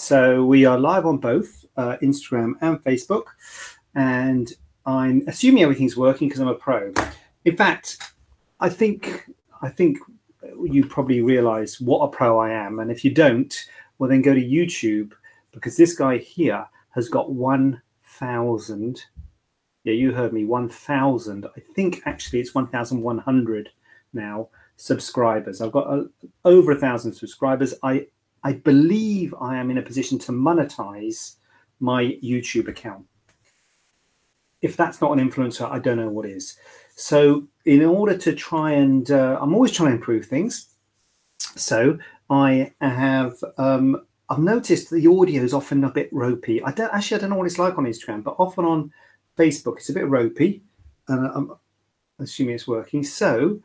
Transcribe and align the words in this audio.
So 0.00 0.44
we 0.44 0.64
are 0.64 0.78
live 0.78 1.06
on 1.06 1.18
both 1.18 1.66
uh, 1.76 1.96
Instagram 2.00 2.52
and 2.60 2.82
Facebook. 2.82 3.24
And 3.96 4.50
I'm 4.86 5.22
assuming 5.26 5.64
everything's 5.64 5.96
working 5.96 6.28
because 6.28 6.40
I'm 6.40 6.48
a 6.48 6.54
pro. 6.54 6.94
In 7.44 7.56
fact, 7.56 7.98
I 8.60 8.70
think 8.70 9.28
I 9.60 9.68
think 9.68 9.98
you 10.64 10.86
probably 10.86 11.20
realize 11.20 11.80
what 11.80 11.98
a 12.04 12.08
pro 12.08 12.38
I 12.38 12.50
am. 12.50 12.78
And 12.78 12.90
if 12.92 13.04
you 13.04 13.10
don't, 13.10 13.52
well 13.98 14.08
then 14.08 14.22
go 14.22 14.32
to 14.32 14.40
YouTube 14.40 15.12
because 15.50 15.76
this 15.76 15.94
guy 15.94 16.16
here 16.16 16.64
has 16.90 17.08
got 17.08 17.32
1,000. 17.32 19.04
Yeah, 19.84 19.92
you 19.92 20.12
heard 20.12 20.32
me, 20.32 20.44
1,000. 20.44 21.44
I 21.44 21.60
think 21.74 22.02
actually 22.06 22.40
it's 22.40 22.54
1,100 22.54 23.70
now 24.14 24.48
subscribers. 24.76 25.60
I've 25.60 25.72
got 25.72 25.88
uh, 25.88 26.04
over 26.44 26.72
a 26.72 26.78
thousand 26.78 27.12
subscribers. 27.12 27.74
I 27.82 28.06
I 28.44 28.52
believe 28.52 29.34
I 29.40 29.56
am 29.56 29.70
in 29.70 29.78
a 29.78 29.82
position 29.82 30.18
to 30.20 30.32
monetize 30.32 31.36
my 31.80 32.18
YouTube 32.22 32.68
account. 32.68 33.06
If 34.60 34.76
that's 34.76 35.00
not 35.00 35.16
an 35.16 35.30
influencer, 35.30 35.70
I 35.70 35.78
don't 35.78 35.96
know 35.96 36.08
what 36.08 36.26
is. 36.26 36.56
So, 36.96 37.46
in 37.64 37.84
order 37.84 38.16
to 38.18 38.34
try 38.34 38.72
and, 38.72 39.08
uh, 39.10 39.38
I'm 39.40 39.54
always 39.54 39.70
trying 39.70 39.90
to 39.90 39.96
improve 39.96 40.26
things. 40.26 40.74
So, 41.38 41.98
I 42.28 42.72
have, 42.80 43.36
um, 43.56 44.04
I've 44.28 44.40
noticed 44.40 44.90
the 44.90 45.06
audio 45.06 45.42
is 45.42 45.54
often 45.54 45.84
a 45.84 45.90
bit 45.90 46.08
ropey. 46.12 46.62
I 46.62 46.72
don't 46.72 46.92
actually, 46.92 47.18
I 47.18 47.20
don't 47.20 47.30
know 47.30 47.36
what 47.36 47.46
it's 47.46 47.58
like 47.58 47.78
on 47.78 47.84
Instagram, 47.84 48.24
but 48.24 48.36
often 48.38 48.64
on 48.64 48.92
Facebook, 49.36 49.76
it's 49.76 49.90
a 49.90 49.94
bit 49.94 50.08
ropey, 50.08 50.62
and 51.06 51.26
I'm 51.26 51.52
assuming 52.18 52.56
it's 52.56 52.66
working. 52.66 53.04
So, 53.04 53.62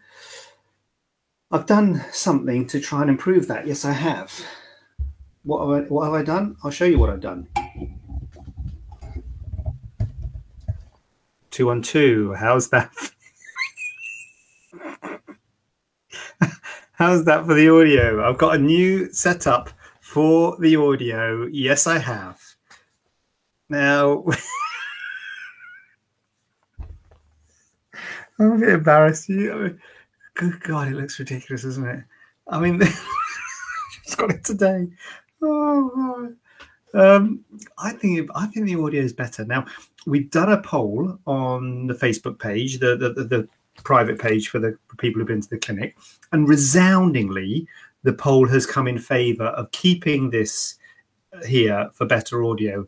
I've 1.51 1.65
done 1.65 2.03
something 2.11 2.67
to 2.67 2.79
try 2.79 3.01
and 3.01 3.09
improve 3.09 3.47
that. 3.47 3.67
Yes, 3.67 3.83
I 3.83 3.91
have. 3.91 4.31
What 5.43 5.67
have 5.67 5.69
I, 5.69 5.81
what 5.89 6.05
have 6.05 6.13
I 6.13 6.23
done? 6.23 6.55
I'll 6.63 6.71
show 6.71 6.85
you 6.85 6.97
what 6.97 7.09
I've 7.09 7.19
done. 7.19 7.47
Two 11.51 11.69
on 11.69 11.81
two. 11.81 12.33
How's 12.33 12.69
that? 12.69 12.91
How's 16.93 17.25
that 17.25 17.45
for 17.45 17.53
the 17.53 17.69
audio? 17.69 18.27
I've 18.27 18.37
got 18.37 18.55
a 18.55 18.57
new 18.57 19.11
setup 19.11 19.69
for 19.99 20.55
the 20.59 20.77
audio. 20.77 21.47
Yes, 21.47 21.87
I 21.87 21.97
have. 21.97 22.39
Now, 23.67 24.23
I'm 28.39 28.53
a 28.53 28.57
bit 28.57 28.69
embarrassed. 28.69 29.29
I 29.29 29.33
mean, 29.33 29.81
good 30.35 30.61
God, 30.61 30.87
it 30.87 30.95
looks 30.95 31.19
ridiculous, 31.19 31.65
isn't 31.65 31.87
it? 31.87 32.03
I 32.47 32.59
mean, 32.59 32.79
just 34.05 34.17
got 34.17 34.31
it 34.31 34.43
today. 34.43 34.87
Oh, 35.45 36.33
um, 36.93 37.43
I 37.77 37.91
think 37.91 38.29
I 38.35 38.45
think 38.47 38.65
the 38.65 38.81
audio 38.81 39.01
is 39.01 39.13
better 39.13 39.43
now. 39.45 39.65
We've 40.05 40.29
done 40.29 40.51
a 40.51 40.61
poll 40.61 41.17
on 41.25 41.87
the 41.87 41.93
Facebook 41.93 42.39
page, 42.39 42.79
the 42.79 42.95
the, 42.95 43.09
the, 43.09 43.23
the 43.23 43.47
private 43.83 44.19
page 44.19 44.49
for 44.49 44.59
the 44.59 44.77
people 44.99 45.19
who've 45.19 45.27
been 45.27 45.41
to 45.41 45.49
the 45.49 45.57
clinic, 45.57 45.97
and 46.31 46.47
resoundingly, 46.47 47.67
the 48.03 48.13
poll 48.13 48.47
has 48.47 48.65
come 48.65 48.87
in 48.87 48.99
favour 48.99 49.47
of 49.47 49.71
keeping 49.71 50.29
this 50.29 50.75
here 51.45 51.89
for 51.93 52.05
better 52.05 52.43
audio. 52.43 52.87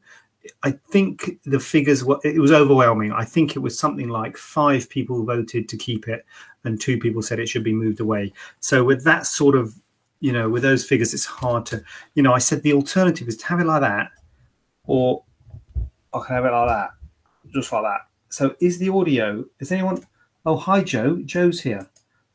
I 0.62 0.72
think 0.92 1.40
the 1.44 1.60
figures 1.60 2.04
were 2.04 2.20
it 2.24 2.40
was 2.40 2.52
overwhelming. 2.52 3.12
I 3.12 3.26
think 3.26 3.56
it 3.56 3.60
was 3.60 3.78
something 3.78 4.10
like 4.10 4.38
five 4.38 4.90
people 4.90 5.26
voted 5.26 5.68
to 5.68 5.78
keep 5.78 6.08
it, 6.08 6.26
and 6.64 6.80
two 6.80 7.00
people 7.00 7.22
said 7.22 7.40
it 7.40 7.50
should 7.50 7.64
be 7.64 7.74
moved 7.74 8.00
away. 8.00 8.32
So 8.60 8.84
with 8.84 9.04
that 9.04 9.26
sort 9.26 9.56
of 9.56 9.76
you 10.20 10.32
know, 10.32 10.50
with 10.50 10.64
those 10.64 10.86
figures, 10.86 11.14
it's 11.14 11.26
hard 11.26 11.66
to, 11.68 11.84
you 12.14 12.24
know, 12.24 12.34
I 12.34 12.40
said 12.40 12.64
the 12.64 12.74
alternative 12.74 13.28
is 13.28 13.38
to 13.38 13.46
have 13.48 13.60
it 13.60 13.66
like 13.66 13.82
that, 13.82 14.12
or 14.86 15.24
I 16.14 16.20
can 16.26 16.36
have 16.36 16.46
it 16.46 16.52
like 16.52 16.70
that, 16.70 16.92
just 17.54 17.72
like 17.72 17.84
that. 17.84 18.02
So 18.30 18.56
is 18.60 18.80
the 18.80 18.90
audio, 18.90 19.46
is 19.60 19.72
anyone, 19.72 20.04
oh, 20.46 20.58
hi, 20.58 20.82
Joe. 20.82 21.22
Joe's 21.26 21.62
here. 21.62 21.88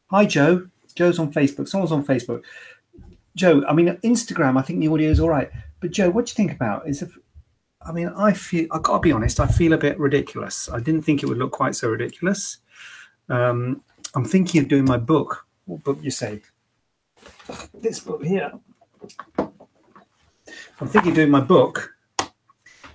Hi, 0.06 0.24
Joe. 0.24 0.68
Joe's 0.94 1.18
on 1.18 1.32
Facebook. 1.32 1.68
Someone's 1.68 1.92
on 1.92 2.04
Facebook. 2.04 2.42
Joe, 3.36 3.64
I 3.68 3.72
mean, 3.72 3.88
Instagram, 4.04 4.58
I 4.58 4.62
think 4.62 4.80
the 4.80 4.88
audio 4.88 5.10
is 5.10 5.20
all 5.20 5.28
right. 5.28 5.50
But 5.80 5.92
Joe, 5.92 6.10
what 6.10 6.26
do 6.26 6.30
you 6.30 6.34
think 6.34 6.52
about 6.52 6.88
is 6.88 7.02
if, 7.02 7.16
I 7.82 7.92
mean, 7.92 8.08
I 8.08 8.32
feel, 8.32 8.66
I've 8.72 8.82
got 8.82 8.94
to 8.94 9.00
be 9.00 9.12
honest, 9.12 9.40
I 9.40 9.46
feel 9.46 9.72
a 9.72 9.78
bit 9.78 9.98
ridiculous. 9.98 10.68
I 10.68 10.80
didn't 10.80 11.02
think 11.02 11.22
it 11.22 11.26
would 11.26 11.38
look 11.38 11.52
quite 11.52 11.74
so 11.74 11.88
ridiculous. 11.88 12.58
Um, 13.28 13.82
I'm 14.14 14.24
thinking 14.24 14.60
of 14.60 14.68
doing 14.68 14.84
my 14.84 14.96
book. 14.98 15.46
What 15.66 15.84
book 15.84 15.98
you 16.02 16.10
say? 16.10 16.42
This 17.74 18.00
book 18.00 18.24
here. 18.24 18.52
I'm 19.38 20.88
thinking 20.88 21.10
of 21.10 21.16
doing 21.16 21.30
my 21.30 21.40
book, 21.40 21.92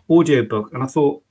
audio 0.09 0.43
book, 0.43 0.73
and 0.73 0.83
I 0.83 0.87
thought 0.87 1.23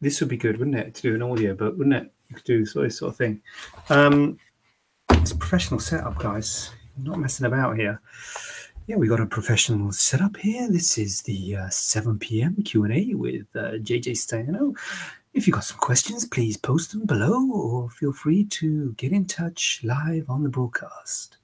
this 0.00 0.20
would 0.20 0.28
be 0.28 0.36
good, 0.36 0.58
wouldn't 0.58 0.76
it, 0.76 0.94
to 0.96 1.02
do 1.02 1.14
an 1.14 1.22
audio 1.22 1.54
book, 1.54 1.76
wouldn't 1.76 1.96
it? 1.96 2.12
You 2.28 2.36
could 2.36 2.44
do 2.44 2.64
this 2.64 2.98
sort 2.98 3.10
of 3.10 3.16
thing. 3.16 3.40
Um, 3.88 4.38
it's 5.10 5.32
a 5.32 5.36
professional 5.36 5.80
setup, 5.80 6.18
guys. 6.18 6.70
I'm 6.96 7.04
not 7.04 7.18
messing 7.18 7.46
about 7.46 7.76
here. 7.76 8.00
Yeah, 8.86 8.96
we 8.96 9.08
got 9.08 9.20
a 9.20 9.26
professional 9.26 9.92
setup 9.92 10.36
here. 10.36 10.70
This 10.70 10.98
is 10.98 11.22
the 11.22 11.56
uh, 11.56 11.68
7 11.68 12.18
p.m. 12.18 12.56
Q&A 12.64 13.14
with 13.14 13.46
uh, 13.54 13.72
JJ 13.80 14.12
Staiano. 14.12 14.74
If 15.34 15.46
you've 15.46 15.54
got 15.54 15.64
some 15.64 15.78
questions, 15.78 16.24
please 16.24 16.56
post 16.56 16.92
them 16.92 17.04
below 17.04 17.50
or 17.50 17.90
feel 17.90 18.12
free 18.12 18.44
to 18.44 18.92
get 18.94 19.12
in 19.12 19.26
touch 19.26 19.80
live 19.84 20.28
on 20.30 20.42
the 20.42 20.48
broadcast. 20.48 21.36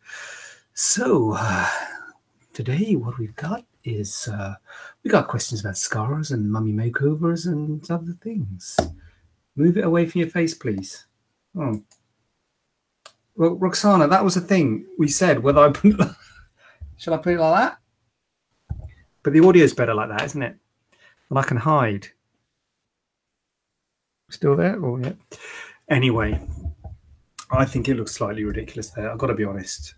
So, 0.76 1.34
uh, 1.38 1.68
today 2.52 2.96
what 2.96 3.18
we've 3.18 3.36
got 3.36 3.64
is 3.84 4.26
uh, 4.26 4.56
we 5.02 5.10
got 5.10 5.28
questions 5.28 5.60
about 5.60 5.76
scars 5.76 6.32
and 6.32 6.50
mummy 6.50 6.72
makeovers 6.72 7.46
and 7.46 7.88
other 7.88 8.16
things. 8.20 8.76
Move 9.54 9.78
it 9.78 9.84
away 9.84 10.06
from 10.06 10.22
your 10.22 10.30
face, 10.30 10.52
please. 10.52 11.06
Oh. 11.56 11.80
Well, 13.36 13.54
Roxana, 13.54 14.08
that 14.08 14.24
was 14.24 14.36
a 14.36 14.40
thing 14.40 14.86
we 14.98 15.06
said. 15.06 15.44
Whether 15.44 15.60
I 15.60 15.70
put, 15.70 15.96
shall 16.96 17.14
I 17.14 17.18
put 17.18 17.34
it 17.34 17.40
like 17.40 17.70
that? 17.70 17.78
But 19.22 19.32
the 19.32 19.46
audio 19.46 19.62
is 19.62 19.74
better 19.74 19.94
like 19.94 20.08
that, 20.08 20.24
isn't 20.24 20.42
it? 20.42 20.56
And 21.30 21.38
I 21.38 21.42
can 21.42 21.56
hide. 21.56 22.08
Still 24.28 24.56
there? 24.56 24.84
Oh, 24.84 24.96
yeah. 24.96 25.12
Anyway, 25.88 26.40
I 27.50 27.64
think 27.64 27.88
it 27.88 27.96
looks 27.96 28.12
slightly 28.12 28.42
ridiculous 28.42 28.90
there. 28.90 29.10
I've 29.10 29.18
got 29.18 29.28
to 29.28 29.34
be 29.34 29.44
honest. 29.44 29.94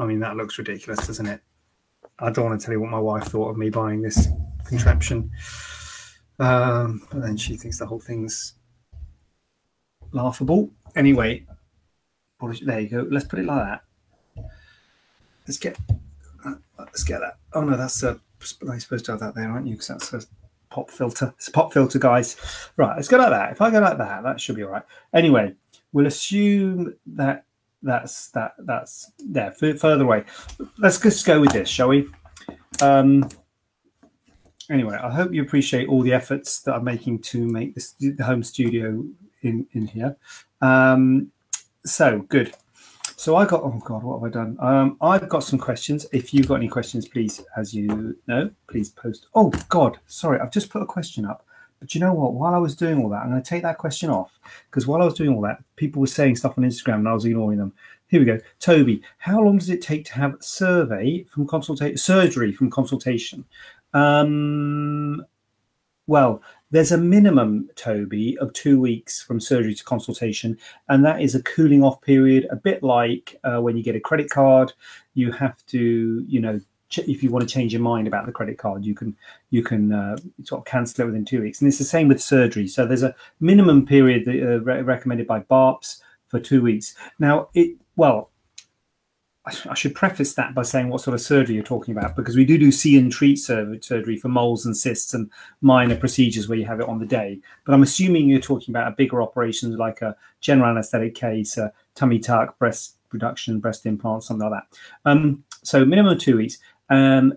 I 0.00 0.06
mean, 0.06 0.18
that 0.20 0.36
looks 0.36 0.56
ridiculous, 0.58 1.06
doesn't 1.06 1.26
it? 1.26 1.42
I 2.18 2.30
don't 2.30 2.46
want 2.46 2.58
to 2.58 2.64
tell 2.64 2.72
you 2.72 2.80
what 2.80 2.90
my 2.90 2.98
wife 2.98 3.24
thought 3.24 3.50
of 3.50 3.58
me 3.58 3.68
buying 3.68 4.00
this 4.00 4.28
contraption. 4.66 5.30
Um, 6.38 7.06
but 7.12 7.20
then 7.20 7.36
she 7.36 7.56
thinks 7.56 7.78
the 7.78 7.86
whole 7.86 8.00
thing's 8.00 8.54
laughable. 10.12 10.70
Anyway, 10.96 11.46
there 12.62 12.80
you 12.80 12.88
go. 12.88 13.06
Let's 13.10 13.26
put 13.26 13.38
it 13.38 13.44
like 13.44 13.66
that. 13.66 14.44
Let's 15.46 15.58
get 15.58 15.78
let's 16.78 17.04
get 17.04 17.20
that. 17.20 17.36
Oh 17.52 17.62
no, 17.62 17.76
that's 17.76 18.02
a. 18.02 18.18
You're 18.62 18.80
supposed 18.80 19.04
to 19.04 19.12
have 19.12 19.20
that 19.20 19.34
there, 19.34 19.50
aren't 19.50 19.66
you? 19.66 19.74
Because 19.74 19.88
that's 19.88 20.12
a 20.14 20.26
pop 20.70 20.90
filter. 20.90 21.34
It's 21.36 21.48
a 21.48 21.52
pop 21.52 21.74
filter, 21.74 21.98
guys. 21.98 22.36
Right, 22.76 22.96
let's 22.96 23.08
go 23.08 23.18
like 23.18 23.30
that. 23.30 23.52
If 23.52 23.60
I 23.60 23.70
go 23.70 23.80
like 23.80 23.98
that, 23.98 24.22
that 24.22 24.40
should 24.40 24.56
be 24.56 24.62
all 24.62 24.70
right. 24.70 24.82
Anyway, 25.12 25.54
we'll 25.92 26.06
assume 26.06 26.94
that 27.06 27.44
that's 27.82 28.28
that 28.30 28.54
that's 28.58 29.10
there 29.18 29.52
further 29.52 30.04
away. 30.04 30.24
Let's 30.78 30.98
just 30.98 31.24
go 31.26 31.40
with 31.40 31.52
this, 31.52 31.68
shall 31.68 31.88
we? 31.88 32.08
Um, 32.80 33.28
anyway, 34.70 34.98
I 35.02 35.10
hope 35.10 35.32
you 35.32 35.42
appreciate 35.42 35.88
all 35.88 36.02
the 36.02 36.12
efforts 36.12 36.60
that 36.62 36.74
I'm 36.74 36.84
making 36.84 37.20
to 37.20 37.46
make 37.46 37.74
this 37.74 37.94
the 37.98 38.24
home 38.24 38.42
studio 38.42 39.04
in 39.42 39.66
in 39.72 39.86
here. 39.86 40.16
Um, 40.60 41.30
so 41.84 42.20
good. 42.28 42.54
So 43.16 43.36
I 43.36 43.44
got 43.44 43.62
oh 43.62 43.80
god, 43.84 44.02
what 44.02 44.18
have 44.18 44.24
I 44.24 44.30
done? 44.30 44.56
Um, 44.60 44.96
I've 45.00 45.28
got 45.28 45.44
some 45.44 45.58
questions. 45.58 46.06
If 46.12 46.32
you've 46.32 46.48
got 46.48 46.54
any 46.54 46.68
questions, 46.68 47.06
please, 47.06 47.42
as 47.56 47.74
you 47.74 48.16
know, 48.26 48.50
please 48.66 48.90
post. 48.90 49.26
Oh 49.34 49.50
god, 49.68 49.98
sorry, 50.06 50.40
I've 50.40 50.50
just 50.50 50.70
put 50.70 50.82
a 50.82 50.86
question 50.86 51.26
up. 51.26 51.44
But 51.80 51.94
you 51.94 52.00
know 52.00 52.12
what? 52.12 52.34
While 52.34 52.54
I 52.54 52.58
was 52.58 52.76
doing 52.76 53.02
all 53.02 53.08
that, 53.08 53.22
I'm 53.22 53.30
going 53.30 53.42
to 53.42 53.48
take 53.48 53.62
that 53.62 53.78
question 53.78 54.10
off 54.10 54.38
because 54.70 54.86
while 54.86 55.00
I 55.00 55.06
was 55.06 55.14
doing 55.14 55.34
all 55.34 55.40
that, 55.42 55.62
people 55.76 56.00
were 56.00 56.06
saying 56.06 56.36
stuff 56.36 56.58
on 56.58 56.64
Instagram 56.64 56.96
and 56.96 57.08
I 57.08 57.14
was 57.14 57.24
ignoring 57.24 57.58
them. 57.58 57.72
Here 58.08 58.20
we 58.20 58.26
go. 58.26 58.38
Toby, 58.58 59.02
how 59.18 59.40
long 59.40 59.58
does 59.58 59.70
it 59.70 59.80
take 59.80 60.04
to 60.06 60.14
have 60.14 60.36
survey 60.40 61.24
from 61.24 61.46
consultation 61.46 61.96
surgery 61.96 62.52
from 62.52 62.68
consultation? 62.68 63.44
Um, 63.94 65.24
well, 66.06 66.42
there's 66.72 66.92
a 66.92 66.98
minimum, 66.98 67.68
Toby, 67.76 68.36
of 68.38 68.52
two 68.52 68.80
weeks 68.80 69.22
from 69.22 69.40
surgery 69.40 69.74
to 69.74 69.84
consultation, 69.84 70.58
and 70.88 71.04
that 71.04 71.20
is 71.20 71.34
a 71.34 71.42
cooling 71.44 71.82
off 71.82 72.00
period, 72.02 72.46
a 72.50 72.56
bit 72.56 72.82
like 72.82 73.38
uh, 73.44 73.60
when 73.60 73.76
you 73.76 73.82
get 73.82 73.96
a 73.96 74.00
credit 74.00 74.28
card. 74.28 74.72
You 75.14 75.32
have 75.32 75.64
to, 75.66 76.24
you 76.26 76.40
know, 76.40 76.60
if 76.98 77.22
you 77.22 77.30
want 77.30 77.48
to 77.48 77.52
change 77.52 77.72
your 77.72 77.82
mind 77.82 78.06
about 78.06 78.26
the 78.26 78.32
credit 78.32 78.58
card, 78.58 78.84
you 78.84 78.94
can 78.94 79.16
you 79.50 79.62
can 79.62 79.92
uh, 79.92 80.16
sort 80.44 80.60
of 80.60 80.64
cancel 80.64 81.02
it 81.02 81.06
within 81.06 81.24
two 81.24 81.42
weeks, 81.42 81.60
and 81.60 81.68
it's 81.68 81.78
the 81.78 81.84
same 81.84 82.08
with 82.08 82.20
surgery. 82.20 82.66
So 82.66 82.86
there's 82.86 83.02
a 83.02 83.14
minimum 83.40 83.86
period 83.86 84.24
that, 84.24 84.42
uh, 84.42 84.60
re- 84.60 84.82
recommended 84.82 85.26
by 85.26 85.40
BAAPS 85.40 86.00
for 86.28 86.40
two 86.40 86.62
weeks. 86.62 86.94
Now, 87.18 87.48
it 87.54 87.76
well, 87.96 88.30
I 89.46 89.74
should 89.74 89.94
preface 89.94 90.34
that 90.34 90.54
by 90.54 90.62
saying 90.62 90.90
what 90.90 91.00
sort 91.00 91.14
of 91.14 91.20
surgery 91.20 91.54
you're 91.54 91.64
talking 91.64 91.96
about, 91.96 92.14
because 92.14 92.36
we 92.36 92.44
do 92.44 92.58
do 92.58 92.70
see 92.70 92.98
and 92.98 93.10
treat 93.10 93.36
surgery 93.36 94.16
for 94.16 94.28
moles 94.28 94.66
and 94.66 94.76
cysts 94.76 95.14
and 95.14 95.30
minor 95.62 95.96
procedures 95.96 96.48
where 96.48 96.58
you 96.58 96.66
have 96.66 96.80
it 96.80 96.88
on 96.88 96.98
the 96.98 97.06
day. 97.06 97.40
But 97.64 97.74
I'm 97.74 97.82
assuming 97.82 98.28
you're 98.28 98.40
talking 98.40 98.72
about 98.72 98.92
a 98.92 98.96
bigger 98.96 99.22
operation 99.22 99.74
like 99.76 100.02
a 100.02 100.14
general 100.40 100.70
anesthetic 100.70 101.14
case, 101.14 101.56
a 101.56 101.72
tummy 101.94 102.18
tuck, 102.18 102.58
breast 102.58 102.96
reduction, 103.12 103.60
breast 103.60 103.86
implant, 103.86 104.24
something 104.24 104.48
like 104.48 104.62
that. 104.62 104.78
Um, 105.10 105.42
so 105.62 105.84
minimum 105.84 106.18
two 106.18 106.36
weeks. 106.36 106.58
Um, 106.90 107.34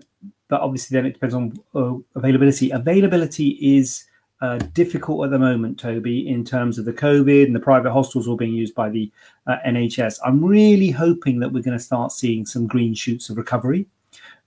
but 0.48 0.60
obviously, 0.60 0.96
then 0.96 1.06
it 1.06 1.14
depends 1.14 1.34
on 1.34 1.58
uh, 1.74 1.94
availability. 2.14 2.70
Availability 2.70 3.50
is 3.78 4.04
uh, 4.40 4.58
difficult 4.74 5.24
at 5.24 5.30
the 5.30 5.38
moment, 5.38 5.78
Toby, 5.78 6.28
in 6.28 6.44
terms 6.44 6.78
of 6.78 6.84
the 6.84 6.92
COVID 6.92 7.46
and 7.46 7.54
the 7.54 7.60
private 7.60 7.92
hospitals 7.92 8.28
all 8.28 8.36
being 8.36 8.52
used 8.52 8.74
by 8.74 8.90
the 8.90 9.10
uh, 9.46 9.56
NHS. 9.66 10.18
I'm 10.24 10.44
really 10.44 10.90
hoping 10.90 11.38
that 11.40 11.50
we're 11.50 11.62
going 11.62 11.78
to 11.78 11.82
start 11.82 12.12
seeing 12.12 12.44
some 12.44 12.66
green 12.66 12.94
shoots 12.94 13.30
of 13.30 13.36
recovery 13.36 13.86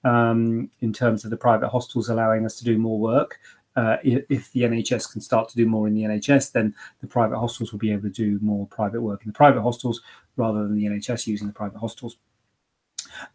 um, 0.03 0.69
in 0.81 0.93
terms 0.93 1.23
of 1.23 1.31
the 1.31 1.37
private 1.37 1.69
hospitals 1.69 2.09
allowing 2.09 2.45
us 2.45 2.57
to 2.59 2.63
do 2.63 2.77
more 2.77 2.99
work. 2.99 3.39
Uh, 3.75 3.97
if, 4.03 4.51
the 4.53 4.61
NHS 4.61 5.11
can 5.11 5.21
start 5.21 5.49
to 5.49 5.55
do 5.55 5.67
more 5.67 5.87
in 5.87 5.93
the 5.93 6.01
NHS, 6.01 6.51
then 6.51 6.73
the 7.01 7.07
private 7.07 7.37
hospitals 7.37 7.71
will 7.71 7.79
be 7.79 7.91
able 7.91 8.03
to 8.03 8.09
do 8.09 8.39
more 8.41 8.65
private 8.67 9.01
work 9.01 9.21
in 9.23 9.29
the 9.29 9.35
private 9.35 9.61
hospitals 9.61 10.01
rather 10.35 10.63
than 10.63 10.75
the 10.75 10.85
NHS 10.85 11.27
using 11.27 11.47
the 11.47 11.53
private 11.53 11.77
hospitals. 11.77 12.17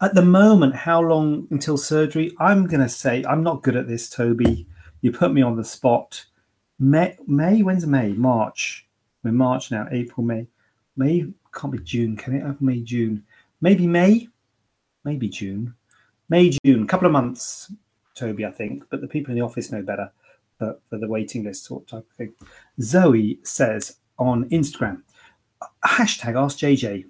At 0.00 0.14
the 0.14 0.23
moment, 0.23 0.75
how 0.75 1.00
long 1.00 1.46
until 1.50 1.76
surgery? 1.76 2.34
I'm 2.38 2.67
going 2.67 2.81
to 2.81 2.88
say 2.88 3.25
I'm 3.25 3.43
not 3.43 3.62
good 3.62 3.76
at 3.76 3.88
this, 3.88 4.08
Toby. 4.08 4.67
You 5.00 5.12
put 5.12 5.32
me 5.32 5.43
on 5.43 5.56
the 5.56 5.64
spot. 5.64 6.26
May, 6.79 7.17
May, 7.26 7.62
when's 7.62 7.87
May? 7.87 8.12
March. 8.12 8.87
We're 9.23 9.32
March 9.32 9.70
now, 9.70 9.88
April, 9.90 10.25
May. 10.25 10.46
May 10.96 11.26
can't 11.55 11.73
be 11.73 11.79
June, 11.79 12.17
can 12.17 12.34
it? 12.34 12.43
Have 12.43 12.61
May, 12.61 12.81
June. 12.81 13.25
Maybe 13.61 13.87
May, 13.87 14.29
maybe 15.05 15.29
June. 15.29 15.75
May, 16.28 16.50
June, 16.64 16.85
a 16.85 16.87
couple 16.87 17.06
of 17.06 17.12
months, 17.12 17.73
Toby, 18.14 18.46
I 18.46 18.50
think, 18.50 18.85
but 18.90 19.00
the 19.00 19.06
people 19.06 19.32
in 19.32 19.38
the 19.38 19.44
office 19.44 19.70
know 19.70 19.82
better 19.82 20.11
for, 20.58 20.78
for 20.88 20.99
the 20.99 21.08
waiting 21.08 21.44
list 21.44 21.64
sort 21.64 21.87
type 21.87 22.06
of 22.11 22.17
thing. 22.17 22.32
Zoe 22.81 23.38
says 23.43 23.96
on 24.19 24.49
Instagram, 24.50 25.02
hashtag 25.85 26.37
ask 26.37 26.58
JJ. 26.58 27.05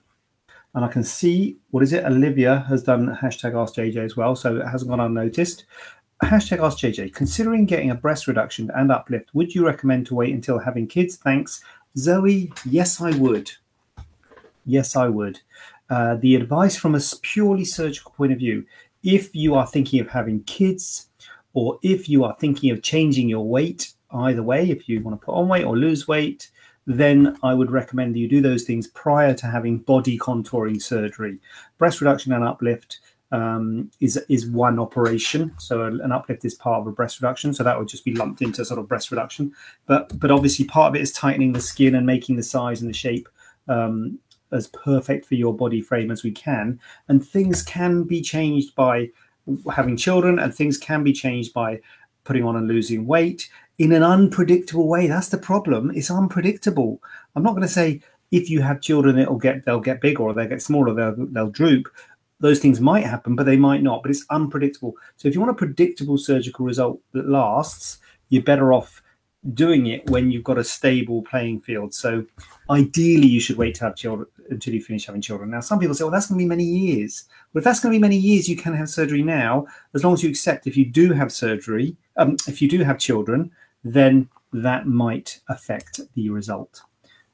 And 0.74 0.84
I 0.84 0.88
can 0.88 1.04
see, 1.04 1.58
what 1.70 1.82
is 1.82 1.92
it? 1.92 2.04
Olivia 2.04 2.64
has 2.68 2.82
done 2.82 3.14
hashtag 3.20 3.54
ask 3.54 3.74
JJ 3.74 4.04
as 4.04 4.16
well, 4.16 4.34
so 4.34 4.56
it 4.56 4.66
hasn't 4.66 4.90
gone 4.90 5.00
unnoticed 5.00 5.64
hashtag 6.22 6.64
ask 6.64 6.78
JJ, 6.78 7.14
considering 7.14 7.66
getting 7.66 7.90
a 7.90 7.94
breast 7.94 8.26
reduction 8.26 8.70
and 8.74 8.92
uplift, 8.92 9.30
would 9.34 9.54
you 9.54 9.66
recommend 9.66 10.06
to 10.06 10.14
wait 10.14 10.32
until 10.32 10.58
having 10.58 10.86
kids? 10.86 11.16
Thanks. 11.16 11.62
Zoe, 11.96 12.52
yes, 12.64 13.00
I 13.00 13.10
would. 13.18 13.50
Yes, 14.64 14.94
I 14.94 15.08
would. 15.08 15.40
Uh, 15.90 16.14
the 16.16 16.36
advice 16.36 16.76
from 16.76 16.94
a 16.94 17.00
purely 17.22 17.64
surgical 17.64 18.12
point 18.12 18.32
of 18.32 18.38
view 18.38 18.64
if 19.02 19.34
you 19.34 19.54
are 19.56 19.66
thinking 19.66 20.00
of 20.00 20.08
having 20.08 20.42
kids 20.44 21.08
or 21.54 21.78
if 21.82 22.08
you 22.08 22.24
are 22.24 22.36
thinking 22.38 22.70
of 22.70 22.82
changing 22.82 23.28
your 23.28 23.44
weight, 23.44 23.92
either 24.12 24.42
way, 24.42 24.70
if 24.70 24.88
you 24.88 25.00
want 25.00 25.20
to 25.20 25.24
put 25.24 25.34
on 25.34 25.48
weight 25.48 25.64
or 25.64 25.76
lose 25.76 26.06
weight, 26.06 26.50
then 26.86 27.36
I 27.42 27.54
would 27.54 27.70
recommend 27.70 28.14
that 28.14 28.18
you 28.18 28.28
do 28.28 28.40
those 28.40 28.64
things 28.64 28.88
prior 28.88 29.34
to 29.34 29.46
having 29.46 29.78
body 29.78 30.18
contouring 30.18 30.82
surgery. 30.82 31.38
Breast 31.78 32.00
reduction 32.00 32.32
and 32.32 32.44
uplift 32.44 33.00
um, 33.30 33.90
is 34.00 34.16
is 34.28 34.46
one 34.46 34.78
operation. 34.78 35.52
So 35.58 35.84
an 35.84 36.12
uplift 36.12 36.44
is 36.44 36.54
part 36.54 36.80
of 36.80 36.86
a 36.86 36.92
breast 36.92 37.20
reduction. 37.20 37.54
So 37.54 37.64
that 37.64 37.78
would 37.78 37.88
just 37.88 38.04
be 38.04 38.14
lumped 38.14 38.42
into 38.42 38.64
sort 38.64 38.78
of 38.78 38.88
breast 38.88 39.10
reduction. 39.10 39.52
But 39.86 40.18
but 40.20 40.30
obviously 40.30 40.66
part 40.66 40.90
of 40.90 40.96
it 40.96 41.02
is 41.02 41.12
tightening 41.12 41.52
the 41.52 41.60
skin 41.60 41.94
and 41.94 42.06
making 42.06 42.36
the 42.36 42.42
size 42.42 42.82
and 42.82 42.90
the 42.90 42.96
shape 42.96 43.28
um, 43.68 44.18
as 44.52 44.66
perfect 44.68 45.24
for 45.24 45.34
your 45.34 45.54
body 45.54 45.80
frame 45.80 46.10
as 46.10 46.22
we 46.22 46.30
can. 46.30 46.78
And 47.08 47.26
things 47.26 47.62
can 47.62 48.04
be 48.04 48.20
changed 48.20 48.74
by 48.74 49.10
having 49.74 49.96
children, 49.96 50.38
and 50.38 50.54
things 50.54 50.76
can 50.76 51.02
be 51.02 51.12
changed 51.12 51.54
by 51.54 51.80
putting 52.24 52.44
on 52.44 52.56
and 52.56 52.68
losing 52.68 53.06
weight 53.06 53.48
in 53.82 53.90
an 53.90 54.04
unpredictable 54.04 54.86
way. 54.86 55.08
That's 55.08 55.30
the 55.30 55.38
problem. 55.38 55.90
It's 55.92 56.10
unpredictable. 56.10 57.02
I'm 57.34 57.42
not 57.42 57.56
going 57.56 57.62
to 57.62 57.68
say 57.68 58.00
if 58.30 58.48
you 58.48 58.62
have 58.62 58.80
children, 58.80 59.18
it'll 59.18 59.38
get 59.38 59.64
they'll 59.64 59.80
get 59.80 60.00
bigger 60.00 60.22
or 60.22 60.32
they'll 60.32 60.48
get 60.48 60.62
smaller, 60.62 60.94
they'll 60.94 61.26
they'll 61.26 61.50
droop 61.50 61.88
those 62.38 62.58
things 62.58 62.80
might 62.80 63.06
happen, 63.06 63.36
but 63.36 63.46
they 63.46 63.56
might 63.56 63.82
not. 63.82 64.02
But 64.02 64.10
it's 64.12 64.24
unpredictable. 64.30 64.94
So 65.16 65.28
if 65.28 65.34
you 65.34 65.40
want 65.40 65.50
a 65.50 65.54
predictable 65.64 66.18
surgical 66.18 66.64
result 66.64 67.00
that 67.12 67.28
lasts, 67.28 67.98
you're 68.28 68.42
better 68.42 68.72
off 68.72 69.02
doing 69.54 69.86
it 69.86 70.08
when 70.10 70.30
you've 70.30 70.44
got 70.44 70.58
a 70.58 70.64
stable 70.64 71.22
playing 71.22 71.60
field. 71.60 71.92
So 71.94 72.24
ideally, 72.70 73.26
you 73.26 73.40
should 73.40 73.56
wait 73.56 73.74
to 73.76 73.84
have 73.84 73.96
children 73.96 74.28
until 74.50 74.74
you 74.74 74.82
finish 74.82 75.06
having 75.06 75.20
children. 75.20 75.50
Now, 75.50 75.60
some 75.60 75.78
people 75.80 75.94
say, 75.94 76.04
well, 76.04 76.12
that's 76.12 76.26
going 76.26 76.38
to 76.38 76.44
be 76.44 76.48
many 76.48 76.64
years. 76.64 77.24
Well, 77.52 77.60
if 77.60 77.64
that's 77.64 77.80
going 77.80 77.92
to 77.92 77.98
be 77.98 78.02
many 78.02 78.16
years, 78.16 78.48
you 78.48 78.56
can 78.56 78.74
have 78.74 78.88
surgery 78.88 79.22
now, 79.22 79.66
as 79.94 80.04
long 80.04 80.14
as 80.14 80.22
you 80.22 80.30
accept 80.30 80.66
if 80.66 80.76
you 80.76 80.84
do 80.84 81.12
have 81.12 81.32
surgery, 81.32 81.96
um, 82.16 82.36
if 82.46 82.62
you 82.62 82.68
do 82.68 82.84
have 82.84 82.98
children, 82.98 83.50
then 83.84 84.28
that 84.52 84.86
might 84.86 85.40
affect 85.48 86.00
the 86.14 86.30
result. 86.30 86.82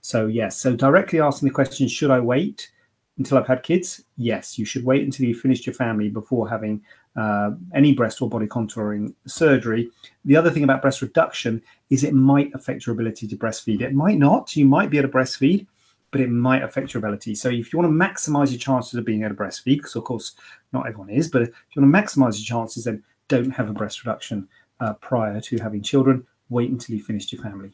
So, 0.01 0.27
yes, 0.27 0.57
so 0.57 0.77
directly 0.77 1.21
asking 1.21 1.49
the 1.49 1.55
question, 1.55 1.89
should 1.89 2.11
I 2.11 2.21
wait? 2.21 2.71
until 3.19 3.37
I've 3.37 3.47
had 3.47 3.63
kids, 3.63 4.05
yes, 4.17 4.59
you 4.59 4.65
should 4.65 4.85
wait 4.85 5.03
until 5.03 5.27
you've 5.27 5.41
finished 5.41 5.67
your 5.67 5.75
family 5.75 6.09
before 6.09 6.49
having 6.49 6.81
uh, 7.17 7.51
any 7.75 7.93
breast 7.93 8.23
or 8.23 8.29
body 8.29 8.47
contouring 8.47 9.13
surgery. 9.27 9.91
The 10.25 10.37
other 10.37 10.51
thing 10.51 10.63
about 10.63 10.83
breast 10.83 11.03
reduction 11.03 11.61
is 11.91 12.05
it 12.05 12.15
might 12.15 12.55
affect 12.55 12.87
your 12.87 12.95
ability 12.95 13.27
to 13.27 13.37
breastfeed. 13.37 13.81
It 13.81 13.93
might 13.93 14.19
not. 14.19 14.55
You 14.55 14.67
might 14.67 14.89
be 14.89 14.99
able 14.99 15.09
to 15.09 15.15
breastfeed, 15.15 15.67
but 16.13 16.21
it 16.21 16.31
might 16.31 16.63
affect 16.63 16.95
your 16.95 17.01
ability. 17.01 17.35
So 17.35 17.49
if 17.49 17.73
you 17.73 17.79
want 17.79 17.91
to 17.91 18.07
maximize 18.07 18.51
your 18.51 18.61
chances 18.61 18.95
of 18.95 19.05
being 19.05 19.25
able 19.25 19.35
to 19.35 19.43
breastfeed, 19.43 19.79
because 19.79 19.97
of 19.97 20.05
course 20.05 20.35
not 20.73 20.87
everyone 20.87 21.11
is, 21.11 21.29
but 21.29 21.43
if 21.43 21.49
you 21.75 21.83
want 21.83 21.93
to 21.93 22.01
maximize 22.01 22.39
your 22.39 22.47
chances, 22.61 22.85
then 22.85 23.03
don't 23.27 23.51
have 23.51 23.69
a 23.69 23.75
breast 23.75 24.05
reduction 24.05 24.49
uh, 24.81 24.93
prior 24.95 25.41
to 25.41 25.59
having 25.59 25.83
children. 25.83 26.25
Wait 26.51 26.71
until 26.71 26.97
you 26.97 27.03
finished 27.03 27.33
your 27.33 27.43
family. 27.43 27.71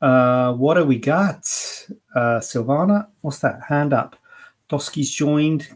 Uh, 0.00 0.52
what 0.54 0.74
do 0.74 0.84
we 0.84 0.98
got? 0.98 1.38
Uh, 2.14 2.40
Silvana, 2.40 3.08
what's 3.22 3.38
that? 3.40 3.60
Hand 3.66 3.92
up. 3.92 4.16
Dosky's 4.68 5.10
joined. 5.10 5.68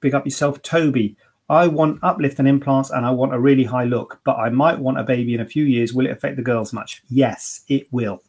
Big 0.00 0.14
up 0.14 0.24
yourself. 0.24 0.60
Toby, 0.62 1.16
I 1.48 1.66
want 1.66 1.98
uplift 2.02 2.38
and 2.38 2.48
implants 2.48 2.90
and 2.90 3.04
I 3.04 3.10
want 3.10 3.34
a 3.34 3.38
really 3.38 3.64
high 3.64 3.84
look, 3.84 4.20
but 4.24 4.36
I 4.36 4.50
might 4.50 4.78
want 4.78 4.98
a 4.98 5.02
baby 5.02 5.34
in 5.34 5.40
a 5.40 5.46
few 5.46 5.64
years. 5.64 5.92
Will 5.92 6.06
it 6.06 6.12
affect 6.12 6.36
the 6.36 6.42
girls 6.42 6.72
much? 6.72 7.02
Yes, 7.08 7.64
it 7.68 7.86
will. 7.92 8.22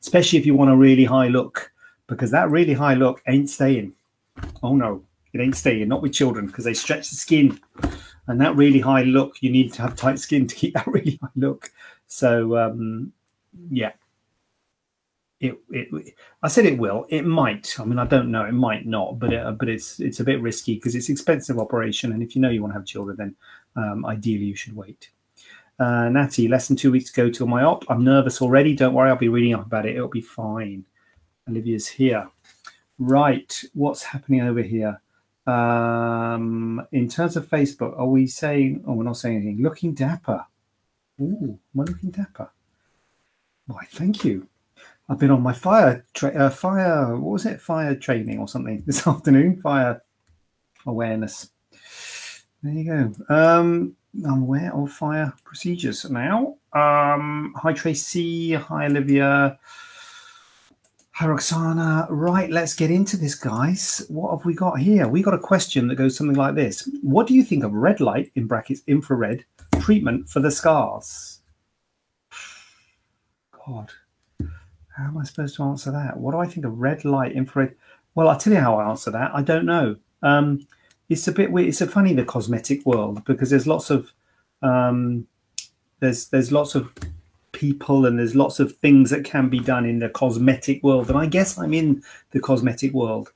Especially 0.00 0.38
if 0.38 0.46
you 0.46 0.54
want 0.54 0.70
a 0.70 0.76
really 0.76 1.04
high 1.04 1.28
look, 1.28 1.72
because 2.06 2.30
that 2.30 2.50
really 2.50 2.74
high 2.74 2.94
look 2.94 3.22
ain't 3.26 3.48
staying. 3.48 3.94
Oh 4.62 4.76
no, 4.76 5.02
it 5.32 5.40
ain't 5.40 5.56
staying, 5.56 5.88
not 5.88 6.02
with 6.02 6.12
children, 6.12 6.46
because 6.46 6.64
they 6.64 6.74
stretch 6.74 7.08
the 7.10 7.16
skin. 7.16 7.58
And 8.32 8.40
that 8.40 8.56
really 8.56 8.80
high 8.80 9.02
look, 9.02 9.42
you 9.42 9.50
need 9.50 9.74
to 9.74 9.82
have 9.82 9.94
tight 9.94 10.18
skin 10.18 10.46
to 10.46 10.54
keep 10.54 10.72
that 10.74 10.86
really 10.86 11.18
high 11.20 11.28
look. 11.36 11.70
So, 12.06 12.56
um, 12.56 13.12
yeah, 13.70 13.92
it, 15.38 15.58
it, 15.70 16.14
I 16.42 16.48
said 16.48 16.64
it 16.64 16.78
will. 16.78 17.04
It 17.10 17.26
might. 17.26 17.78
I 17.78 17.84
mean, 17.84 17.98
I 17.98 18.06
don't 18.06 18.30
know. 18.30 18.46
It 18.46 18.52
might 18.52 18.86
not, 18.86 19.18
but 19.18 19.34
it, 19.34 19.58
but 19.58 19.68
it's 19.68 20.00
it's 20.00 20.20
a 20.20 20.24
bit 20.24 20.40
risky 20.40 20.76
because 20.76 20.94
it's 20.94 21.10
expensive 21.10 21.58
operation, 21.58 22.12
and 22.12 22.22
if 22.22 22.34
you 22.34 22.40
know 22.40 22.48
you 22.48 22.62
want 22.62 22.72
to 22.72 22.78
have 22.78 22.86
children, 22.86 23.16
then 23.18 23.36
um, 23.76 24.06
ideally 24.06 24.46
you 24.46 24.56
should 24.56 24.74
wait. 24.74 25.10
Uh, 25.78 26.08
Natty, 26.08 26.48
less 26.48 26.68
than 26.68 26.76
two 26.76 26.90
weeks 26.90 27.10
to 27.10 27.22
go 27.22 27.28
till 27.28 27.46
my 27.46 27.64
op. 27.64 27.84
I'm 27.90 28.02
nervous 28.02 28.40
already. 28.40 28.74
Don't 28.74 28.94
worry, 28.94 29.10
I'll 29.10 29.16
be 29.16 29.28
reading 29.28 29.52
up 29.52 29.66
about 29.66 29.84
it. 29.84 29.94
It'll 29.94 30.08
be 30.08 30.22
fine. 30.22 30.86
Olivia's 31.50 31.88
here. 31.88 32.26
Right, 32.98 33.62
what's 33.74 34.02
happening 34.02 34.40
over 34.42 34.62
here? 34.62 35.02
Um, 35.46 36.86
in 36.92 37.08
terms 37.08 37.36
of 37.36 37.48
Facebook, 37.48 37.98
are 37.98 38.06
we 38.06 38.26
saying? 38.26 38.84
Oh, 38.86 38.92
we're 38.92 39.04
not 39.04 39.16
saying 39.16 39.36
anything. 39.36 39.62
Looking 39.62 39.94
dapper. 39.94 40.44
Ooh, 41.20 41.58
am 41.74 41.80
I 41.80 41.84
looking 41.84 42.10
dapper? 42.10 42.50
Why, 43.66 43.84
thank 43.90 44.24
you. 44.24 44.48
I've 45.08 45.18
been 45.18 45.30
on 45.30 45.42
my 45.42 45.52
fire 45.52 46.04
tra- 46.14 46.34
uh, 46.34 46.50
fire 46.50 47.16
what 47.16 47.32
was 47.32 47.46
it 47.46 47.60
fire 47.60 47.94
training 47.94 48.38
or 48.38 48.48
something 48.48 48.82
this 48.86 49.06
afternoon 49.06 49.60
fire 49.60 50.02
awareness. 50.86 51.50
There 52.62 52.72
you 52.72 52.84
go. 52.84 53.34
Um, 53.34 53.96
I'm 54.24 54.42
aware 54.42 54.74
of 54.74 54.92
fire 54.92 55.32
procedures 55.44 56.08
now. 56.08 56.56
Um, 56.72 57.54
hi 57.56 57.72
Tracy. 57.72 58.52
Hi 58.54 58.86
Olivia. 58.86 59.58
Hi 61.16 61.26
Roxana. 61.26 62.06
Right, 62.08 62.50
let's 62.50 62.74
get 62.74 62.90
into 62.90 63.18
this, 63.18 63.34
guys. 63.34 64.02
What 64.08 64.30
have 64.30 64.46
we 64.46 64.54
got 64.54 64.78
here? 64.78 65.06
We 65.06 65.22
got 65.22 65.34
a 65.34 65.38
question 65.38 65.86
that 65.88 65.96
goes 65.96 66.16
something 66.16 66.36
like 66.36 66.54
this: 66.54 66.88
What 67.02 67.26
do 67.26 67.34
you 67.34 67.44
think 67.44 67.64
of 67.64 67.74
red 67.74 68.00
light 68.00 68.32
in 68.34 68.46
brackets 68.46 68.80
infrared 68.86 69.44
treatment 69.82 70.30
for 70.30 70.40
the 70.40 70.50
scars? 70.50 71.40
God, 73.66 73.90
how 74.96 75.04
am 75.04 75.18
I 75.18 75.24
supposed 75.24 75.54
to 75.56 75.64
answer 75.64 75.92
that? 75.92 76.16
What 76.16 76.32
do 76.32 76.38
I 76.38 76.46
think 76.46 76.64
of 76.64 76.78
red 76.78 77.04
light, 77.04 77.32
infrared? 77.32 77.74
Well, 78.14 78.30
I'll 78.30 78.38
tell 78.38 78.54
you 78.54 78.60
how 78.60 78.78
I 78.78 78.88
answer 78.88 79.10
that. 79.10 79.32
I 79.34 79.42
don't 79.42 79.66
know. 79.66 79.96
Um, 80.22 80.66
it's 81.10 81.28
a 81.28 81.32
bit 81.32 81.52
weird. 81.52 81.68
It's 81.68 81.82
a 81.82 81.86
funny 81.86 82.14
the 82.14 82.24
cosmetic 82.24 82.86
world 82.86 83.22
because 83.26 83.50
there's 83.50 83.66
lots 83.66 83.90
of 83.90 84.10
um, 84.62 85.26
there's 86.00 86.28
there's 86.28 86.50
lots 86.50 86.74
of 86.74 86.90
people 87.62 88.06
and 88.06 88.18
there's 88.18 88.34
lots 88.34 88.58
of 88.58 88.72
things 88.78 89.08
that 89.10 89.24
can 89.24 89.48
be 89.48 89.60
done 89.60 89.86
in 89.86 90.00
the 90.00 90.08
cosmetic 90.08 90.82
world, 90.82 91.08
and 91.08 91.16
I 91.16 91.26
guess 91.26 91.56
I'm 91.56 91.72
in 91.72 92.02
the 92.32 92.40
cosmetic 92.40 92.92
world, 92.92 93.32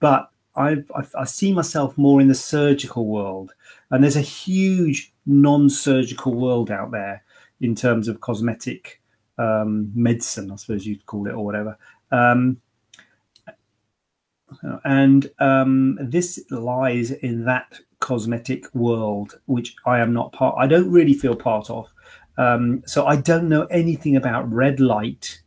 but 0.00 0.30
I, 0.56 0.78
I, 1.14 1.24
see 1.26 1.52
myself 1.52 1.98
more 1.98 2.22
in 2.22 2.28
the 2.28 2.34
surgical 2.34 3.06
world, 3.06 3.52
and 3.90 4.02
there's 4.02 4.16
a 4.16 4.22
huge 4.22 5.12
non-surgical 5.26 6.32
world 6.32 6.70
out 6.70 6.90
there 6.90 7.22
in 7.60 7.74
terms 7.74 8.08
of 8.08 8.22
cosmetic 8.22 9.02
um, 9.36 9.92
medicine, 9.94 10.50
I 10.50 10.56
suppose 10.56 10.86
you'd 10.86 11.04
call 11.04 11.26
it, 11.26 11.34
or 11.34 11.44
whatever. 11.44 11.76
Um, 12.10 12.62
and 14.84 15.30
um, 15.38 15.98
this 16.00 16.42
lies 16.50 17.10
in 17.10 17.44
that 17.44 17.78
cosmetic 18.00 18.74
world, 18.74 19.38
which 19.44 19.76
I 19.84 19.98
am 19.98 20.14
not 20.14 20.32
part. 20.32 20.56
I 20.58 20.66
don't 20.66 20.90
really 20.90 21.12
feel 21.12 21.36
part 21.36 21.68
of. 21.68 21.92
Um, 22.38 22.82
so 22.86 23.06
I 23.06 23.16
don't 23.16 23.48
know 23.48 23.64
anything 23.64 24.16
about 24.16 24.50
red 24.52 24.80
light 24.80 25.40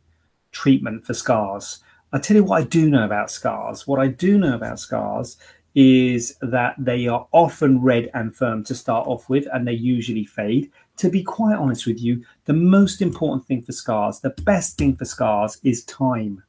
treatment 0.52 1.04
for 1.06 1.14
scars. 1.14 1.82
I 2.12 2.18
tell 2.18 2.36
you 2.36 2.44
what 2.44 2.60
I 2.60 2.64
do 2.64 2.90
know 2.90 3.04
about 3.04 3.30
scars. 3.30 3.86
What 3.86 4.00
I 4.00 4.08
do 4.08 4.38
know 4.38 4.54
about 4.54 4.80
scars 4.80 5.36
is 5.76 6.36
that 6.42 6.74
they 6.78 7.06
are 7.06 7.28
often 7.30 7.80
red 7.80 8.10
and 8.14 8.34
firm 8.34 8.64
to 8.64 8.74
start 8.74 9.06
off 9.06 9.28
with, 9.28 9.46
and 9.52 9.66
they 9.66 9.72
usually 9.72 10.24
fade. 10.24 10.70
To 10.96 11.08
be 11.08 11.22
quite 11.22 11.56
honest 11.56 11.86
with 11.86 12.00
you, 12.00 12.24
the 12.46 12.52
most 12.52 13.00
important 13.00 13.46
thing 13.46 13.62
for 13.62 13.72
scars, 13.72 14.20
the 14.20 14.34
best 14.42 14.76
thing 14.76 14.96
for 14.96 15.04
scars, 15.04 15.58
is 15.62 15.84
time. 15.84 16.42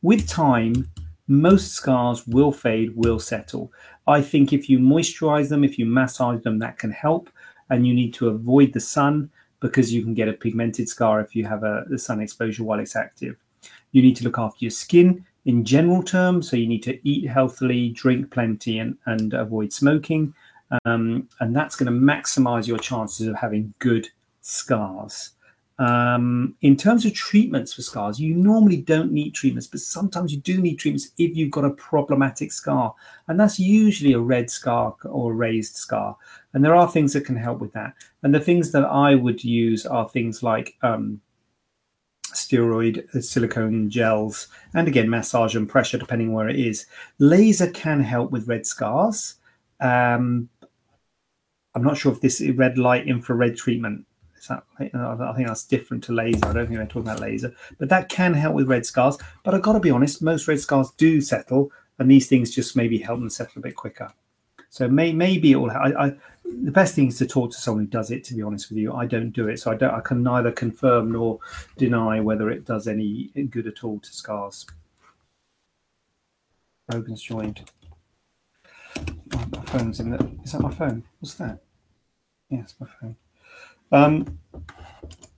With 0.00 0.26
time, 0.26 0.88
most 1.26 1.72
scars 1.72 2.26
will 2.26 2.52
fade, 2.52 2.96
will 2.96 3.18
settle. 3.18 3.70
I 4.06 4.22
think 4.22 4.54
if 4.54 4.70
you 4.70 4.78
moisturize 4.78 5.50
them, 5.50 5.62
if 5.62 5.78
you 5.78 5.84
massage 5.84 6.42
them, 6.42 6.58
that 6.60 6.78
can 6.78 6.90
help. 6.90 7.28
And 7.68 7.86
you 7.86 7.92
need 7.92 8.14
to 8.14 8.28
avoid 8.28 8.72
the 8.72 8.80
sun 8.80 9.30
because 9.60 9.92
you 9.92 10.02
can 10.02 10.14
get 10.14 10.28
a 10.28 10.32
pigmented 10.32 10.88
scar 10.88 11.20
if 11.20 11.34
you 11.34 11.44
have 11.44 11.64
a, 11.64 11.84
the 11.88 11.98
sun 11.98 12.20
exposure 12.20 12.64
while 12.64 12.78
it's 12.78 12.96
active. 12.96 13.36
You 13.92 14.02
need 14.02 14.16
to 14.16 14.24
look 14.24 14.38
after 14.38 14.58
your 14.60 14.70
skin 14.70 15.24
in 15.46 15.64
general 15.64 16.02
terms. 16.02 16.50
So 16.50 16.56
you 16.56 16.68
need 16.68 16.82
to 16.84 17.08
eat 17.08 17.28
healthily, 17.28 17.90
drink 17.90 18.30
plenty, 18.30 18.78
and, 18.78 18.96
and 19.06 19.34
avoid 19.34 19.72
smoking. 19.72 20.34
Um, 20.84 21.28
and 21.40 21.56
that's 21.56 21.76
going 21.76 21.86
to 21.86 21.98
maximize 21.98 22.66
your 22.66 22.78
chances 22.78 23.26
of 23.26 23.34
having 23.36 23.72
good 23.78 24.08
scars. 24.42 25.32
Um, 25.78 26.56
in 26.62 26.76
terms 26.76 27.06
of 27.06 27.14
treatments 27.14 27.72
for 27.72 27.82
scars, 27.82 28.18
you 28.18 28.34
normally 28.34 28.78
don't 28.78 29.12
need 29.12 29.34
treatments, 29.34 29.68
but 29.68 29.80
sometimes 29.80 30.32
you 30.32 30.40
do 30.40 30.60
need 30.60 30.76
treatments 30.76 31.10
if 31.18 31.36
you've 31.36 31.52
got 31.52 31.64
a 31.64 31.70
problematic 31.70 32.52
scar. 32.52 32.94
And 33.28 33.38
that's 33.38 33.60
usually 33.60 34.12
a 34.12 34.20
red 34.20 34.50
scar 34.50 34.96
or 35.04 35.32
a 35.32 35.34
raised 35.34 35.76
scar. 35.76 36.16
And 36.54 36.64
there 36.64 36.74
are 36.74 36.90
things 36.90 37.12
that 37.12 37.26
can 37.26 37.36
help 37.36 37.60
with 37.60 37.72
that. 37.72 37.94
And 38.22 38.34
the 38.34 38.40
things 38.40 38.72
that 38.72 38.84
I 38.84 39.14
would 39.14 39.44
use 39.44 39.84
are 39.84 40.08
things 40.08 40.42
like 40.42 40.76
um, 40.82 41.20
steroid 42.22 43.14
uh, 43.14 43.20
silicone 43.20 43.90
gels, 43.90 44.48
and 44.74 44.88
again, 44.88 45.10
massage 45.10 45.54
and 45.54 45.68
pressure, 45.68 45.98
depending 45.98 46.32
where 46.32 46.48
it 46.48 46.58
is. 46.58 46.86
Laser 47.18 47.70
can 47.70 48.00
help 48.00 48.30
with 48.30 48.48
red 48.48 48.66
scars. 48.66 49.36
Um, 49.80 50.48
I'm 51.74 51.84
not 51.84 51.96
sure 51.96 52.12
if 52.12 52.20
this 52.20 52.42
red 52.54 52.78
light 52.78 53.06
infrared 53.06 53.56
treatment 53.56 54.06
is 54.36 54.48
that, 54.48 54.64
I 54.78 55.32
think 55.34 55.48
that's 55.48 55.64
different 55.64 56.04
to 56.04 56.12
laser. 56.12 56.46
I 56.46 56.52
don't 56.52 56.66
think 56.66 56.78
they're 56.78 56.86
talking 56.86 57.02
about 57.02 57.20
laser, 57.20 57.54
but 57.78 57.88
that 57.88 58.08
can 58.08 58.34
help 58.34 58.54
with 58.54 58.68
red 58.68 58.86
scars. 58.86 59.18
But 59.44 59.54
I've 59.54 59.62
got 59.62 59.74
to 59.74 59.80
be 59.80 59.90
honest, 59.90 60.22
most 60.22 60.48
red 60.48 60.60
scars 60.60 60.90
do 60.92 61.20
settle, 61.20 61.70
and 61.98 62.10
these 62.10 62.28
things 62.28 62.54
just 62.54 62.76
maybe 62.76 62.98
help 62.98 63.20
them 63.20 63.30
settle 63.30 63.58
a 63.58 63.62
bit 63.62 63.76
quicker. 63.76 64.10
So 64.70 64.88
may, 64.88 65.12
maybe 65.12 65.52
it 65.52 65.56
will. 65.56 65.70
I, 65.70 65.92
I, 65.98 66.16
the 66.62 66.70
best 66.70 66.94
thing 66.94 67.08
is 67.08 67.18
to 67.18 67.26
talk 67.26 67.50
to 67.52 67.58
someone 67.58 67.84
who 67.84 67.90
does 67.90 68.10
it. 68.10 68.24
To 68.24 68.34
be 68.34 68.42
honest 68.42 68.70
with 68.70 68.78
you, 68.78 68.92
I 68.92 69.06
don't 69.06 69.30
do 69.30 69.48
it, 69.48 69.58
so 69.58 69.70
I 69.70 69.74
don't. 69.74 69.94
I 69.94 70.00
can 70.00 70.22
neither 70.22 70.52
confirm 70.52 71.12
nor 71.12 71.40
deny 71.76 72.20
whether 72.20 72.50
it 72.50 72.64
does 72.64 72.88
any 72.88 73.30
good 73.50 73.66
at 73.66 73.84
all 73.84 74.00
to 74.00 74.12
scars. 74.12 74.66
Rogan's 76.92 77.22
joined. 77.22 77.70
Oh, 78.96 79.44
my 79.52 79.64
phone's 79.66 80.00
in 80.00 80.10
the. 80.10 80.30
Is 80.44 80.52
that 80.52 80.62
my 80.62 80.72
phone? 80.72 81.04
What's 81.20 81.34
that? 81.34 81.60
Yes, 82.50 82.74
yeah, 82.80 82.86
my 82.86 82.92
phone. 83.00 83.16
Um, 83.90 84.38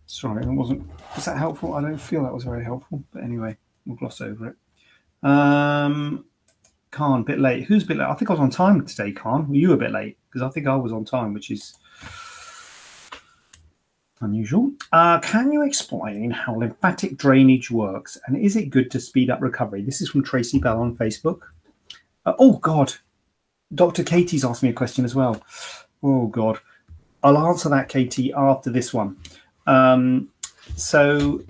sorry, 0.07 0.45
it 0.45 0.49
wasn't. 0.49 0.89
Was 1.17 1.25
that 1.25 1.37
helpful? 1.37 1.75
I 1.75 1.83
don't 1.83 1.99
feel 1.99 2.23
that 2.23 2.33
was 2.35 2.45
very 2.45 2.65
helpful, 2.65 3.03
but 3.13 3.23
anyway, 3.23 3.57
we'll 3.85 3.97
gloss 3.97 4.21
over 4.21 4.49
it. 4.49 5.29
Um, 5.29 6.25
Khan, 6.91 7.21
a 7.21 7.25
bit 7.25 7.39
late. 7.39 7.65
Who's 7.65 7.85
a 7.85 7.87
bit 7.87 7.99
late? 7.99 8.09
I 8.09 8.15
think 8.15 8.31
I 8.31 8.35
was 8.35 8.41
on 8.41 8.51
time 8.51 8.85
today, 8.85 9.13
Khan. 9.13 9.49
Were 9.49 9.55
you 9.55 9.73
a 9.73 9.77
bit 9.77 9.93
late? 9.93 10.19
Because 10.29 10.43
I 10.43 10.51
think 10.51 10.67
I 10.67 10.77
was 10.77 10.93
on 10.93 11.05
time, 11.05 11.33
which 11.33 11.51
is 11.51 11.77
unusual. 14.21 14.73
Uh, 14.93 15.19
can 15.21 15.53
you 15.53 15.63
explain 15.63 16.31
how 16.31 16.55
lymphatic 16.57 17.17
drainage 17.17 17.71
works 17.71 18.19
and 18.27 18.37
is 18.37 18.57
it 18.57 18.71
good 18.71 18.91
to 18.91 19.01
speed 19.01 19.31
up 19.31 19.41
recovery? 19.41 19.83
This 19.83 20.01
is 20.01 20.11
from 20.11 20.23
Tracy 20.23 20.59
Bell 20.59 20.81
on 20.81 20.97
Facebook. 20.97 21.41
Uh, 22.27 22.35
oh, 22.39 22.55
God. 22.59 22.95
Dr. 23.75 24.03
Katie's 24.03 24.45
asked 24.45 24.63
me 24.63 24.71
a 24.71 24.75
question 24.75 25.05
as 25.05 25.15
well. 25.15 25.43
Oh, 26.03 26.27
God. 26.27 26.59
I'll 27.23 27.39
answer 27.39 27.69
that, 27.69 27.89
Katie, 27.89 28.33
after 28.33 28.71
this 28.71 28.93
one. 28.93 29.17
Um, 29.67 30.29
so, 30.77 31.43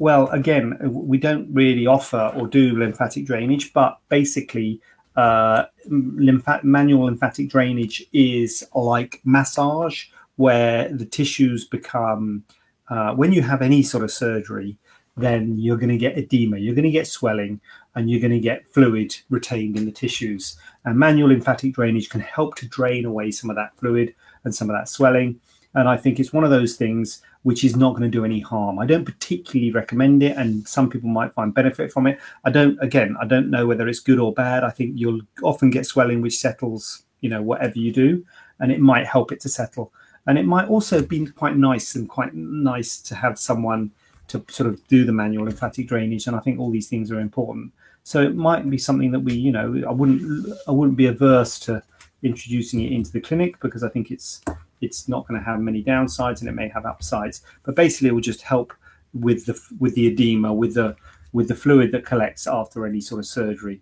well, 0.00 0.28
again, 0.30 0.78
we 0.80 1.18
don't 1.18 1.46
really 1.52 1.86
offer 1.86 2.32
or 2.34 2.46
do 2.46 2.74
lymphatic 2.78 3.26
drainage, 3.26 3.74
but 3.74 3.98
basically, 4.08 4.80
uh, 5.14 5.64
lymph- 5.90 6.64
manual 6.64 7.04
lymphatic 7.04 7.50
drainage 7.50 8.06
is 8.14 8.66
like 8.74 9.20
massage, 9.24 10.06
where 10.36 10.88
the 10.88 11.04
tissues 11.04 11.66
become, 11.66 12.42
uh, 12.88 13.12
when 13.12 13.30
you 13.30 13.42
have 13.42 13.60
any 13.60 13.82
sort 13.82 14.02
of 14.02 14.10
surgery, 14.10 14.78
then 15.18 15.58
you're 15.58 15.76
going 15.76 15.90
to 15.90 15.98
get 15.98 16.16
edema, 16.16 16.56
you're 16.56 16.74
going 16.74 16.82
to 16.82 16.90
get 16.90 17.06
swelling, 17.06 17.60
and 17.94 18.10
you're 18.10 18.20
going 18.20 18.32
to 18.32 18.40
get 18.40 18.66
fluid 18.68 19.14
retained 19.28 19.76
in 19.76 19.84
the 19.84 19.92
tissues. 19.92 20.56
And 20.86 20.98
manual 20.98 21.28
lymphatic 21.28 21.74
drainage 21.74 22.08
can 22.08 22.22
help 22.22 22.54
to 22.56 22.66
drain 22.66 23.04
away 23.04 23.32
some 23.32 23.50
of 23.50 23.56
that 23.56 23.76
fluid 23.76 24.14
and 24.44 24.54
some 24.54 24.70
of 24.70 24.76
that 24.76 24.88
swelling. 24.88 25.40
And 25.74 25.88
I 25.88 25.96
think 25.96 26.18
it's 26.18 26.32
one 26.32 26.44
of 26.44 26.50
those 26.50 26.76
things 26.76 27.22
which 27.42 27.64
is 27.64 27.76
not 27.76 27.90
going 27.90 28.02
to 28.02 28.08
do 28.08 28.24
any 28.24 28.40
harm. 28.40 28.78
I 28.78 28.86
don't 28.86 29.04
particularly 29.04 29.72
recommend 29.72 30.22
it, 30.22 30.36
and 30.36 30.66
some 30.66 30.90
people 30.90 31.08
might 31.08 31.32
find 31.34 31.54
benefit 31.54 31.92
from 31.92 32.06
it. 32.06 32.18
I 32.44 32.50
don't, 32.50 32.78
again, 32.82 33.16
I 33.20 33.26
don't 33.26 33.50
know 33.50 33.66
whether 33.66 33.88
it's 33.88 34.00
good 34.00 34.18
or 34.18 34.32
bad. 34.32 34.64
I 34.64 34.70
think 34.70 34.92
you'll 34.96 35.20
often 35.42 35.70
get 35.70 35.86
swelling 35.86 36.20
which 36.20 36.38
settles, 36.38 37.04
you 37.20 37.30
know, 37.30 37.40
whatever 37.40 37.78
you 37.78 37.92
do, 37.92 38.24
and 38.58 38.72
it 38.72 38.80
might 38.80 39.06
help 39.06 39.32
it 39.32 39.40
to 39.40 39.48
settle. 39.48 39.92
And 40.26 40.38
it 40.38 40.44
might 40.44 40.68
also 40.68 41.02
be 41.02 41.26
quite 41.26 41.56
nice 41.56 41.94
and 41.94 42.08
quite 42.08 42.34
nice 42.34 43.00
to 43.02 43.14
have 43.14 43.38
someone 43.38 43.90
to 44.28 44.44
sort 44.48 44.68
of 44.68 44.86
do 44.88 45.04
the 45.04 45.12
manual 45.12 45.44
lymphatic 45.44 45.88
drainage. 45.88 46.26
And 46.26 46.36
I 46.36 46.40
think 46.40 46.60
all 46.60 46.70
these 46.70 46.88
things 46.88 47.10
are 47.10 47.20
important. 47.20 47.72
So 48.04 48.22
it 48.22 48.34
might 48.34 48.68
be 48.68 48.78
something 48.78 49.12
that 49.12 49.20
we, 49.20 49.34
you 49.34 49.50
know, 49.50 49.82
I 49.88 49.92
wouldn't, 49.92 50.52
I 50.68 50.72
wouldn't 50.72 50.96
be 50.96 51.06
averse 51.06 51.58
to 51.60 51.82
introducing 52.22 52.80
it 52.82 52.92
into 52.92 53.10
the 53.12 53.20
clinic 53.20 53.58
because 53.60 53.82
I 53.82 53.88
think 53.88 54.10
it's 54.10 54.42
it's 54.80 55.08
not 55.08 55.26
going 55.26 55.38
to 55.38 55.44
have 55.44 55.60
many 55.60 55.82
downsides 55.82 56.40
and 56.40 56.48
it 56.48 56.52
may 56.52 56.68
have 56.68 56.86
upsides. 56.86 57.42
But 57.64 57.76
basically, 57.76 58.08
it 58.08 58.12
will 58.12 58.20
just 58.20 58.42
help 58.42 58.72
with 59.12 59.46
the 59.46 59.60
with 59.78 59.94
the 59.94 60.06
edema, 60.06 60.52
with 60.52 60.74
the 60.74 60.96
with 61.32 61.48
the 61.48 61.54
fluid 61.54 61.92
that 61.92 62.04
collects 62.04 62.46
after 62.46 62.86
any 62.86 63.00
sort 63.00 63.18
of 63.18 63.26
surgery 63.26 63.80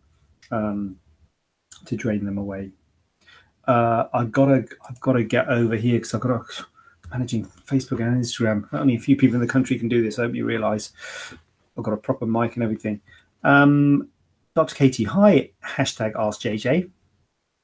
um, 0.51 0.97
to 1.87 1.97
drain 1.97 2.25
them 2.25 2.39
away. 2.39 2.71
Uh, 3.67 4.09
I've 4.13 4.33
got 4.33 4.47
to 4.47 4.67
I've 4.89 5.01
got 5.01 5.13
to 5.13 5.25
get 5.25 5.49
over 5.49 5.77
here 5.77 5.99
because 5.99 6.15
I've 6.15 6.21
got 6.21 6.49
to 6.49 6.65
managing 7.11 7.45
Facebook 7.45 8.01
and 8.01 8.23
Instagram. 8.23 8.69
Only 8.73 8.97
a 8.97 9.01
few 9.01 9.17
people 9.17 9.37
in 9.37 9.41
the 9.41 9.53
country 9.53 9.79
can 9.79 9.89
do 9.89 10.03
this. 10.03 10.19
I 10.19 10.23
hope 10.23 10.35
you 10.35 10.45
realise. 10.45 10.93
I've 11.77 11.85
got 11.85 11.95
a 11.95 11.99
proper 11.99 12.27
mic 12.27 12.55
and 12.55 12.65
everything. 12.65 13.01
Um, 13.45 14.09
Dr. 14.57 14.75
Katie, 14.75 15.05
hi. 15.05 15.51
Hashtag 15.65 16.15
Ask 16.19 16.41
JJ. 16.41 16.91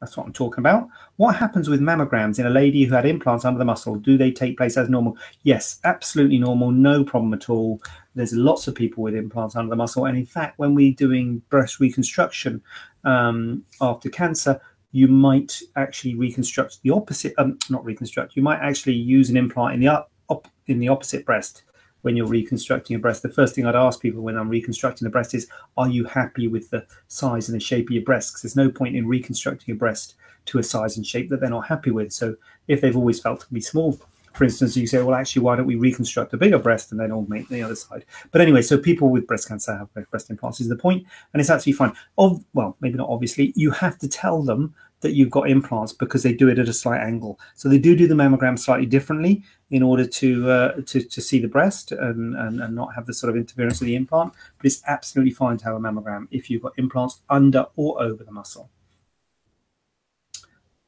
That's 0.05 0.19
what 0.19 0.27
I'm 0.27 0.35
talking 0.35 0.61
about. 0.61 0.91
What 1.17 1.35
happens 1.35 1.71
with 1.71 1.81
mammograms 1.81 2.39
in 2.39 2.45
a 2.45 2.51
lady 2.51 2.85
who 2.85 2.95
had 2.95 3.07
implants 3.07 3.47
under 3.47 3.59
the 3.59 3.65
muscle? 3.65 3.95
Do 3.95 4.19
they 4.19 4.31
take 4.31 4.59
place 4.59 4.77
as 4.77 4.91
normal? 4.91 5.17
Yes, 5.45 5.81
absolutely 5.85 6.39
normal, 6.39 6.73
no 6.73 7.05
problem 7.05 7.33
at 7.33 7.49
all. 7.49 7.81
There's 8.15 8.35
lots 8.35 8.69
of 8.69 8.75
people 8.75 9.03
with 9.03 9.15
implants 9.15 9.57
under 9.57 9.71
the 9.71 9.77
muscle. 9.77 10.05
And 10.05 10.19
in 10.19 10.27
fact, 10.27 10.59
when 10.59 10.75
we're 10.75 10.93
doing 10.93 11.41
breast 11.49 11.81
reconstruction 11.81 12.61
um, 13.05 13.65
after 13.81 14.11
cancer, 14.11 14.61
you 14.93 15.09
might 15.09 15.59
actually 15.77 16.17
reconstruct 16.17 16.83
the 16.83 16.91
opposite, 16.91 17.33
um, 17.39 17.59
not 17.71 17.83
reconstruct, 17.83 18.37
you 18.37 18.43
might 18.43 18.61
actually 18.61 18.93
use 18.93 19.31
an 19.31 19.39
implant 19.39 19.73
in 19.73 19.81
the, 19.81 19.89
up, 19.89 20.49
in 20.67 20.81
the 20.81 20.89
opposite 20.89 21.25
breast 21.25 21.63
when 22.05 22.17
you're 22.17 22.27
reconstructing 22.27 22.97
a 22.97 22.99
breast, 22.99 23.23
the 23.23 23.29
first 23.29 23.55
thing 23.55 23.67
I'd 23.67 23.75
ask 23.75 24.01
people 24.01 24.23
when 24.23 24.37
I'm 24.37 24.49
reconstructing 24.49 25.07
a 25.07 25.11
breast 25.11 25.35
is, 25.35 25.49
are 25.77 25.89
you 25.89 26.05
happy 26.05 26.49
with 26.49 26.71
the 26.71 26.87
size 27.09 27.49
and 27.49 27.57
the 27.57 27.65
shape 27.65 27.89
of 27.89 27.93
your 27.93 28.05
breast? 28.05 28.33
Because 28.33 28.43
there's 28.43 28.57
no 28.57 28.71
point 28.71 28.95
in 28.95 29.09
reconstructing 29.09 29.75
a 29.75 29.77
breast 29.77 30.15
to 30.47 30.59
a 30.59 30.63
size 30.63 30.97
and 30.97 31.07
shape 31.07 31.31
that 31.31 31.41
they're 31.41 31.49
not 31.49 31.67
happy 31.67 31.91
with. 31.91 32.13
So 32.13 32.37
if 32.69 32.81
they've 32.81 32.97
always 32.97 33.21
felt 33.21 33.41
to 33.41 33.53
be 33.53 33.61
small 33.61 33.99
for 34.35 34.43
instance, 34.43 34.77
you 34.77 34.89
say, 34.89 35.01
well, 35.01 35.15
actually, 35.15 35.43
why 35.43 35.55
don't 35.55 35.67
we 35.67 35.77
reconstruct 35.77 36.35
a 36.35 36.37
bigger 36.37 36.59
breast 36.59 36.91
and 36.91 37.01
then 37.01 37.13
augment 37.13 37.49
the 37.49 37.63
other 37.63 37.77
side? 37.77 38.05
But 38.33 38.41
anyway, 38.41 38.63
so 38.63 38.77
people 38.77 39.09
with 39.09 39.29
breast 39.29 39.47
cancer 39.47 39.77
have 39.77 40.11
breast 40.11 40.29
implants 40.29 40.61
is 40.61 40.69
the 40.69 40.77
point, 40.77 41.07
and 41.33 41.41
it's 41.41 41.51
absolutely 41.51 41.79
fine. 41.79 41.97
Of 42.19 42.45
well, 42.53 42.77
maybe 42.81 42.99
not 42.99 43.09
obviously, 43.09 43.53
you 43.55 43.71
have 43.71 43.97
to 43.99 44.09
tell 44.09 44.43
them 44.43 44.75
that 45.05 45.13
you've 45.13 45.31
got 45.31 45.49
implants 45.49 45.93
because 45.93 46.23
they 46.25 46.33
do 46.33 46.49
it 46.49 46.59
at 46.59 46.69
a 46.69 46.73
slight 46.73 47.01
angle. 47.01 47.39
So 47.55 47.69
they 47.69 47.79
do 47.79 47.95
do 47.95 48.09
the 48.09 48.15
mammogram 48.15 48.59
slightly 48.59 48.87
differently 48.87 49.45
in 49.71 49.83
order 49.83 50.07
to 50.07 50.51
uh, 50.51 50.73
to, 50.87 51.03
to 51.03 51.21
see 51.21 51.39
the 51.39 51.47
breast 51.49 51.93
and, 51.93 52.35
and, 52.37 52.61
and 52.61 52.75
not 52.75 52.95
have 52.95 53.07
the 53.07 53.15
sort 53.15 53.31
of 53.31 53.37
interference 53.37 53.81
of 53.81 53.87
the 53.87 53.95
implant. 53.95 54.33
But 54.57 54.67
it's 54.67 54.83
absolutely 54.89 55.33
fine 55.33 55.59
to 55.59 55.65
have 55.67 55.77
a 55.77 55.79
mammogram 55.79 56.27
if 56.31 56.51
you've 56.51 56.63
got 56.63 56.73
implants 56.79 57.23
under 57.31 57.67
or 57.77 58.03
over 58.03 58.25
the 58.25 58.33
muscle. 58.33 58.71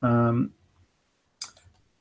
Um, 0.03 0.53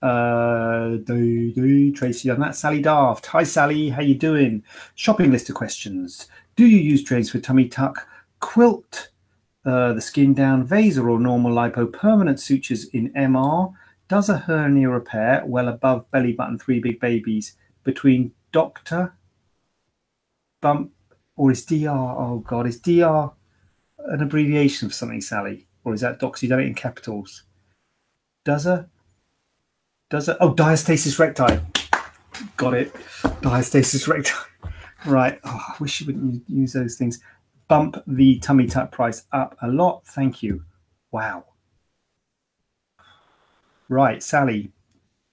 uh, 0.02 0.98
do, 1.04 1.52
do, 1.52 1.92
Tracy 1.92 2.30
on 2.30 2.40
that. 2.40 2.56
Sally 2.56 2.82
Daft. 2.82 3.26
Hi, 3.28 3.44
Sally. 3.44 3.90
How 3.90 4.02
you 4.02 4.16
doing? 4.16 4.64
Shopping 4.96 5.32
list 5.32 5.50
of 5.50 5.56
questions. 5.56 6.28
Do 6.56 6.66
you 6.66 6.78
use 6.78 7.04
drains 7.04 7.30
for 7.30 7.40
tummy 7.40 7.68
tuck, 7.68 8.08
quilt, 8.40 9.10
uh, 9.66 9.94
the 9.94 10.02
skin 10.02 10.34
down, 10.34 10.66
VASER 10.66 11.10
or 11.10 11.20
normal 11.20 11.54
lipo, 11.54 11.92
permanent 11.92 12.40
sutures 12.40 12.86
in 12.86 13.12
MR? 13.14 13.74
Does 14.08 14.30
a 14.30 14.38
hernia 14.38 14.90
repair 14.90 15.44
well 15.46 15.68
above 15.68 16.10
belly 16.12 16.34
button, 16.34 16.60
three 16.60 16.80
big 16.80 17.00
babies 17.00 17.58
between 17.84 18.32
doctor, 18.52 19.14
bump, 20.62 20.92
or 21.36 21.52
is 21.52 21.66
DR? 21.66 21.90
Oh 21.90 22.40
God, 22.40 22.68
is 22.68 22.80
DR 22.80 23.32
an 24.00 24.22
abbreviation 24.22 24.90
for 24.90 24.96
something, 24.96 25.22
Sally? 25.22 25.68
Or 25.84 25.94
is 25.94 26.02
that 26.02 26.20
docs? 26.20 26.44
You 26.44 26.50
done 26.50 26.60
it 26.60 26.68
in 26.68 26.76
capitals? 26.76 27.44
Does 28.44 28.66
a 28.66 28.88
does 30.10 30.30
it? 30.30 30.38
Oh, 30.40 30.54
diastasis 30.54 31.18
recti. 31.18 31.60
Got 32.58 32.76
it. 32.76 32.94
Diastasis 33.42 34.08
recti. 34.08 34.32
Right. 35.06 35.40
Oh, 35.44 35.64
I 35.68 35.76
wish 35.80 36.02
you 36.02 36.08
wouldn't 36.08 36.50
use 36.50 36.74
those 36.74 36.96
things. 36.96 37.20
Bump 37.68 38.02
the 38.06 38.40
tummy 38.40 38.68
tuck 38.68 38.92
price 38.92 39.24
up 39.32 39.58
a 39.62 39.68
lot. 39.68 40.06
Thank 40.06 40.44
you. 40.44 40.64
Wow. 41.12 41.46
Right, 43.90 44.22
Sally. 44.22 44.72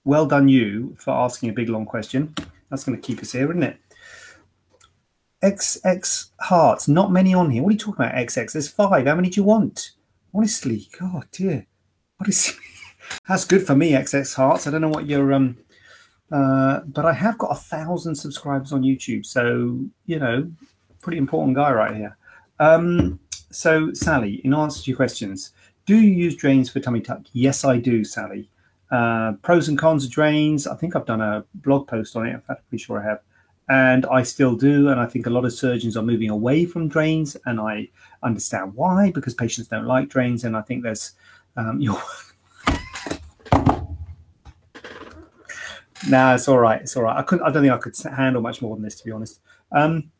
Well 0.05 0.25
done, 0.25 0.47
you, 0.47 0.95
for 0.99 1.11
asking 1.11 1.49
a 1.49 1.53
big 1.53 1.69
long 1.69 1.85
question. 1.85 2.35
That's 2.69 2.83
going 2.83 2.99
to 2.99 3.05
keep 3.05 3.19
us 3.19 3.31
here, 3.31 3.49
isn't 3.49 3.63
it? 3.63 3.77
XX 5.43 6.29
hearts. 6.39 6.87
Not 6.87 7.11
many 7.11 7.33
on 7.33 7.51
here. 7.51 7.61
What 7.61 7.69
are 7.69 7.73
you 7.73 7.79
talking 7.79 8.05
about? 8.05 8.15
XX. 8.15 8.51
There's 8.51 8.69
five. 8.69 9.05
How 9.05 9.15
many 9.15 9.29
do 9.29 9.39
you 9.39 9.43
want? 9.43 9.91
Honestly, 10.33 10.87
God, 10.99 11.27
dear. 11.31 11.67
What 12.17 12.29
is? 12.29 12.57
That's 13.27 13.45
good 13.45 13.65
for 13.65 13.75
me, 13.75 13.91
XX 13.91 14.35
Hearts. 14.35 14.65
I 14.65 14.71
don't 14.71 14.81
know 14.81 14.89
what 14.89 15.07
your 15.07 15.33
um, 15.33 15.57
uh, 16.31 16.79
but 16.85 17.05
I 17.05 17.13
have 17.13 17.37
got 17.37 17.51
a 17.51 17.59
thousand 17.59 18.15
subscribers 18.15 18.71
on 18.71 18.81
YouTube, 18.81 19.25
so 19.25 19.79
you 20.05 20.19
know, 20.19 20.51
pretty 21.01 21.17
important 21.17 21.55
guy 21.55 21.71
right 21.71 21.95
here. 21.95 22.17
Um, 22.59 23.19
so 23.51 23.93
Sally, 23.93 24.41
in 24.43 24.53
answer 24.53 24.83
to 24.83 24.89
your 24.89 24.97
questions, 24.97 25.51
do 25.85 25.95
you 25.97 26.09
use 26.09 26.35
drains 26.35 26.69
for 26.69 26.79
tummy 26.79 27.01
tuck? 27.01 27.21
Yes, 27.33 27.65
I 27.65 27.77
do, 27.77 28.03
Sally. 28.03 28.49
Uh, 28.89 29.33
pros 29.41 29.69
and 29.69 29.77
cons 29.77 30.05
of 30.05 30.11
drains. 30.11 30.67
I 30.67 30.75
think 30.75 30.95
I've 30.95 31.05
done 31.05 31.21
a 31.21 31.43
blog 31.55 31.87
post 31.87 32.15
on 32.15 32.27
it. 32.27 32.31
In 32.31 32.41
fact, 32.41 32.61
I'm 32.61 32.65
pretty 32.69 32.83
sure 32.83 33.01
I 33.01 33.03
have. 33.03 33.21
And 33.69 34.05
I 34.05 34.23
still 34.23 34.55
do. 34.55 34.89
And 34.89 34.99
I 34.99 35.05
think 35.05 35.25
a 35.25 35.29
lot 35.29 35.45
of 35.45 35.53
surgeons 35.53 35.97
are 35.97 36.03
moving 36.03 36.29
away 36.29 36.65
from 36.65 36.87
drains. 36.87 37.35
And 37.45 37.59
I 37.59 37.89
understand 38.21 38.75
why, 38.75 39.11
because 39.11 39.33
patients 39.33 39.67
don't 39.67 39.85
like 39.85 40.09
drains. 40.09 40.43
And 40.43 40.55
I 40.55 40.61
think 40.61 40.83
there's 40.83 41.13
um, 41.57 41.81
your 41.81 42.01
nah, 46.07 46.35
it's 46.35 46.47
all 46.47 46.59
right. 46.59 46.81
It's 46.81 46.95
all 46.95 47.03
right. 47.03 47.17
I 47.17 47.23
couldn't. 47.23 47.45
I 47.45 47.51
don't 47.51 47.63
think 47.63 47.73
I 47.73 47.77
could 47.77 47.97
handle 48.11 48.41
much 48.41 48.61
more 48.61 48.75
than 48.75 48.83
this, 48.83 48.95
to 48.95 49.05
be 49.05 49.11
honest. 49.11 49.39
Um, 49.71 50.11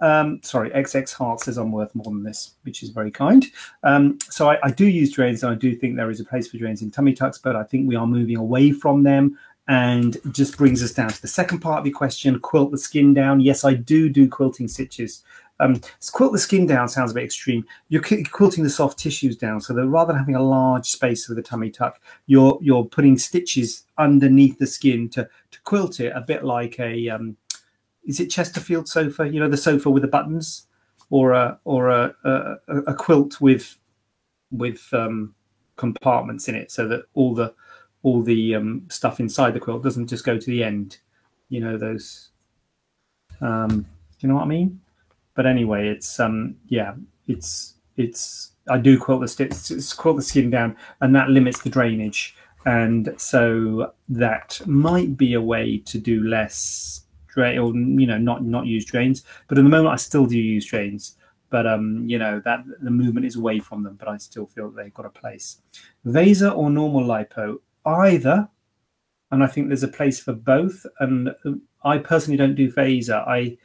um, 0.00 0.40
sorry, 0.42 0.70
XX 0.70 1.12
Heart 1.14 1.40
says 1.40 1.56
I'm 1.56 1.72
worth 1.72 1.94
more 1.94 2.04
than 2.04 2.22
this, 2.22 2.52
which 2.62 2.82
is 2.82 2.90
very 2.90 3.10
kind. 3.10 3.46
Um, 3.82 4.18
so 4.28 4.50
I, 4.50 4.58
I, 4.62 4.70
do 4.70 4.86
use 4.86 5.12
drains, 5.12 5.42
and 5.42 5.52
I 5.52 5.54
do 5.54 5.74
think 5.74 5.96
there 5.96 6.10
is 6.10 6.20
a 6.20 6.24
place 6.24 6.48
for 6.48 6.58
drains 6.58 6.82
in 6.82 6.90
tummy 6.90 7.14
tucks, 7.14 7.38
but 7.38 7.56
I 7.56 7.62
think 7.62 7.88
we 7.88 7.96
are 7.96 8.06
moving 8.06 8.36
away 8.36 8.72
from 8.72 9.02
them. 9.02 9.38
And 9.68 10.16
just 10.30 10.56
brings 10.56 10.80
us 10.80 10.92
down 10.92 11.08
to 11.08 11.20
the 11.20 11.26
second 11.26 11.58
part 11.58 11.80
of 11.80 11.86
your 11.86 11.96
question: 11.96 12.38
quilt 12.38 12.70
the 12.70 12.78
skin 12.78 13.14
down. 13.14 13.40
Yes, 13.40 13.64
I 13.64 13.74
do 13.74 14.08
do 14.08 14.28
quilting 14.28 14.68
stitches. 14.68 15.24
Um, 15.58 15.80
quilt 16.12 16.32
the 16.32 16.38
skin 16.38 16.66
down 16.66 16.88
sounds 16.88 17.10
a 17.10 17.14
bit 17.14 17.24
extreme. 17.24 17.64
You're 17.88 18.02
quilting 18.30 18.62
the 18.62 18.70
soft 18.70 18.98
tissues 18.98 19.36
down, 19.36 19.60
so 19.60 19.74
that 19.74 19.86
rather 19.86 20.12
than 20.12 20.20
having 20.20 20.36
a 20.36 20.42
large 20.42 20.88
space 20.88 21.26
for 21.26 21.34
the 21.34 21.42
tummy 21.42 21.70
tuck, 21.70 22.00
you're 22.26 22.58
you're 22.60 22.84
putting 22.84 23.18
stitches 23.18 23.84
underneath 23.98 24.58
the 24.58 24.66
skin 24.66 25.08
to 25.08 25.28
to 25.50 25.60
quilt 25.62 25.98
it 25.98 26.12
a 26.14 26.20
bit 26.20 26.44
like 26.44 26.78
a 26.78 27.08
um, 27.08 27.36
is 28.06 28.20
it 28.20 28.30
Chesterfield 28.30 28.88
sofa? 28.88 29.28
You 29.28 29.40
know 29.40 29.48
the 29.48 29.56
sofa 29.56 29.90
with 29.90 30.02
the 30.02 30.08
buttons, 30.08 30.66
or 31.10 31.32
a 31.32 31.58
or 31.64 31.88
a 31.90 32.14
a, 32.24 32.56
a 32.86 32.94
quilt 32.94 33.40
with 33.40 33.76
with 34.50 34.88
um, 34.92 35.34
compartments 35.76 36.48
in 36.48 36.54
it, 36.54 36.70
so 36.70 36.88
that 36.88 37.02
all 37.14 37.34
the 37.34 37.52
all 38.02 38.22
the 38.22 38.54
um, 38.54 38.86
stuff 38.88 39.20
inside 39.20 39.52
the 39.52 39.60
quilt 39.60 39.82
doesn't 39.82 40.06
just 40.06 40.24
go 40.24 40.38
to 40.38 40.46
the 40.46 40.62
end. 40.62 40.98
You 41.48 41.60
know 41.60 41.76
those. 41.76 42.30
Um, 43.40 43.68
do 43.80 43.86
you 44.20 44.28
know 44.28 44.36
what 44.36 44.44
I 44.44 44.48
mean? 44.48 44.80
But 45.34 45.46
anyway, 45.46 45.88
it's 45.88 46.18
um 46.20 46.56
yeah, 46.68 46.94
it's 47.26 47.74
it's 47.96 48.52
I 48.68 48.78
do 48.78 48.98
quilt 48.98 49.20
the 49.20 49.28
stitch, 49.28 49.96
quilt 49.96 50.16
the 50.16 50.22
skin 50.22 50.50
down, 50.50 50.76
and 51.00 51.14
that 51.14 51.30
limits 51.30 51.60
the 51.60 51.70
drainage, 51.70 52.36
and 52.64 53.14
so 53.18 53.92
that 54.08 54.60
might 54.64 55.16
be 55.16 55.34
a 55.34 55.40
way 55.40 55.78
to 55.86 55.98
do 55.98 56.22
less 56.22 57.02
drain 57.36 57.58
or 57.58 57.68
you 57.72 58.06
know 58.06 58.18
not 58.18 58.44
not 58.44 58.66
use 58.66 58.84
drains. 58.84 59.22
But 59.48 59.58
at 59.58 59.64
the 59.64 59.70
moment, 59.70 59.92
I 59.92 59.96
still 59.96 60.26
do 60.26 60.38
use 60.38 60.66
drains. 60.66 61.16
But 61.48 61.66
um, 61.66 62.04
you 62.08 62.18
know 62.18 62.40
that 62.44 62.64
the 62.82 62.90
movement 62.90 63.26
is 63.26 63.36
away 63.36 63.60
from 63.60 63.84
them, 63.84 63.96
but 63.98 64.08
I 64.08 64.16
still 64.16 64.46
feel 64.46 64.70
they've 64.70 64.92
got 64.92 65.06
a 65.06 65.10
place. 65.10 65.58
VASER 66.04 66.50
or 66.50 66.70
normal 66.70 67.04
lipo, 67.04 67.58
either, 67.84 68.48
and 69.30 69.44
I 69.44 69.46
think 69.46 69.68
there's 69.68 69.84
a 69.84 69.88
place 69.88 70.18
for 70.18 70.32
both. 70.32 70.84
And 70.98 71.30
I 71.84 71.98
personally 71.98 72.36
don't 72.36 72.56
do 72.56 72.72
VASER. 72.72 73.14
I 73.14 73.56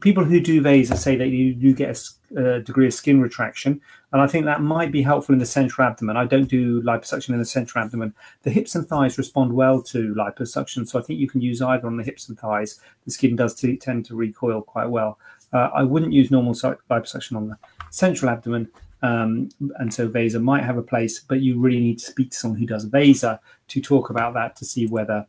people 0.00 0.24
who 0.24 0.40
do 0.40 0.62
VASER 0.62 0.96
say 0.96 1.16
that 1.16 1.28
you 1.28 1.54
do 1.54 1.74
get 1.74 1.98
a, 2.36 2.56
a, 2.56 2.60
degree 2.60 2.86
of 2.86 2.94
skin 2.94 3.20
retraction, 3.20 3.80
and 4.12 4.22
I 4.22 4.26
think 4.26 4.44
that 4.44 4.62
might 4.62 4.92
be 4.92 5.02
helpful 5.02 5.32
in 5.32 5.38
the 5.38 5.46
central 5.46 5.86
abdomen. 5.86 6.16
I 6.16 6.24
don't 6.24 6.48
do 6.48 6.82
liposuction 6.82 7.30
in 7.30 7.38
the 7.38 7.44
central 7.44 7.84
abdomen. 7.84 8.14
The 8.42 8.50
hips 8.50 8.74
and 8.74 8.86
thighs 8.86 9.18
respond 9.18 9.52
well 9.52 9.82
to 9.82 10.14
liposuction, 10.14 10.88
so 10.88 10.98
I 10.98 11.02
think 11.02 11.20
you 11.20 11.28
can 11.28 11.40
use 11.40 11.60
either 11.60 11.86
on 11.86 11.96
the 11.96 12.04
hips 12.04 12.28
and 12.28 12.38
thighs. 12.38 12.80
The 13.04 13.10
skin 13.10 13.36
does 13.36 13.54
t- 13.54 13.76
tend 13.76 14.04
to 14.06 14.14
recoil 14.14 14.62
quite 14.62 14.88
well. 14.88 15.18
Uh, 15.52 15.70
I 15.74 15.82
wouldn't 15.82 16.12
use 16.12 16.30
normal 16.30 16.54
liposuction 16.54 17.36
on 17.36 17.48
the 17.48 17.58
central 17.90 18.30
abdomen, 18.30 18.68
um, 19.02 19.50
and 19.78 19.92
so 19.92 20.08
VASER 20.08 20.40
might 20.40 20.64
have 20.64 20.78
a 20.78 20.82
place, 20.82 21.20
but 21.20 21.40
you 21.40 21.60
really 21.60 21.80
need 21.80 21.98
to 21.98 22.06
speak 22.06 22.30
to 22.30 22.36
someone 22.36 22.60
who 22.60 22.66
does 22.66 22.84
VASER 22.84 23.38
to 23.68 23.80
talk 23.80 24.10
about 24.10 24.34
that 24.34 24.56
to 24.56 24.64
see 24.64 24.86
whether 24.86 25.26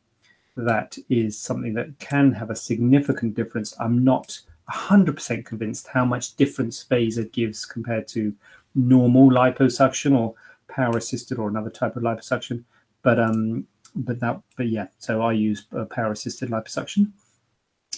that 0.56 0.98
is 1.10 1.38
something 1.38 1.74
that 1.74 1.98
can 2.00 2.34
have 2.34 2.50
a 2.50 2.56
significant 2.56 3.36
difference. 3.36 3.74
I'm 3.80 4.04
not 4.04 4.40
100% 4.72 5.46
convinced 5.46 5.88
how 5.88 6.06
much 6.06 6.36
difference 6.36 6.84
VASER 6.84 7.26
gives 7.26 7.66
compared 7.66 8.08
to 8.10 8.34
normal 8.76 9.30
liposuction 9.30 10.18
or 10.18 10.34
power 10.68 10.98
assisted 10.98 11.38
or 11.38 11.50
another 11.50 11.70
type 11.70 11.96
of 11.96 12.04
liposuction. 12.04 12.64
But 13.02 13.20
um, 13.20 13.68
but 13.96 14.20
that 14.22 14.42
but 14.58 14.70
yeah, 14.70 14.88
so 14.98 15.22
I 15.22 15.34
use 15.34 15.68
uh, 15.78 15.86
power 15.86 16.12
assisted 16.12 16.50
liposuction. 16.50 17.12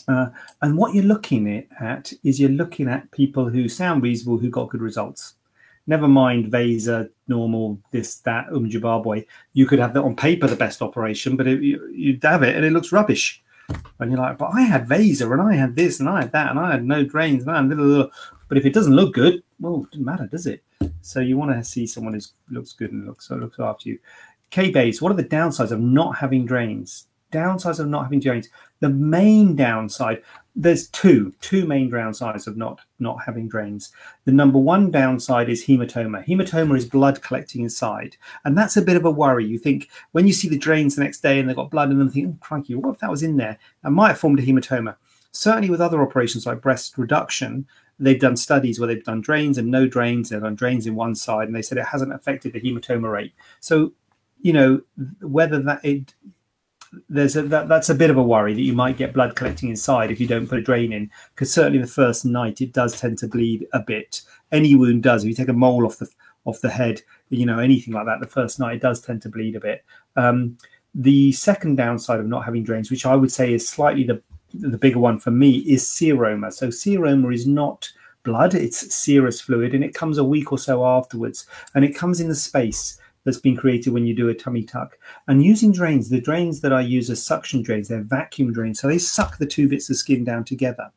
Uh, 0.07 0.29
and 0.61 0.77
what 0.77 0.93
you're 0.93 1.03
looking 1.03 1.67
at 1.79 2.13
is 2.23 2.39
you're 2.39 2.49
looking 2.49 2.87
at 2.87 3.09
people 3.11 3.49
who 3.49 3.67
sound 3.67 4.03
reasonable 4.03 4.37
who 4.37 4.49
got 4.49 4.69
good 4.69 4.81
results. 4.81 5.35
Never 5.87 6.07
mind 6.07 6.51
VASER, 6.51 7.09
normal, 7.27 7.79
this, 7.91 8.17
that, 8.19 8.47
um, 8.51 8.69
Zimbabwe. 8.69 9.25
You 9.53 9.67
could 9.67 9.79
have 9.79 9.93
that 9.93 10.03
on 10.03 10.15
paper 10.15 10.47
the 10.47 10.55
best 10.55 10.81
operation, 10.81 11.37
but 11.37 11.47
it, 11.47 11.61
you, 11.61 11.91
you 11.93 12.19
have 12.23 12.41
it 12.43 12.55
and 12.55 12.65
it 12.65 12.73
looks 12.73 12.91
rubbish. 12.91 13.43
And 13.99 14.11
you're 14.11 14.19
like, 14.19 14.37
but 14.37 14.51
I 14.53 14.61
had 14.61 14.87
VASER 14.87 15.31
and 15.31 15.41
I 15.41 15.55
had 15.55 15.75
this 15.75 15.99
and 15.99 16.09
I 16.09 16.21
had 16.21 16.31
that 16.33 16.51
and 16.51 16.59
I 16.59 16.71
had 16.71 16.85
no 16.85 17.03
drains 17.03 17.47
I 17.47 17.57
had 17.57 17.69
little, 17.69 17.85
little. 17.85 18.11
But 18.47 18.57
if 18.57 18.65
it 18.65 18.73
doesn't 18.73 18.95
look 18.95 19.13
good, 19.13 19.41
well, 19.59 19.83
it 19.83 19.91
doesn't 19.91 20.05
matter, 20.05 20.27
does 20.27 20.47
it? 20.47 20.63
So 21.01 21.19
you 21.19 21.37
want 21.37 21.51
to 21.51 21.63
see 21.63 21.87
someone 21.87 22.13
who 22.13 22.19
looks 22.49 22.73
good 22.73 22.91
and 22.91 23.07
looks 23.07 23.29
looks 23.29 23.59
after 23.59 23.89
you. 23.89 23.99
K 24.49 24.69
base, 24.69 25.01
what 25.01 25.11
are 25.11 25.15
the 25.15 25.23
downsides 25.23 25.71
of 25.71 25.79
not 25.79 26.17
having 26.17 26.45
drains? 26.45 27.07
Downsides 27.31 27.79
of 27.79 27.87
not 27.87 28.03
having 28.03 28.19
drains. 28.19 28.49
The 28.79 28.89
main 28.89 29.55
downside, 29.55 30.21
there's 30.55 30.87
two, 30.89 31.33
two 31.41 31.65
main 31.65 31.89
downsides 31.91 32.47
of 32.47 32.55
not 32.55 32.79
not 32.99 33.23
having 33.25 33.47
drains. 33.47 33.91
The 34.25 34.31
number 34.31 34.59
one 34.59 34.91
downside 34.91 35.49
is 35.49 35.65
hematoma. 35.65 36.25
Hematoma 36.25 36.77
is 36.77 36.85
blood 36.85 37.21
collecting 37.21 37.63
inside, 37.63 38.15
and 38.45 38.57
that's 38.57 38.77
a 38.77 38.81
bit 38.81 38.95
of 38.95 39.05
a 39.05 39.11
worry. 39.11 39.45
You 39.45 39.57
think 39.57 39.89
when 40.11 40.27
you 40.27 40.33
see 40.33 40.47
the 40.47 40.57
drains 40.57 40.95
the 40.95 41.03
next 41.03 41.21
day 41.21 41.39
and 41.39 41.49
they've 41.49 41.55
got 41.55 41.71
blood 41.71 41.91
in 41.91 41.99
them, 41.99 42.09
think, 42.09 42.27
oh, 42.29 42.37
crikey, 42.39 42.75
what 42.75 42.93
if 42.93 42.99
that 42.99 43.11
was 43.11 43.23
in 43.23 43.37
there? 43.37 43.57
And 43.83 43.95
might 43.95 44.09
have 44.09 44.19
formed 44.19 44.39
a 44.39 44.43
hematoma. 44.43 44.95
Certainly, 45.31 45.69
with 45.69 45.81
other 45.81 46.01
operations 46.01 46.45
like 46.45 46.61
breast 46.61 46.97
reduction, 46.97 47.67
they've 47.99 48.19
done 48.19 48.37
studies 48.37 48.79
where 48.79 48.87
they've 48.87 49.03
done 49.03 49.21
drains 49.21 49.57
and 49.57 49.69
no 49.69 49.87
drains. 49.87 50.29
They've 50.29 50.41
done 50.41 50.55
drains 50.55 50.87
in 50.87 50.95
one 50.95 51.15
side, 51.15 51.47
and 51.47 51.55
they 51.55 51.61
said 51.61 51.77
it 51.77 51.85
hasn't 51.85 52.13
affected 52.13 52.53
the 52.53 52.61
hematoma 52.61 53.11
rate. 53.11 53.33
So, 53.59 53.93
you 54.41 54.53
know, 54.53 54.81
whether 55.21 55.59
that 55.59 55.83
it 55.83 56.13
there's 57.09 57.35
a 57.35 57.43
that, 57.43 57.67
that's 57.67 57.89
a 57.89 57.95
bit 57.95 58.09
of 58.09 58.17
a 58.17 58.23
worry 58.23 58.53
that 58.53 58.61
you 58.61 58.73
might 58.73 58.97
get 58.97 59.13
blood 59.13 59.35
collecting 59.35 59.69
inside 59.69 60.11
if 60.11 60.19
you 60.19 60.27
don't 60.27 60.47
put 60.47 60.59
a 60.59 60.61
drain 60.61 60.93
in 60.93 61.09
because 61.33 61.51
certainly 61.51 61.79
the 61.79 61.87
first 61.87 62.25
night 62.25 62.61
it 62.61 62.73
does 62.73 62.99
tend 62.99 63.17
to 63.19 63.27
bleed 63.27 63.67
a 63.73 63.79
bit. 63.79 64.21
Any 64.51 64.75
wound 64.75 65.03
does. 65.03 65.23
If 65.23 65.29
you 65.29 65.35
take 65.35 65.49
a 65.49 65.53
mole 65.53 65.85
off 65.85 65.97
the 65.97 66.09
off 66.45 66.61
the 66.61 66.69
head 66.69 67.01
you 67.29 67.45
know 67.45 67.59
anything 67.59 67.93
like 67.93 68.05
that 68.05 68.19
the 68.19 68.27
first 68.27 68.59
night 68.59 68.75
it 68.75 68.81
does 68.81 69.01
tend 69.01 69.21
to 69.23 69.29
bleed 69.29 69.55
a 69.55 69.59
bit. 69.59 69.83
Um, 70.15 70.57
the 70.93 71.31
second 71.33 71.75
downside 71.75 72.19
of 72.19 72.27
not 72.27 72.45
having 72.45 72.63
drains 72.63 72.89
which 72.89 73.05
i 73.05 73.13
would 73.13 73.31
say 73.31 73.53
is 73.53 73.67
slightly 73.67 74.05
the 74.05 74.21
the 74.53 74.77
bigger 74.77 74.99
one 74.99 75.19
for 75.19 75.31
me 75.31 75.57
is 75.57 75.83
seroma. 75.83 76.53
So 76.53 76.67
seroma 76.67 77.33
is 77.33 77.45
not 77.45 77.91
blood 78.23 78.55
it's 78.55 78.93
serous 78.93 79.39
fluid 79.39 79.73
and 79.73 79.83
it 79.83 79.93
comes 79.93 80.17
a 80.17 80.23
week 80.23 80.51
or 80.51 80.57
so 80.57 80.85
afterwards 80.85 81.45
and 81.75 81.85
it 81.85 81.95
comes 81.95 82.19
in 82.19 82.27
the 82.27 82.35
space 82.35 82.99
that's 83.25 83.39
been 83.39 83.57
created 83.57 83.91
when 83.91 84.05
you 84.05 84.15
do 84.15 84.29
a 84.29 84.33
tummy 84.33 84.63
tuck. 84.63 84.97
And 85.27 85.43
using 85.43 85.71
drains, 85.71 86.09
the 86.09 86.21
drains 86.21 86.61
that 86.61 86.71
I 86.71 86.81
use 86.81 87.09
are 87.09 87.15
suction 87.15 87.61
drains, 87.61 87.87
they're 87.87 88.01
vacuum 88.03 88.53
drains. 88.53 88.79
So 88.79 88.87
they 88.87 88.99
suck 88.99 89.37
the 89.37 89.45
two 89.45 89.67
bits 89.67 89.89
of 89.89 89.97
skin 89.97 90.23
down 90.23 90.45
together. 90.45 90.89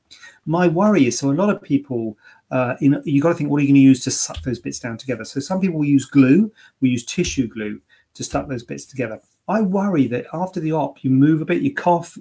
My 0.47 0.69
worry 0.69 1.07
is 1.07 1.19
so 1.19 1.31
a 1.31 1.33
lot 1.33 1.51
of 1.51 1.61
people, 1.63 2.17
uh, 2.51 2.75
in, 2.81 3.03
you 3.05 3.21
got 3.21 3.31
to 3.31 3.35
think, 3.35 3.51
what 3.51 3.59
are 3.59 3.63
you 3.63 3.69
going 3.69 3.75
to 3.75 3.81
use 3.81 4.05
to 4.05 4.11
suck 4.11 4.43
those 4.43 4.59
bits 4.59 4.79
down 4.79 4.97
together? 4.97 5.25
So 5.25 5.41
some 5.41 5.61
people 5.61 5.85
use 5.85 6.05
glue, 6.05 6.53
we 6.81 6.91
use 6.91 7.05
tissue 7.05 7.49
glue 7.49 7.81
to 8.15 8.25
stuck 8.25 8.49
those 8.49 8.63
bits 8.63 8.85
together. 8.85 9.21
I 9.49 9.63
worry 9.63 10.07
that 10.09 10.27
after 10.33 10.61
the 10.61 10.73
op, 10.73 11.03
you 11.03 11.11
move 11.11 11.41
a 11.41 11.47
bit, 11.47 11.63
you 11.63 11.75
cough, 11.75 12.17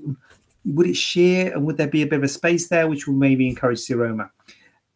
would 0.66 0.88
it 0.88 0.96
shear 0.96 1.54
and 1.54 1.66
would 1.66 1.78
there 1.78 1.88
be 1.88 2.02
a 2.02 2.08
bit 2.08 2.18
of 2.18 2.24
a 2.24 2.30
space 2.30 2.70
there, 2.70 2.88
which 2.88 3.08
will 3.08 3.16
maybe 3.16 3.48
encourage 3.48 3.80
seroma? 3.80 4.30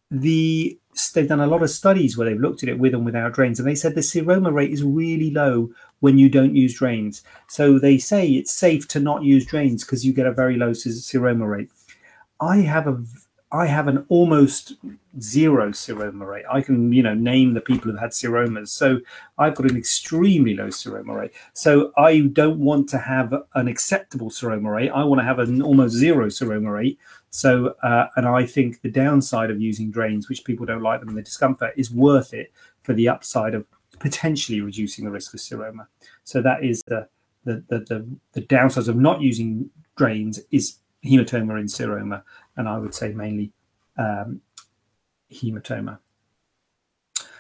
The 0.09 0.77
they've 1.13 1.27
done 1.27 1.39
a 1.39 1.47
lot 1.47 1.63
of 1.63 1.69
studies 1.69 2.17
where 2.17 2.29
they've 2.29 2.39
looked 2.39 2.63
at 2.63 2.69
it 2.69 2.79
with 2.79 2.93
and 2.93 3.05
without 3.05 3.33
drains, 3.33 3.59
and 3.59 3.67
they 3.67 3.75
said 3.75 3.95
the 3.95 4.01
seroma 4.01 4.53
rate 4.53 4.71
is 4.71 4.83
really 4.83 5.31
low 5.31 5.69
when 5.99 6.17
you 6.17 6.29
don't 6.29 6.55
use 6.55 6.73
drains. 6.73 7.23
So 7.47 7.79
they 7.79 7.97
say 7.97 8.27
it's 8.27 8.51
safe 8.51 8.87
to 8.89 8.99
not 8.99 9.23
use 9.23 9.45
drains 9.45 9.83
because 9.83 10.05
you 10.05 10.13
get 10.13 10.25
a 10.25 10.31
very 10.31 10.57
low 10.57 10.71
seroma 10.71 11.49
rate. 11.49 11.69
I 12.39 12.57
have 12.57 12.87
a 12.87 13.03
I 13.53 13.65
have 13.65 13.89
an 13.89 14.05
almost 14.07 14.75
zero 15.19 15.71
seroma 15.71 16.25
rate. 16.25 16.45
I 16.49 16.61
can, 16.61 16.93
you 16.93 17.03
know, 17.03 17.13
name 17.13 17.53
the 17.53 17.59
people 17.59 17.91
who've 17.91 17.99
had 17.99 18.11
seromas. 18.11 18.69
So 18.69 19.01
I've 19.37 19.55
got 19.55 19.69
an 19.69 19.75
extremely 19.75 20.55
low 20.55 20.67
seroma 20.67 21.13
rate. 21.19 21.31
So 21.51 21.91
I 21.97 22.21
don't 22.31 22.59
want 22.59 22.87
to 22.89 22.97
have 22.97 23.33
an 23.55 23.67
acceptable 23.67 24.29
seroma 24.29 24.73
rate. 24.73 24.89
I 24.89 25.03
want 25.03 25.19
to 25.19 25.25
have 25.25 25.39
an 25.39 25.61
almost 25.61 25.95
zero 25.95 26.27
seroma 26.27 26.73
rate. 26.73 26.97
So, 27.31 27.75
uh, 27.81 28.07
and 28.17 28.27
I 28.27 28.45
think 28.45 28.81
the 28.81 28.91
downside 28.91 29.49
of 29.49 29.61
using 29.61 29.89
drains, 29.89 30.27
which 30.27 30.43
people 30.43 30.65
don't 30.65 30.83
like 30.83 30.99
them 30.99 31.09
and 31.09 31.17
the 31.17 31.21
discomfort, 31.21 31.73
is 31.77 31.89
worth 31.89 32.33
it 32.33 32.51
for 32.83 32.93
the 32.93 33.07
upside 33.07 33.55
of 33.55 33.65
potentially 33.99 34.61
reducing 34.61 35.05
the 35.05 35.11
risk 35.11 35.33
of 35.33 35.39
seroma. 35.39 35.87
So 36.25 36.41
that 36.41 36.63
is 36.63 36.81
the 36.87 37.07
the 37.45 37.63
the, 37.69 37.79
the, 37.79 38.07
the 38.33 38.41
downsides 38.41 38.89
of 38.89 38.97
not 38.97 39.21
using 39.21 39.69
drains 39.95 40.39
is 40.51 40.77
hematoma 41.05 41.59
in 41.59 41.67
seroma, 41.67 42.21
and 42.57 42.67
I 42.67 42.77
would 42.77 42.93
say 42.93 43.13
mainly 43.13 43.51
um, 43.97 44.41
hematoma. 45.31 45.99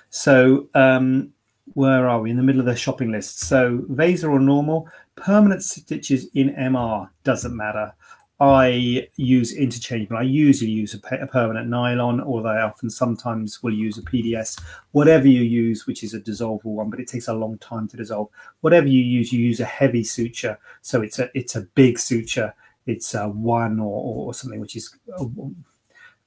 So 0.09 0.67
um, 0.73 1.33
where 1.73 2.07
are 2.07 2.21
we? 2.21 2.31
In 2.31 2.37
the 2.37 2.43
middle 2.43 2.61
of 2.61 2.65
the 2.65 2.75
shopping 2.75 3.11
list. 3.11 3.41
So 3.41 3.83
VASER 3.89 4.29
or 4.31 4.39
normal, 4.39 4.87
permanent 5.15 5.63
stitches 5.63 6.27
in 6.33 6.53
MR 6.55 7.09
doesn't 7.23 7.55
matter. 7.55 7.93
I 8.41 9.07
use 9.17 9.53
interchangeable. 9.53 10.17
I 10.17 10.23
usually 10.23 10.71
use 10.71 10.95
a, 10.95 11.27
permanent 11.27 11.69
nylon, 11.69 12.19
or 12.21 12.45
I 12.47 12.63
often 12.63 12.89
sometimes 12.89 13.61
will 13.61 13.73
use 13.73 13.99
a 13.99 14.01
PDS. 14.01 14.59
Whatever 14.93 15.27
you 15.27 15.43
use, 15.43 15.85
which 15.85 16.03
is 16.03 16.15
a 16.15 16.19
dissolvable 16.19 16.63
one, 16.63 16.89
but 16.89 16.99
it 16.99 17.07
takes 17.07 17.27
a 17.27 17.35
long 17.35 17.59
time 17.59 17.87
to 17.89 17.97
dissolve. 17.97 18.29
Whatever 18.61 18.87
you 18.87 19.03
use, 19.03 19.31
you 19.31 19.39
use 19.45 19.59
a 19.59 19.65
heavy 19.65 20.03
suture, 20.03 20.57
so 20.81 21.03
it's 21.03 21.19
a 21.19 21.29
it's 21.37 21.55
a 21.55 21.61
big 21.75 21.99
suture. 21.99 22.51
It's 22.87 23.13
a 23.13 23.29
one 23.29 23.79
or, 23.79 24.25
or 24.25 24.33
something 24.33 24.59
which 24.59 24.75
is 24.75 24.91
a, 25.19 25.23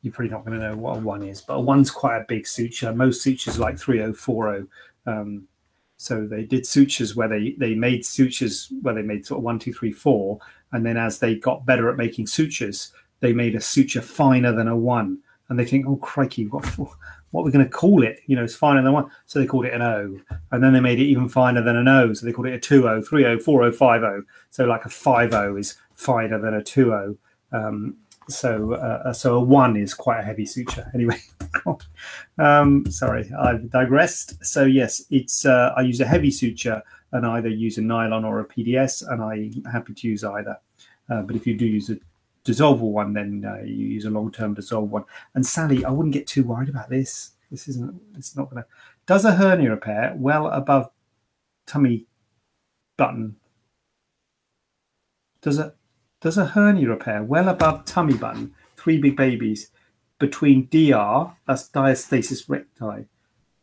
you're 0.03 0.12
probably 0.12 0.31
not 0.31 0.44
going 0.44 0.61
to 0.61 0.68
know 0.68 0.77
what 0.77 0.98
a 0.98 1.00
one 1.00 1.24
is, 1.24 1.40
but 1.40 1.55
a 1.55 1.61
one's 1.61 1.90
quite 1.90 2.18
a 2.18 2.27
big 2.29 2.46
suture. 2.46 2.94
Most 2.94 3.22
sutures 3.22 3.59
like 3.59 3.77
3040. 3.77 4.66
Um, 5.07 5.48
so 5.96 6.27
they 6.27 6.44
did 6.44 6.66
sutures 6.66 7.16
where 7.16 7.29
they 7.29 7.57
they 7.59 7.74
made 7.74 8.05
sutures 8.05 8.72
where 8.83 8.94
they 8.94 9.03
made 9.03 9.27
sort 9.27 9.38
of 9.38 9.44
one, 9.44 9.59
two, 9.59 9.72
three, 9.72 9.92
four, 9.92 10.38
and 10.75 10.85
then 10.85 10.97
as 10.97 11.21
they 11.21 11.37
got 11.37 11.65
better 11.65 11.89
at 11.89 11.97
making 11.97 12.27
sutures, 12.27 12.93
they 13.21 13.33
made 13.33 13.55
a 13.55 13.61
suture 13.61 14.03
finer 14.03 14.53
than 14.53 14.69
a 14.69 14.77
one. 14.77 15.19
And 15.49 15.59
they 15.59 15.65
think, 15.65 15.87
oh 15.87 15.97
crikey, 15.97 16.47
what 16.49 16.65
what 17.31 17.43
are 17.43 17.45
we 17.45 17.53
going 17.53 17.65
to 17.65 17.71
call 17.71 18.03
it? 18.03 18.21
You 18.27 18.35
know, 18.35 18.45
it's 18.45 18.57
finer 18.57 18.83
than 18.83 18.93
one. 18.93 19.09
So 19.27 19.39
they 19.39 19.47
called 19.47 19.67
it 19.67 19.73
an 19.73 19.83
O. 19.83 20.19
And 20.51 20.63
then 20.63 20.73
they 20.73 20.81
made 20.81 20.99
it 20.99 21.05
even 21.05 21.29
finer 21.29 21.63
than 21.63 21.77
an 21.77 21.87
O. 21.87 22.13
So 22.13 22.27
they 22.27 22.33
called 22.33 22.49
it 22.49 22.55
a 22.55 22.75
2O, 22.75 23.09
3O, 23.09 23.43
4O, 23.43 23.77
5O. 23.77 24.23
So 24.51 24.65
like 24.65 24.85
a 24.85 24.89
5O 24.89 25.59
is 25.59 25.77
finer 25.95 26.41
than 26.41 26.55
a 26.55 26.61
2O. 26.61 27.17
Um, 27.53 27.97
so 28.29 28.75
uh, 28.75 29.13
so 29.13 29.37
a 29.37 29.41
one 29.41 29.77
is 29.77 29.93
quite 29.93 30.21
a 30.21 30.23
heavy 30.23 30.47
suture 30.47 30.91
anyway 30.95 31.21
um, 32.39 32.85
sorry 32.91 33.31
i've 33.39 33.69
digressed 33.71 34.43
so 34.43 34.65
yes 34.65 35.05
it's 35.11 35.45
uh, 35.45 35.75
i 35.77 35.83
use 35.83 36.01
a 36.01 36.07
heavy 36.07 36.31
suture 36.31 36.83
and 37.13 37.27
either 37.27 37.49
use 37.49 37.77
a 37.77 37.83
nylon 37.83 38.25
or 38.25 38.41
a 38.41 38.45
pds 38.47 39.07
and 39.11 39.23
i'm 39.23 39.71
happy 39.71 39.93
to 39.93 40.09
use 40.09 40.25
either 40.25 40.57
uh, 41.11 41.23
but 41.23 41.37
if 41.37 41.47
you 41.47 41.57
do 41.57 41.67
use 41.67 41.90
a 41.90 41.99
dissolvable 42.45 42.93
one 42.93 43.12
then 43.12 43.45
uh, 43.47 43.62
you 43.64 43.87
use 43.87 44.05
a 44.05 44.11
long-term 44.11 44.55
dissolved 44.55 44.90
one 44.90 45.05
and 45.35 45.47
sally 45.47 45.85
i 45.85 45.90
wouldn't 45.90 46.12
get 46.12 46.27
too 46.27 46.45
worried 46.45 46.69
about 46.69 46.90
this 46.90 47.33
this 47.51 47.69
isn't 47.69 48.01
it's 48.17 48.37
not 48.37 48.51
gonna 48.51 48.67
does 49.07 49.25
a 49.25 49.33
hernia 49.33 49.71
repair 49.71 50.14
well 50.17 50.47
above 50.49 50.90
tummy 51.67 52.07
button 52.97 53.37
does 55.40 55.59
it 55.59 55.75
does 56.25 56.38
a 56.38 56.47
hernia 56.47 56.88
repair 56.88 57.23
well 57.23 57.51
above 57.51 57.85
tummy 57.85 58.14
button, 58.14 58.55
three 58.79 58.97
big 58.97 59.14
babies, 59.14 59.71
between 60.19 60.69
DR, 60.69 61.37
that's 61.47 61.69
diastasis 61.69 62.49
recti. 62.49 63.05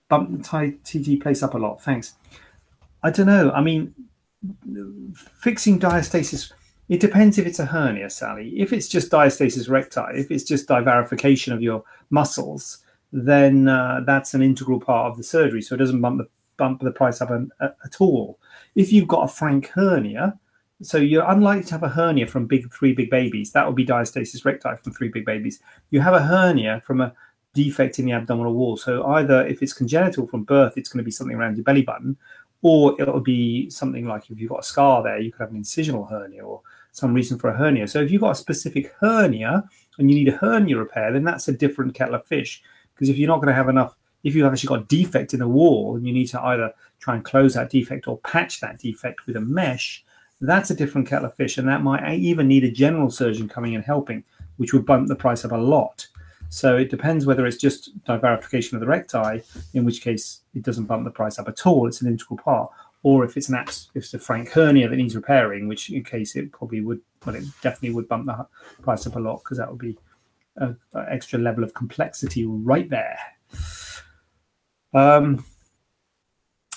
Bump 0.08 0.38
the 0.38 0.44
tie, 0.44 0.76
TT 0.84 1.20
place 1.20 1.42
up 1.42 1.56
a 1.56 1.58
lot. 1.58 1.82
Thanks. 1.82 2.14
I 3.02 3.10
don't 3.10 3.26
know. 3.26 3.50
I 3.52 3.62
mean, 3.62 3.96
fixing 5.40 5.80
diastasis, 5.80 6.52
it 6.92 7.00
depends 7.00 7.38
if 7.38 7.48
it's 7.48 7.60
a 7.60 7.66
hernia, 7.66 8.10
Sally. 8.10 8.50
If 8.60 8.74
it's 8.74 8.90
just 8.90 9.10
diastasis 9.10 9.70
recti, 9.70 10.02
if 10.14 10.30
it's 10.30 10.44
just 10.44 10.68
divarification 10.68 11.54
of 11.54 11.62
your 11.62 11.86
muscles, 12.10 12.80
then 13.14 13.70
uh, 13.70 14.02
that's 14.06 14.34
an 14.34 14.42
integral 14.42 14.78
part 14.78 15.10
of 15.10 15.16
the 15.16 15.24
surgery. 15.24 15.62
So 15.62 15.74
it 15.76 15.78
doesn't 15.78 16.02
bump 16.02 16.18
the, 16.18 16.28
bump 16.58 16.82
the 16.82 16.92
price 16.92 17.22
up 17.22 17.32
an, 17.32 17.50
at 17.62 18.02
all. 18.02 18.40
If 18.76 18.92
you've 18.92 19.08
got 19.08 19.24
a 19.24 19.30
frank 19.30 19.68
hernia, 19.68 20.38
so 20.82 20.98
you're 20.98 21.32
unlikely 21.32 21.64
to 21.64 21.72
have 21.76 21.84
a 21.84 21.88
hernia 21.88 22.28
from 22.28 22.46
big 22.46 22.70
three 22.74 22.92
big 22.92 23.10
babies. 23.10 23.54
That 23.54 23.66
would 23.66 23.78
be 23.78 23.86
diastasis 23.86 24.44
recti 24.44 24.76
from 24.84 24.92
three 24.92 25.08
big 25.08 25.24
babies. 25.24 25.62
You 25.92 26.02
have 26.02 26.14
a 26.14 26.22
hernia 26.22 26.82
from 26.86 27.00
a 27.00 27.14
defect 27.54 28.00
in 28.00 28.06
the 28.06 28.12
abdominal 28.12 28.54
wall. 28.54 28.76
So 28.76 29.06
either 29.06 29.48
if 29.48 29.64
it's 29.64 29.72
congenital 29.72 30.28
from 30.28 30.44
birth, 30.44 30.74
it's 30.76 30.90
going 30.90 30.98
to 30.98 31.06
be 31.06 31.12
something 31.12 31.38
around 31.38 31.56
your 31.56 31.64
belly 31.64 31.84
button, 31.84 32.18
or 32.64 33.02
it'll 33.02 33.22
be 33.22 33.70
something 33.70 34.08
like 34.08 34.30
if 34.30 34.42
you've 34.42 34.50
got 34.50 34.60
a 34.60 34.64
scar 34.64 35.02
there, 35.02 35.22
you 35.22 35.32
could 35.32 35.40
have 35.40 35.52
an 35.52 35.62
incisional 35.62 36.10
hernia 36.10 36.44
or 36.44 36.62
some 36.92 37.14
reason 37.14 37.40
for 37.40 37.50
a 37.50 37.58
hernia. 37.58 37.88
So 37.88 38.02
if 38.02 38.12
you've 38.12 38.22
got 38.22 38.32
a 38.32 38.36
specific 38.36 38.94
hernia 39.00 39.64
and 39.98 40.10
you 40.10 40.16
need 40.16 40.28
a 40.28 40.38
hernia 40.38 40.78
repair, 40.78 41.12
then 41.12 41.24
that's 41.24 41.48
a 41.48 41.54
different 41.54 41.96
kettle 41.96 42.16
of 42.16 42.26
fish. 42.26 42.62
Because 42.94 43.10
if 43.10 43.18
you're 43.18 43.28
not 43.28 43.38
going 43.38 43.48
to 43.48 43.54
have 43.54 43.70
enough, 43.70 43.96
if 44.24 44.36
you've 44.36 44.46
actually 44.46 44.68
got 44.68 44.82
a 44.82 44.86
defect 44.86 45.34
in 45.34 45.40
the 45.40 45.48
wall, 45.48 45.96
and 45.96 46.06
you 46.06 46.14
need 46.14 46.28
to 46.28 46.42
either 46.42 46.74
try 47.00 47.16
and 47.16 47.26
close 47.26 47.56
that 47.56 47.72
defect 47.72 48.08
or 48.08 48.20
patch 48.20 48.60
that 48.60 48.78
defect 48.78 49.26
with 49.26 49.36
a 49.36 49.42
mesh, 49.42 50.06
that's 50.42 50.70
a 50.72 50.76
different 50.76 51.08
kettle 51.08 51.28
of 51.28 51.36
fish, 51.36 51.58
and 51.58 51.68
that 51.68 51.84
might 51.84 52.16
even 52.16 52.48
need 52.48 52.64
a 52.64 52.72
general 52.72 53.10
surgeon 53.10 53.48
coming 53.48 53.76
and 53.76 53.84
helping, 53.84 54.24
which 54.58 54.74
would 54.74 54.86
bump 54.86 55.08
the 55.08 55.16
price 55.16 55.46
up 55.46 55.52
a 55.52 55.56
lot. 55.56 56.08
So 56.50 56.76
it 56.76 56.90
depends 56.90 57.26
whether 57.26 57.46
it's 57.46 57.58
just 57.58 57.98
divarification 58.04 58.74
of 58.74 58.82
the 58.82 58.88
recti, 58.88 59.42
in 59.74 59.86
which 59.86 60.02
case 60.02 60.42
it 60.54 60.64
doesn't 60.64 60.86
bump 60.86 61.06
the 61.06 61.12
price 61.12 61.40
up 61.40 61.48
at 61.48 61.66
all. 61.66 61.88
It's 61.88 62.02
an 62.02 62.08
integral 62.08 62.38
part, 62.38 62.72
or 63.04 63.26
if 63.26 63.38
it's 63.38 63.50
an 63.50 63.56
abs- 63.56 63.90
if 63.96 64.04
it's 64.04 64.14
a 64.14 64.20
frank 64.20 64.50
hernia 64.50 64.88
that 64.88 64.96
needs 64.96 65.16
repairing, 65.16 65.68
which 65.68 65.90
in 65.90 66.04
case 66.04 66.36
it 66.36 66.52
probably 66.52 66.82
would, 66.82 67.02
well, 67.26 67.36
it 67.36 67.44
definitely 67.62 67.96
would 67.96 68.08
bump 68.08 68.26
the 68.26 68.48
price 68.82 69.08
up 69.08 69.16
a 69.16 69.20
lot 69.20 69.44
because 69.44 69.58
that 69.58 69.70
would 69.70 69.80
be 69.80 69.98
an 70.58 70.78
extra 71.10 71.40
level 71.40 71.64
of 71.64 71.74
complexity 71.74 72.46
right 72.46 72.90
there. 72.90 73.18
Um, 74.94 75.46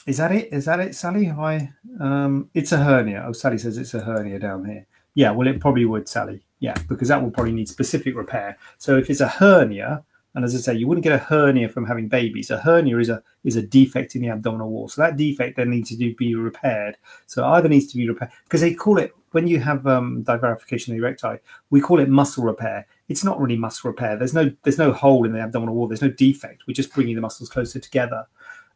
is 0.06 0.18
that 0.18 0.32
it? 0.32 0.52
Is 0.52 0.66
that 0.66 0.80
it, 0.80 0.94
Sally? 0.94 1.30
I 1.30 1.70
um, 2.00 2.50
it's 2.54 2.72
a 2.72 2.76
hernia. 2.76 3.24
Oh, 3.26 3.32
Sally 3.32 3.58
says 3.58 3.78
it's 3.78 3.94
a 3.94 4.00
hernia 4.00 4.38
down 4.38 4.64
here. 4.64 4.86
Yeah, 5.14 5.30
well, 5.30 5.46
it 5.46 5.60
probably 5.60 5.84
would, 5.84 6.08
Sally. 6.08 6.44
Yeah, 6.58 6.74
because 6.88 7.08
that 7.08 7.22
will 7.22 7.30
probably 7.30 7.52
need 7.52 7.68
specific 7.68 8.16
repair. 8.16 8.56
So 8.78 8.96
if 8.96 9.10
it's 9.10 9.20
a 9.20 9.28
hernia, 9.28 10.04
and 10.34 10.44
as 10.44 10.54
I 10.54 10.58
say, 10.58 10.74
you 10.74 10.88
wouldn't 10.88 11.04
get 11.04 11.12
a 11.12 11.18
hernia 11.18 11.68
from 11.68 11.86
having 11.86 12.08
babies. 12.08 12.50
A 12.50 12.58
hernia 12.58 12.98
is 12.98 13.08
a 13.08 13.22
is 13.44 13.56
a 13.56 13.62
defect 13.62 14.16
in 14.16 14.22
the 14.22 14.28
abdominal 14.28 14.70
wall. 14.70 14.88
So 14.88 15.02
that 15.02 15.16
defect 15.16 15.56
then 15.56 15.70
needs 15.70 15.90
to 15.90 16.14
be 16.14 16.34
repaired. 16.34 16.96
So 17.26 17.44
either 17.44 17.68
needs 17.68 17.86
to 17.92 17.96
be 17.96 18.08
repaired 18.08 18.32
because 18.44 18.60
they 18.60 18.74
call 18.74 18.98
it 18.98 19.12
when 19.32 19.46
you 19.46 19.60
have 19.60 19.86
um, 19.86 20.22
the 20.24 20.38
erecti, 20.38 21.38
we 21.70 21.80
call 21.80 22.00
it 22.00 22.08
muscle 22.08 22.44
repair. 22.44 22.86
It's 23.08 23.24
not 23.24 23.40
really 23.40 23.56
muscle 23.56 23.90
repair. 23.90 24.16
There's 24.16 24.34
no 24.34 24.50
there's 24.62 24.78
no 24.78 24.92
hole 24.92 25.24
in 25.24 25.32
the 25.32 25.40
abdominal 25.40 25.74
wall. 25.74 25.88
There's 25.88 26.02
no 26.02 26.10
defect. 26.10 26.64
We're 26.66 26.74
just 26.74 26.94
bringing 26.94 27.14
the 27.14 27.20
muscles 27.20 27.48
closer 27.48 27.78
together 27.78 28.26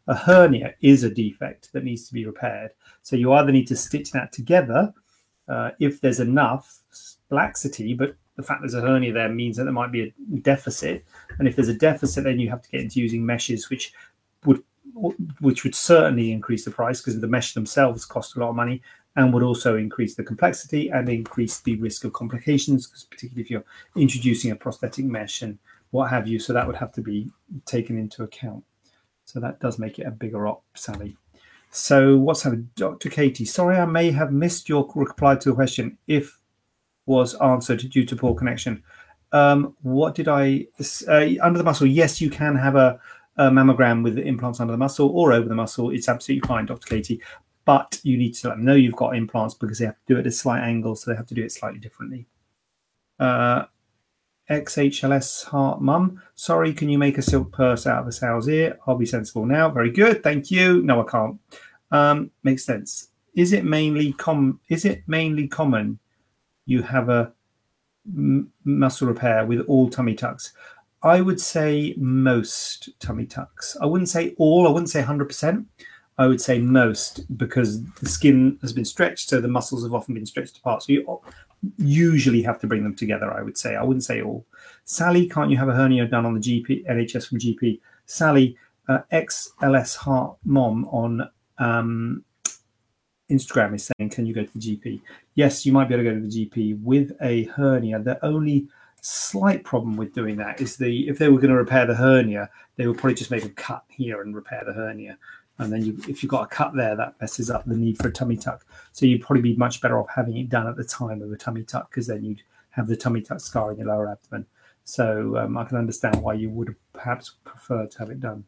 a 0.09 0.15
hernia 0.15 0.75
is 0.81 1.05
a 1.05 1.11
defect 1.11 1.71
that 1.73 1.85
needs 1.85 2.09
to 2.09 2.15
be 2.15 2.25
repaired. 2.25 2.71
So 3.03 3.15
you 3.15 3.33
either 3.35 3.53
need 3.53 3.67
to 3.69 3.77
stitch 3.77 4.11
that 4.13 4.33
together 4.33 4.93
Uh, 5.49 5.71
if 5.81 5.99
there's 6.03 6.21
enough 6.21 6.83
laxity, 7.31 7.95
but 7.95 8.15
the 8.39 8.45
fact 8.45 8.61
there's 8.63 8.75
a 8.75 8.81
hernia 8.81 9.13
there 9.13 9.29
means 9.29 9.57
that 9.57 9.65
there 9.65 9.73
might 9.73 9.91
be 9.91 10.03
a 10.03 10.37
deficit. 10.39 11.05
And 11.39 11.49
if 11.49 11.57
there's 11.57 11.69
a 11.69 11.75
deficit, 11.75 12.23
then 12.23 12.39
you 12.39 12.49
have 12.51 12.63
to 12.63 12.71
get 12.71 12.83
into 12.83 13.01
using 13.01 13.27
meshes, 13.27 13.69
which 13.69 13.93
would 14.45 14.63
which 15.41 15.65
would 15.65 15.75
certainly 15.75 16.33
increase 16.33 16.65
the 16.65 16.71
price 16.71 17.01
because 17.01 17.21
the 17.21 17.27
mesh 17.27 17.53
themselves 17.53 18.05
cost 18.05 18.37
a 18.37 18.41
lot 18.41 18.51
of 18.51 18.57
money 18.57 18.81
and 19.17 19.35
would 19.35 19.43
also 19.43 19.77
increase 19.77 20.15
the 20.15 20.23
complexity 20.23 20.89
and 20.89 21.09
increase 21.09 21.61
the 21.61 21.77
risk 21.77 22.05
of 22.05 22.13
complications, 22.13 22.87
because 22.87 23.05
particularly 23.05 23.43
if 23.43 23.51
you're 23.51 23.65
introducing 23.97 24.53
a 24.53 24.57
prosthetic 24.57 25.05
mesh 25.05 25.43
and 25.43 25.59
what 25.91 26.11
have 26.11 26.29
you. 26.29 26.39
So 26.39 26.53
that 26.53 26.67
would 26.67 26.77
have 26.77 26.93
to 26.93 27.01
be 27.01 27.31
taken 27.65 27.99
into 27.99 28.23
account. 28.23 28.65
So 29.25 29.41
that 29.41 29.59
does 29.61 29.79
make 29.79 29.99
it 29.99 30.07
a 30.07 30.13
bigger 30.13 30.47
op, 30.47 30.63
Sally. 30.75 31.17
So 31.71 32.17
what's 32.17 32.43
happening? 32.43 32.71
Dr. 32.77 33.11
Katie, 33.11 33.45
sorry 33.45 33.77
I 33.77 33.85
may 33.85 34.11
have 34.13 34.33
missed 34.33 34.69
your 34.69 34.91
reply 34.95 35.37
to 35.37 35.51
the 35.51 35.55
question 35.55 35.99
if 36.07 36.38
was 37.09 37.35
answered 37.37 37.81
due 37.91 38.05
to 38.05 38.15
poor 38.15 38.35
connection. 38.35 38.83
Um, 39.33 39.75
what 39.83 40.15
did 40.15 40.29
I, 40.29 40.67
uh, 41.09 41.27
under 41.43 41.59
the 41.59 41.65
muscle, 41.65 41.87
yes, 41.87 42.21
you 42.21 42.31
can 42.31 42.55
have 42.55 42.77
a, 42.77 43.01
a 43.37 43.51
mammogram 43.51 44.05
with 44.05 44.19
implants 44.19 44.61
under 44.61 44.73
the 44.73 44.79
muscle 44.79 45.09
or 45.09 45.33
over 45.33 45.49
the 45.49 45.55
muscle. 45.55 45.91
It's 45.91 46.09
absolutely 46.09 46.47
fine, 46.47 46.67
Dr. 46.67 46.87
Katie 46.87 47.21
but 47.69 48.01
you 48.03 48.17
need 48.17 48.33
to 48.33 48.49
let 48.49 48.57
them 48.57 48.65
know 48.65 48.75
you've 48.75 48.97
got 48.97 49.15
implants 49.15 49.53
because 49.53 49.79
they 49.79 49.85
have 49.85 49.95
to 49.95 50.15
do 50.15 50.17
it 50.17 50.21
at 50.21 50.27
a 50.29 50.31
slight 50.31 50.63
angle, 50.63 50.97
so 50.97 51.11
they 51.11 51.17
have 51.19 51.27
to 51.27 51.35
do 51.35 51.45
it 51.45 51.53
slightly 51.53 51.79
differently. 51.79 52.27
Uh, 53.21 53.67
XHLS 54.49 55.45
Heart 55.45 55.83
Mum, 55.83 56.23
sorry, 56.35 56.73
can 56.73 56.89
you 56.89 56.97
make 56.97 57.19
a 57.19 57.23
silk 57.23 57.53
purse 57.53 57.87
out 57.87 58.01
of 58.01 58.07
a 58.07 58.13
sow's 58.13 58.49
ear? 58.49 58.79
I'll 58.87 58.97
be 58.97 59.05
sensible 59.05 59.45
now. 59.45 59.69
Very 59.69 59.91
good, 59.91 60.23
thank 60.23 60.51
you. 60.51 60.83
No, 60.83 61.07
I 61.07 61.11
can't. 61.11 61.39
Um, 61.91 62.31
makes 62.43 62.65
sense. 62.65 63.09
Is 63.35 63.53
it 63.53 63.67
mainly 63.67 64.15
com? 64.15 64.61
Is 64.71 64.87
it 64.87 65.03
mainly 65.07 65.47
common? 65.47 65.99
You 66.69 66.83
have 66.83 67.09
a 67.09 67.33
m- 68.07 68.53
muscle 68.65 69.09
repair 69.09 69.47
with 69.47 69.61
all 69.63 69.89
tummy 69.89 70.15
tucks. 70.15 70.53
I 71.03 71.21
would 71.21 71.41
say 71.41 71.95
most 71.97 72.91
tummy 73.01 73.25
tucks. 73.25 73.77
I 73.81 73.87
wouldn't 73.87 74.11
say 74.11 74.35
all. 74.37 74.67
I 74.67 74.71
wouldn't 74.71 74.91
say 74.91 75.01
hundred 75.01 75.27
percent. 75.27 75.67
I 76.19 76.27
would 76.27 76.41
say 76.41 76.59
most 76.59 77.37
because 77.39 77.83
the 77.85 78.09
skin 78.09 78.59
has 78.61 78.73
been 78.73 78.85
stretched, 78.85 79.29
so 79.31 79.41
the 79.41 79.49
muscles 79.49 79.83
have 79.83 79.95
often 79.95 80.15
been 80.15 80.27
stretched 80.27 80.59
apart. 80.59 80.83
So 80.83 80.93
you 80.93 81.21
usually 81.79 82.43
have 82.43 82.59
to 82.61 82.67
bring 82.67 82.83
them 82.83 82.95
together. 82.95 83.33
I 83.33 83.43
would 83.43 83.57
say. 83.57 83.75
I 83.75 83.83
wouldn't 83.83 84.05
say 84.05 84.21
all. 84.21 84.45
Sally, 84.85 85.27
can't 85.27 85.51
you 85.51 85.57
have 85.57 85.69
a 85.69 85.75
hernia 85.75 86.07
done 86.07 86.27
on 86.27 86.35
the 86.35 86.41
GP 86.41 86.87
NHS 86.87 87.29
from 87.29 87.39
GP? 87.39 87.81
Sally, 88.05 88.57
uh, 88.89 89.01
XLS 89.13 89.97
Heart 89.97 90.37
Mom 90.45 90.85
on 90.87 91.31
um, 91.59 92.25
Instagram 93.31 93.75
is 93.75 93.91
saying, 93.99 94.11
"Can 94.11 94.27
you 94.27 94.35
go 94.35 94.45
to 94.45 94.53
the 94.53 94.59
GP?" 94.59 95.01
Yes, 95.35 95.67
you 95.67 95.73
might 95.73 95.89
be 95.89 95.95
able 95.95 96.05
to 96.05 96.11
go 96.11 96.15
to 96.15 96.27
the 96.27 96.47
GP 96.47 96.83
with 96.83 97.17
a 97.21 97.45
hernia. 97.45 98.01
The 98.01 98.25
only 98.25 98.69
slight 99.01 99.65
problem 99.65 99.97
with 99.97 100.15
doing 100.15 100.37
that 100.37 100.61
is 100.61 100.77
the 100.77 101.09
if 101.09 101.19
they 101.19 101.29
were 101.29 101.39
going 101.39 101.51
to 101.51 101.57
repair 101.57 101.87
the 101.87 101.95
hernia, 101.95 102.51
they 102.77 102.87
would 102.87 102.99
probably 102.99 103.15
just 103.15 103.31
make 103.31 103.45
a 103.45 103.51
cut 103.51 103.85
here 103.89 104.23
and 104.23 104.35
repair 104.35 104.63
the 104.67 104.73
hernia 104.73 105.19
and 105.59 105.73
then 105.73 105.85
you, 105.85 105.99
if 106.09 106.23
you've 106.23 106.31
got 106.31 106.45
a 106.45 106.47
cut 106.47 106.75
there, 106.75 106.95
that 106.97 107.21
messes 107.21 107.51
up 107.51 107.65
the 107.65 107.77
need 107.77 107.99
for 107.99 108.09
a 108.09 108.13
tummy 108.13 108.37
tuck. 108.37 108.65
So 108.93 109.07
you'd 109.07 109.23
probably 109.23 109.43
be 109.43 109.57
much 109.57 109.81
better 109.81 109.99
off 109.99 110.09
having 110.15 110.37
it 110.37 110.49
done 110.49 110.69
at 110.69 110.77
the 110.77 110.85
time 110.85 111.21
of 111.21 111.33
a 111.33 111.37
tummy 111.37 111.65
tuck 111.65 111.91
because 111.91 112.07
then 112.07 112.23
you'd 112.23 112.43
have 112.71 112.87
the 112.87 112.97
tummy 112.97 113.21
tuck 113.21 113.41
scar 113.41 113.73
in 113.73 113.79
your 113.79 113.89
lower 113.89 114.09
abdomen. 114.09 114.47
So 114.85 115.37
um, 115.37 115.59
I 115.59 115.65
can 115.65 115.77
understand 115.77 116.23
why 116.23 116.35
you 116.35 116.49
would 116.51 116.75
perhaps 116.93 117.33
prefer 117.45 117.87
to 117.87 117.99
have 117.99 118.11
it 118.11 118.21
done 118.21 118.45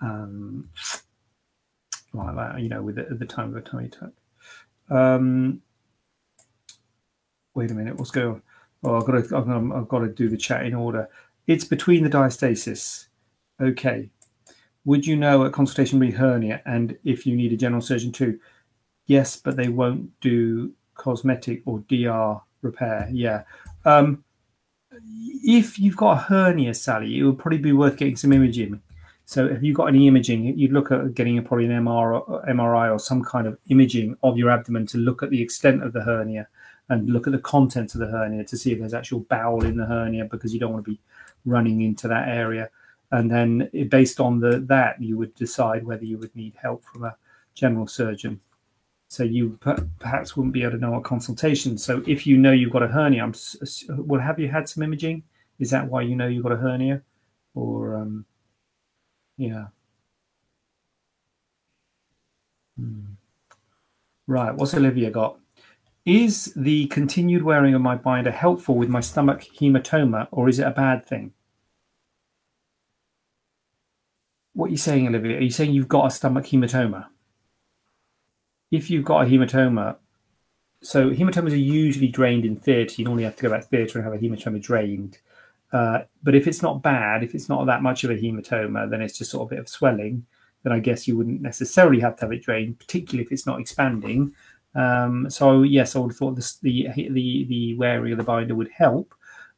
um, 0.00 0.70
like 2.12 2.36
that, 2.36 2.60
you 2.60 2.68
know, 2.68 2.80
with 2.80 2.94
the, 2.94 3.02
at 3.02 3.18
the 3.18 3.26
time 3.26 3.50
of 3.50 3.56
a 3.56 3.60
tummy 3.60 3.88
tuck. 3.88 4.12
Um, 4.92 5.62
wait 7.54 7.70
a 7.70 7.74
minute, 7.74 7.96
what's 7.96 8.10
going 8.10 8.28
on? 8.28 8.42
Oh, 8.84 8.96
I've 8.96 9.06
got 9.06 9.12
to, 9.12 9.36
I've, 9.36 9.72
I've 9.72 9.88
got 9.88 10.00
to 10.00 10.08
do 10.08 10.28
the 10.28 10.36
chat 10.36 10.66
in 10.66 10.74
order. 10.74 11.08
It's 11.46 11.64
between 11.64 12.04
the 12.04 12.10
diastasis. 12.10 13.06
Okay, 13.60 14.10
would 14.84 15.06
you 15.06 15.16
know 15.16 15.44
a 15.44 15.50
consultation 15.50 15.98
be 15.98 16.10
hernia 16.10 16.60
and 16.66 16.98
if 17.04 17.26
you 17.26 17.36
need 17.36 17.52
a 17.52 17.56
general 17.56 17.80
surgeon 17.80 18.12
too? 18.12 18.38
Yes, 19.06 19.36
but 19.36 19.56
they 19.56 19.68
won't 19.68 20.20
do 20.20 20.72
cosmetic 20.94 21.62
or 21.64 21.80
DR 21.88 22.40
repair. 22.60 23.08
Yeah. 23.10 23.44
Um, 23.84 24.24
if 25.44 25.78
you've 25.78 25.96
got 25.96 26.12
a 26.12 26.20
hernia, 26.20 26.74
Sally, 26.74 27.18
it 27.18 27.22
would 27.22 27.38
probably 27.38 27.58
be 27.58 27.72
worth 27.72 27.96
getting 27.96 28.16
some 28.16 28.32
imaging. 28.32 28.80
So, 29.24 29.46
if 29.46 29.62
you've 29.62 29.76
got 29.76 29.86
any 29.86 30.08
imaging, 30.08 30.58
you'd 30.58 30.72
look 30.72 30.90
at 30.90 31.14
getting 31.14 31.38
a, 31.38 31.42
probably 31.42 31.66
an 31.66 31.84
MR, 31.84 32.48
MRI 32.48 32.92
or 32.92 32.98
some 32.98 33.22
kind 33.22 33.46
of 33.46 33.56
imaging 33.68 34.16
of 34.22 34.36
your 34.36 34.50
abdomen 34.50 34.86
to 34.88 34.98
look 34.98 35.22
at 35.22 35.30
the 35.30 35.40
extent 35.40 35.82
of 35.82 35.92
the 35.92 36.02
hernia 36.02 36.48
and 36.88 37.08
look 37.08 37.26
at 37.26 37.32
the 37.32 37.38
contents 37.38 37.94
of 37.94 38.00
the 38.00 38.06
hernia 38.06 38.44
to 38.44 38.56
see 38.56 38.72
if 38.72 38.78
there's 38.78 38.94
actual 38.94 39.20
bowel 39.20 39.64
in 39.64 39.76
the 39.76 39.86
hernia 39.86 40.26
because 40.26 40.52
you 40.52 40.60
don't 40.60 40.72
want 40.72 40.84
to 40.84 40.90
be 40.90 41.00
running 41.44 41.82
into 41.82 42.08
that 42.08 42.28
area. 42.28 42.68
And 43.12 43.30
then 43.30 43.70
based 43.88 44.20
on 44.20 44.40
the 44.40 44.60
that 44.68 45.00
you 45.00 45.18
would 45.18 45.34
decide 45.34 45.84
whether 45.84 46.04
you 46.04 46.18
would 46.18 46.34
need 46.34 46.54
help 46.60 46.84
from 46.84 47.04
a 47.04 47.16
general 47.54 47.86
surgeon. 47.86 48.40
So 49.08 49.22
you 49.22 49.58
perhaps 49.98 50.36
wouldn't 50.36 50.54
be 50.54 50.62
able 50.62 50.72
to 50.72 50.78
know 50.78 50.94
a 50.94 51.00
consultation. 51.02 51.76
So 51.76 52.02
if 52.06 52.26
you 52.26 52.38
know 52.38 52.52
you've 52.52 52.72
got 52.72 52.82
a 52.82 52.88
hernia 52.88 53.22
I'm, 53.22 53.34
well 53.90 54.20
have 54.20 54.38
you 54.38 54.48
had 54.48 54.68
some 54.68 54.82
imaging? 54.82 55.22
Is 55.58 55.70
that 55.70 55.86
why 55.86 56.02
you 56.02 56.16
know 56.16 56.26
you've 56.26 56.42
got 56.42 56.52
a 56.52 56.56
hernia? 56.56 57.02
Or 57.54 57.96
um, 57.96 58.24
yeah 59.42 59.66
hmm. 62.78 63.00
right 64.26 64.54
what's 64.54 64.74
olivia 64.74 65.10
got 65.10 65.38
is 66.04 66.52
the 66.56 66.86
continued 66.86 67.42
wearing 67.42 67.74
of 67.74 67.80
my 67.80 67.94
binder 67.94 68.30
helpful 68.30 68.74
with 68.74 68.88
my 68.88 69.00
stomach 69.00 69.42
hematoma 69.58 70.26
or 70.30 70.48
is 70.48 70.58
it 70.58 70.66
a 70.66 70.70
bad 70.70 71.06
thing 71.06 71.32
what 74.54 74.66
are 74.66 74.70
you're 74.70 74.78
saying, 74.78 75.08
Olivia, 75.08 75.38
are 75.38 75.42
you 75.42 75.50
saying 75.50 75.72
you've 75.72 75.88
got 75.88 76.06
a 76.06 76.10
stomach 76.10 76.44
hematoma? 76.46 77.06
If 78.70 78.90
you've 78.90 79.04
got 79.04 79.26
a 79.26 79.30
hematoma, 79.30 79.96
so 80.82 81.10
hematomas 81.10 81.52
are 81.52 81.56
usually 81.56 82.08
drained 82.08 82.44
in 82.44 82.56
theatre. 82.56 82.94
You 82.98 83.04
normally 83.04 83.24
have 83.24 83.36
to 83.36 83.42
go 83.42 83.50
back 83.50 83.62
to 83.62 83.68
theatre 83.68 83.98
and 83.98 84.04
have 84.04 84.14
a 84.14 84.18
hematoma 84.18 84.60
drained. 84.60 85.18
Uh, 85.72 86.00
but 86.22 86.34
if 86.34 86.46
it's 86.46 86.62
not 86.62 86.82
bad, 86.82 87.22
if 87.22 87.34
it's 87.34 87.48
not 87.48 87.64
that 87.66 87.82
much 87.82 88.04
of 88.04 88.10
a 88.10 88.14
hematoma, 88.14 88.90
then 88.90 89.00
it's 89.00 89.16
just 89.16 89.30
sort 89.30 89.42
of 89.42 89.52
a 89.52 89.54
bit 89.54 89.58
of 89.60 89.68
swelling. 89.68 90.24
Then 90.62 90.72
I 90.72 90.78
guess 90.78 91.08
you 91.08 91.16
wouldn't 91.16 91.40
necessarily 91.40 92.00
have 92.00 92.16
to 92.16 92.26
have 92.26 92.32
it 92.32 92.42
drained, 92.42 92.78
particularly 92.78 93.24
if 93.24 93.32
it's 93.32 93.46
not 93.46 93.58
expanding. 93.58 94.34
Um, 94.74 95.28
so 95.28 95.62
yes, 95.62 95.96
I 95.96 95.98
would 95.98 96.12
have 96.12 96.16
thought 96.16 96.36
this, 96.36 96.56
the 96.56 96.88
the 96.94 97.44
the 97.48 97.74
wearing 97.76 98.12
of 98.12 98.18
the 98.18 98.24
binder 98.24 98.54
would 98.54 98.70
help 98.70 99.14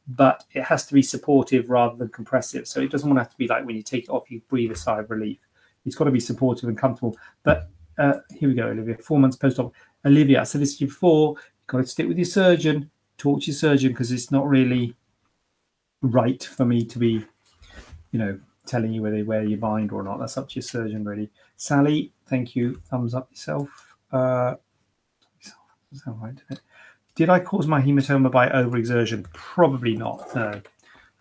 but 0.07 0.43
it 0.53 0.63
has 0.63 0.85
to 0.87 0.93
be 0.93 1.01
supportive 1.01 1.69
rather 1.69 1.95
than 1.95 2.09
compressive. 2.09 2.67
So 2.67 2.79
it 2.81 2.91
doesn't 2.91 3.09
want 3.09 3.17
to 3.17 3.23
have 3.23 3.31
to 3.31 3.37
be 3.37 3.47
like 3.47 3.65
when 3.65 3.75
you 3.75 3.83
take 3.83 4.03
it 4.03 4.09
off, 4.09 4.29
you 4.29 4.41
breathe 4.47 4.71
a 4.71 4.75
sigh 4.75 4.99
of 4.99 5.09
relief. 5.09 5.39
It's 5.85 5.95
got 5.95 6.05
to 6.05 6.11
be 6.11 6.19
supportive 6.19 6.69
and 6.69 6.77
comfortable. 6.77 7.17
But 7.43 7.69
uh, 7.97 8.19
here 8.31 8.49
we 8.49 8.55
go, 8.55 8.67
Olivia. 8.67 8.97
Four 8.97 9.19
months 9.19 9.37
post 9.37 9.59
op. 9.59 9.73
Olivia, 10.05 10.41
I 10.41 10.43
said 10.43 10.61
this 10.61 10.77
to 10.77 10.85
you 10.85 10.87
before. 10.87 11.35
You've 11.37 11.67
got 11.67 11.77
to 11.79 11.87
stick 11.87 12.07
with 12.07 12.17
your 12.17 12.25
surgeon, 12.25 12.89
talk 13.17 13.41
to 13.41 13.47
your 13.47 13.55
surgeon 13.55 13.91
because 13.91 14.11
it's 14.11 14.31
not 14.31 14.47
really 14.47 14.95
right 16.11 16.43
for 16.43 16.65
me 16.65 16.85
to 16.85 16.99
be, 16.99 17.25
you 18.11 18.19
know, 18.19 18.39
telling 18.65 18.93
you 18.93 19.01
whether 19.01 19.23
where 19.23 19.43
you 19.43 19.57
your 19.57 19.93
or 19.93 20.03
not. 20.03 20.19
That's 20.19 20.37
up 20.37 20.49
to 20.49 20.55
your 20.55 20.63
surgeon, 20.63 21.03
really. 21.03 21.29
Sally, 21.57 22.11
thank 22.27 22.55
you. 22.55 22.81
Thumbs 22.89 23.13
up 23.13 23.29
yourself. 23.31 23.95
Uh, 24.11 24.55
that? 26.05 26.61
Did 27.15 27.29
I 27.29 27.39
cause 27.39 27.67
my 27.67 27.81
hematoma 27.81 28.31
by 28.31 28.49
overexertion? 28.49 29.25
Probably 29.33 29.95
not. 29.95 30.35
No, 30.35 30.61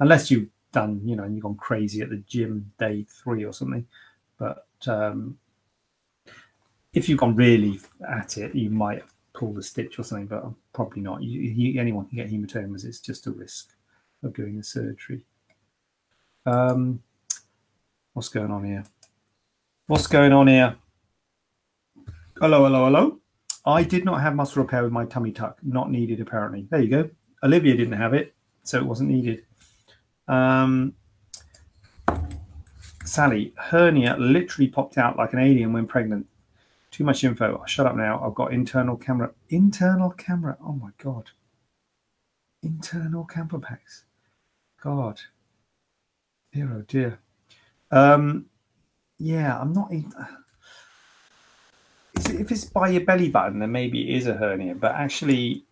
unless 0.00 0.30
you've 0.30 0.48
done, 0.72 1.00
you 1.04 1.14
know, 1.14 1.22
and 1.22 1.34
you've 1.34 1.44
gone 1.44 1.56
crazy 1.56 2.00
at 2.02 2.10
the 2.10 2.16
gym 2.26 2.72
day 2.78 3.06
three 3.08 3.44
or 3.44 3.52
something. 3.52 3.86
But 4.38 4.66
um, 4.88 5.38
if 6.92 7.08
you've 7.08 7.20
gone 7.20 7.36
really 7.36 7.80
at 8.08 8.38
it, 8.38 8.54
you 8.54 8.70
might 8.70 9.04
pull 9.32 9.52
the 9.52 9.62
stitch 9.62 9.98
or 9.98 10.02
something, 10.02 10.26
but 10.26 10.44
probably 10.72 11.02
not. 11.02 11.22
You, 11.22 11.40
you, 11.40 11.80
anyone 11.80 12.06
can 12.06 12.16
get 12.16 12.30
hematomas. 12.30 12.84
It's 12.84 13.00
just 13.00 13.26
a 13.28 13.30
risk 13.30 13.73
of 14.24 14.34
doing 14.34 14.56
the 14.56 14.64
surgery. 14.64 15.24
Um, 16.46 17.02
what's 18.12 18.28
going 18.28 18.50
on 18.50 18.64
here? 18.64 18.84
What's 19.86 20.06
going 20.06 20.32
on 20.32 20.48
here? 20.48 20.76
Hello, 22.40 22.64
hello, 22.64 22.84
hello. 22.86 23.20
I 23.66 23.82
did 23.82 24.04
not 24.04 24.20
have 24.20 24.34
muscle 24.34 24.62
repair 24.62 24.82
with 24.82 24.92
my 24.92 25.04
tummy 25.04 25.32
tuck. 25.32 25.58
Not 25.62 25.90
needed, 25.90 26.20
apparently. 26.20 26.66
There 26.70 26.80
you 26.80 26.88
go. 26.88 27.10
Olivia 27.42 27.76
didn't 27.76 27.98
have 27.98 28.14
it, 28.14 28.34
so 28.62 28.78
it 28.78 28.84
wasn't 28.84 29.10
needed. 29.10 29.44
Um, 30.28 30.94
Sally, 33.04 33.52
hernia 33.56 34.16
literally 34.18 34.68
popped 34.68 34.98
out 34.98 35.16
like 35.16 35.32
an 35.32 35.38
alien 35.38 35.72
when 35.72 35.86
pregnant. 35.86 36.26
Too 36.90 37.04
much 37.04 37.24
info. 37.24 37.62
Shut 37.66 37.86
up 37.86 37.96
now. 37.96 38.22
I've 38.24 38.34
got 38.34 38.52
internal 38.52 38.96
camera. 38.96 39.32
Internal 39.50 40.10
camera. 40.10 40.56
Oh 40.64 40.72
my 40.72 40.90
god. 41.02 41.30
Internal 42.62 43.24
camera 43.24 43.60
packs. 43.60 44.03
God. 44.84 45.18
Dear 46.52 46.70
oh 46.76 46.84
dear. 46.86 47.18
Um, 47.90 48.46
yeah, 49.18 49.58
I'm 49.58 49.72
not. 49.72 49.90
In- 49.90 50.12
if 52.14 52.52
it's 52.52 52.66
by 52.66 52.90
your 52.90 53.04
belly 53.04 53.30
button, 53.30 53.60
then 53.60 53.72
maybe 53.72 54.10
it 54.10 54.16
is 54.16 54.26
a 54.26 54.34
hernia. 54.34 54.74
But 54.74 54.94
actually, 54.94 55.64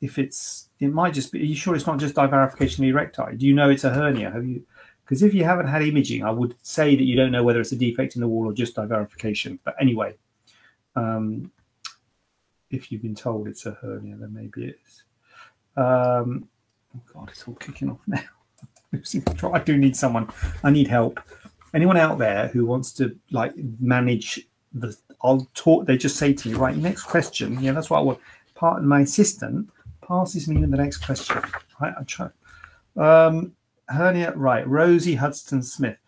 if 0.00 0.18
it's, 0.18 0.70
it 0.80 0.92
might 0.92 1.12
just 1.12 1.30
be. 1.30 1.40
Are 1.40 1.44
you 1.44 1.54
sure 1.54 1.76
it's 1.76 1.86
not 1.86 1.98
just 1.98 2.14
divarification 2.14 2.90
erecti? 2.90 3.36
Do 3.36 3.46
you 3.46 3.52
know 3.52 3.68
it's 3.68 3.84
a 3.84 3.90
hernia? 3.90 4.30
Have 4.30 4.46
you? 4.46 4.64
Because 5.04 5.22
if 5.22 5.34
you 5.34 5.44
haven't 5.44 5.66
had 5.66 5.82
imaging, 5.82 6.24
I 6.24 6.30
would 6.30 6.54
say 6.62 6.96
that 6.96 7.04
you 7.04 7.16
don't 7.16 7.32
know 7.32 7.42
whether 7.42 7.60
it's 7.60 7.72
a 7.72 7.76
defect 7.76 8.14
in 8.14 8.22
the 8.22 8.28
wall 8.28 8.48
or 8.48 8.54
just 8.54 8.76
divarification. 8.76 9.58
But 9.62 9.76
anyway, 9.78 10.14
um, 10.96 11.52
if 12.70 12.90
you've 12.90 13.02
been 13.02 13.14
told 13.14 13.46
it's 13.46 13.66
a 13.66 13.72
hernia, 13.72 14.16
then 14.16 14.32
maybe 14.32 14.68
it 14.68 14.78
is. 14.86 15.02
Um, 15.76 16.48
oh 16.96 17.02
God, 17.12 17.28
it's 17.28 17.46
all 17.46 17.56
kicking 17.56 17.90
off 17.90 18.00
now. 18.06 18.22
I 19.52 19.58
do 19.60 19.76
need 19.76 19.96
someone. 19.96 20.30
I 20.62 20.70
need 20.70 20.88
help. 20.88 21.20
Anyone 21.72 21.96
out 21.96 22.18
there 22.18 22.48
who 22.48 22.66
wants 22.66 22.92
to 22.94 23.16
like 23.30 23.52
manage 23.80 24.46
the? 24.72 24.96
I'll 25.22 25.48
talk. 25.54 25.86
They 25.86 25.96
just 25.96 26.16
say 26.16 26.32
to 26.32 26.48
you, 26.48 26.56
right? 26.56 26.76
Next 26.76 27.04
question. 27.04 27.60
Yeah, 27.60 27.72
that's 27.72 27.90
what 27.90 27.98
I 27.98 28.02
want. 28.02 28.20
Part 28.54 28.82
my 28.84 29.00
assistant 29.00 29.68
passes 30.06 30.48
me 30.48 30.60
the 30.60 30.66
next 30.76 30.98
question. 30.98 31.42
Right, 31.80 31.94
I 31.98 32.02
try. 32.04 32.28
Um, 32.96 33.52
hernia. 33.88 34.32
Right, 34.36 34.66
Rosie 34.68 35.16
Hudson 35.16 35.62
Smith. 35.62 35.98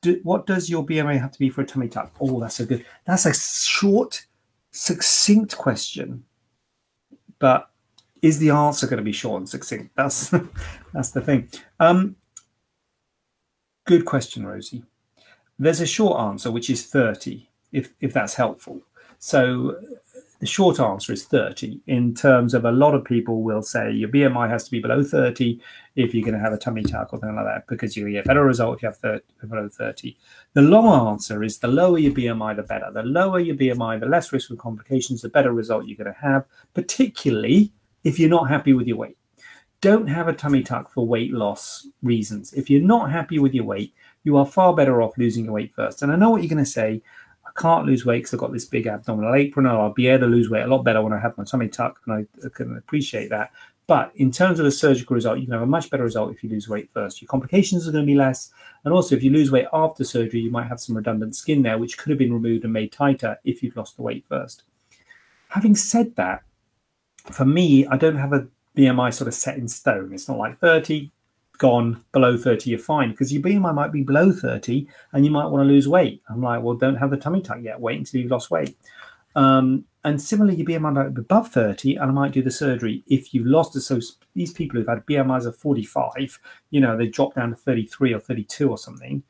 Do, 0.00 0.18
what 0.24 0.46
does 0.46 0.68
your 0.68 0.84
BMA 0.84 1.20
have 1.20 1.30
to 1.30 1.38
be 1.38 1.48
for 1.48 1.60
a 1.60 1.66
tummy 1.66 1.88
tuck? 1.88 2.12
Oh, 2.20 2.40
that's 2.40 2.58
a 2.58 2.66
good. 2.66 2.84
That's 3.04 3.26
a 3.26 3.34
short, 3.34 4.26
succinct 4.72 5.56
question, 5.56 6.24
but 7.38 7.70
is 8.22 8.38
the 8.38 8.50
answer 8.50 8.86
going 8.86 8.98
to 8.98 9.04
be 9.04 9.12
short 9.12 9.40
and 9.40 9.48
succinct? 9.48 9.94
That's 9.96 10.30
that's 10.92 11.10
the 11.10 11.20
thing. 11.20 11.48
Um, 11.80 12.16
good 13.84 14.04
question, 14.04 14.46
Rosie. 14.46 14.84
There's 15.58 15.80
a 15.80 15.86
short 15.86 16.20
answer, 16.20 16.50
which 16.50 16.70
is 16.70 16.86
30, 16.86 17.48
if 17.72 17.94
if 18.00 18.12
that's 18.12 18.34
helpful. 18.34 18.82
So 19.18 19.76
the 20.42 20.46
short 20.46 20.80
answer 20.80 21.12
is 21.12 21.24
30 21.24 21.80
in 21.86 22.16
terms 22.16 22.52
of 22.52 22.64
a 22.64 22.72
lot 22.72 22.96
of 22.96 23.04
people 23.04 23.44
will 23.44 23.62
say 23.62 23.92
your 23.92 24.08
BMI 24.08 24.50
has 24.50 24.64
to 24.64 24.72
be 24.72 24.80
below 24.80 25.04
30 25.04 25.60
if 25.94 26.12
you're 26.12 26.24
going 26.24 26.34
to 26.34 26.40
have 26.40 26.52
a 26.52 26.58
tummy 26.58 26.82
tuck 26.82 27.12
or 27.12 27.20
something 27.20 27.36
like 27.36 27.44
that 27.44 27.64
because 27.68 27.96
you 27.96 28.10
get 28.10 28.24
a 28.24 28.26
better 28.26 28.44
result 28.44 28.74
if 28.74 28.82
you 28.82 28.88
have 28.88 28.96
30, 28.96 29.22
below 29.48 29.68
30. 29.68 30.16
The 30.54 30.62
long 30.62 31.12
answer 31.12 31.44
is 31.44 31.58
the 31.58 31.68
lower 31.68 31.96
your 31.96 32.12
BMI, 32.12 32.56
the 32.56 32.64
better. 32.64 32.90
The 32.92 33.04
lower 33.04 33.38
your 33.38 33.54
BMI, 33.54 34.00
the 34.00 34.06
less 34.06 34.32
risk 34.32 34.50
of 34.50 34.58
complications, 34.58 35.22
the 35.22 35.28
better 35.28 35.52
result 35.52 35.86
you're 35.86 35.96
going 35.96 36.12
to 36.12 36.20
have, 36.20 36.44
particularly 36.74 37.70
if 38.02 38.18
you're 38.18 38.28
not 38.28 38.48
happy 38.48 38.72
with 38.72 38.88
your 38.88 38.96
weight. 38.96 39.16
Don't 39.82 40.06
have 40.06 40.28
a 40.28 40.32
tummy 40.32 40.62
tuck 40.62 40.92
for 40.92 41.04
weight 41.04 41.32
loss 41.32 41.88
reasons. 42.04 42.52
If 42.52 42.70
you're 42.70 42.80
not 42.80 43.10
happy 43.10 43.40
with 43.40 43.52
your 43.52 43.64
weight, 43.64 43.92
you 44.22 44.36
are 44.36 44.46
far 44.46 44.72
better 44.72 45.02
off 45.02 45.18
losing 45.18 45.44
your 45.44 45.54
weight 45.54 45.74
first. 45.74 46.02
And 46.02 46.12
I 46.12 46.16
know 46.16 46.30
what 46.30 46.40
you're 46.40 46.48
going 46.48 46.64
to 46.64 46.70
say. 46.70 47.02
I 47.44 47.50
can't 47.60 47.84
lose 47.84 48.06
weight 48.06 48.18
because 48.18 48.32
I've 48.32 48.38
got 48.38 48.52
this 48.52 48.64
big 48.64 48.86
abdominal 48.86 49.34
apron. 49.34 49.66
I'll 49.66 49.92
be 49.92 50.06
able 50.06 50.28
to 50.28 50.32
lose 50.32 50.48
weight 50.48 50.62
a 50.62 50.68
lot 50.68 50.84
better 50.84 51.02
when 51.02 51.12
I 51.12 51.18
have 51.18 51.36
my 51.36 51.42
tummy 51.42 51.66
tuck, 51.66 52.00
and 52.06 52.14
I, 52.14 52.46
I 52.46 52.48
can 52.54 52.76
appreciate 52.76 53.28
that. 53.30 53.50
But 53.88 54.12
in 54.14 54.30
terms 54.30 54.60
of 54.60 54.66
the 54.66 54.70
surgical 54.70 55.16
result, 55.16 55.40
you 55.40 55.46
can 55.46 55.54
have 55.54 55.62
a 55.62 55.66
much 55.66 55.90
better 55.90 56.04
result 56.04 56.32
if 56.32 56.44
you 56.44 56.48
lose 56.48 56.68
weight 56.68 56.88
first. 56.94 57.20
Your 57.20 57.26
complications 57.26 57.88
are 57.88 57.92
going 57.92 58.06
to 58.06 58.10
be 58.10 58.16
less. 58.16 58.52
And 58.84 58.94
also, 58.94 59.16
if 59.16 59.24
you 59.24 59.32
lose 59.32 59.50
weight 59.50 59.66
after 59.72 60.04
surgery, 60.04 60.38
you 60.38 60.52
might 60.52 60.68
have 60.68 60.78
some 60.78 60.96
redundant 60.96 61.34
skin 61.34 61.62
there, 61.62 61.78
which 61.78 61.98
could 61.98 62.10
have 62.10 62.20
been 62.20 62.32
removed 62.32 62.62
and 62.62 62.72
made 62.72 62.92
tighter 62.92 63.36
if 63.42 63.64
you've 63.64 63.76
lost 63.76 63.96
the 63.96 64.02
weight 64.02 64.24
first. 64.28 64.62
Having 65.48 65.74
said 65.74 66.14
that, 66.14 66.44
for 67.32 67.44
me, 67.44 67.84
I 67.88 67.96
don't 67.96 68.16
have 68.16 68.32
a 68.32 68.46
BMI 68.76 69.12
sort 69.12 69.28
of 69.28 69.34
set 69.34 69.58
in 69.58 69.68
stone. 69.68 70.12
It's 70.12 70.28
not 70.28 70.38
like 70.38 70.58
30, 70.58 71.10
gone 71.58 72.04
below 72.12 72.36
30, 72.36 72.70
you're 72.70 72.78
fine 72.78 73.10
because 73.10 73.32
your 73.32 73.42
BMI 73.42 73.74
might 73.74 73.92
be 73.92 74.02
below 74.02 74.32
30 74.32 74.86
and 75.12 75.24
you 75.24 75.30
might 75.30 75.46
want 75.46 75.62
to 75.62 75.72
lose 75.72 75.88
weight. 75.88 76.22
I'm 76.28 76.42
like, 76.42 76.62
well, 76.62 76.74
don't 76.74 76.96
have 76.96 77.10
the 77.10 77.16
tummy 77.16 77.40
tuck 77.40 77.58
yet. 77.60 77.80
Wait 77.80 77.98
until 77.98 78.20
you've 78.20 78.30
lost 78.30 78.50
weight. 78.50 78.76
Um, 79.36 79.84
and 80.04 80.20
similarly, 80.20 80.56
your 80.56 80.66
BMI 80.66 80.92
might 80.92 81.14
be 81.14 81.20
above 81.20 81.48
30 81.48 81.94
and 81.96 82.10
I 82.10 82.12
might 82.12 82.32
do 82.32 82.42
the 82.42 82.50
surgery 82.50 83.04
if 83.06 83.32
you've 83.32 83.46
lost 83.46 83.76
it. 83.76 83.82
So 83.82 84.00
these 84.34 84.52
people 84.52 84.78
who've 84.78 84.88
had 84.88 85.06
BMIs 85.06 85.46
of 85.46 85.56
45, 85.56 86.38
you 86.70 86.80
know, 86.80 86.96
they 86.96 87.06
drop 87.06 87.34
down 87.34 87.50
to 87.50 87.56
33 87.56 88.14
or 88.14 88.18
32 88.18 88.68
or 88.68 88.76
something. 88.76 89.22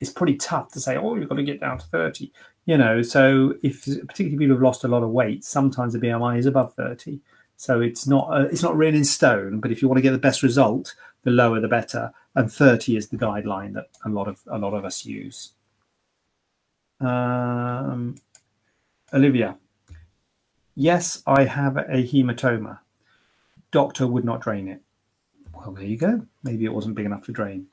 It's 0.00 0.12
pretty 0.12 0.36
tough 0.36 0.70
to 0.72 0.80
say, 0.80 0.96
oh, 0.96 1.16
you've 1.16 1.28
got 1.28 1.34
to 1.34 1.42
get 1.42 1.60
down 1.60 1.78
to 1.78 1.86
30. 1.86 2.30
You 2.66 2.78
know, 2.78 3.02
so 3.02 3.54
if 3.64 3.84
particularly 3.84 4.38
people 4.38 4.54
who've 4.54 4.62
lost 4.62 4.84
a 4.84 4.88
lot 4.88 5.02
of 5.02 5.10
weight, 5.10 5.42
sometimes 5.42 5.94
the 5.94 5.98
BMI 5.98 6.38
is 6.38 6.46
above 6.46 6.74
30. 6.74 7.18
So 7.58 7.80
it's 7.80 8.06
not 8.06 8.28
uh, 8.30 8.46
it's 8.52 8.62
not 8.62 8.76
written 8.76 8.94
in 8.94 9.04
stone, 9.04 9.58
but 9.58 9.72
if 9.72 9.82
you 9.82 9.88
want 9.88 9.98
to 9.98 10.02
get 10.02 10.12
the 10.12 10.18
best 10.18 10.44
result, 10.44 10.94
the 11.24 11.32
lower 11.32 11.60
the 11.60 11.66
better. 11.66 12.12
And 12.36 12.50
30 12.50 12.96
is 12.96 13.08
the 13.08 13.16
guideline 13.16 13.74
that 13.74 13.88
a 14.04 14.08
lot 14.08 14.28
of 14.28 14.40
a 14.46 14.58
lot 14.58 14.74
of 14.74 14.84
us 14.84 15.04
use. 15.04 15.52
Um, 17.00 18.14
Olivia, 19.12 19.56
yes, 20.76 21.20
I 21.26 21.44
have 21.44 21.76
a 21.76 22.06
hematoma. 22.06 22.78
Doctor 23.72 24.06
would 24.06 24.24
not 24.24 24.40
drain 24.40 24.68
it. 24.68 24.80
Well, 25.52 25.72
there 25.72 25.84
you 25.84 25.96
go. 25.96 26.26
Maybe 26.44 26.64
it 26.64 26.72
wasn't 26.72 26.94
big 26.94 27.06
enough 27.06 27.24
to 27.24 27.32
drain. 27.32 27.66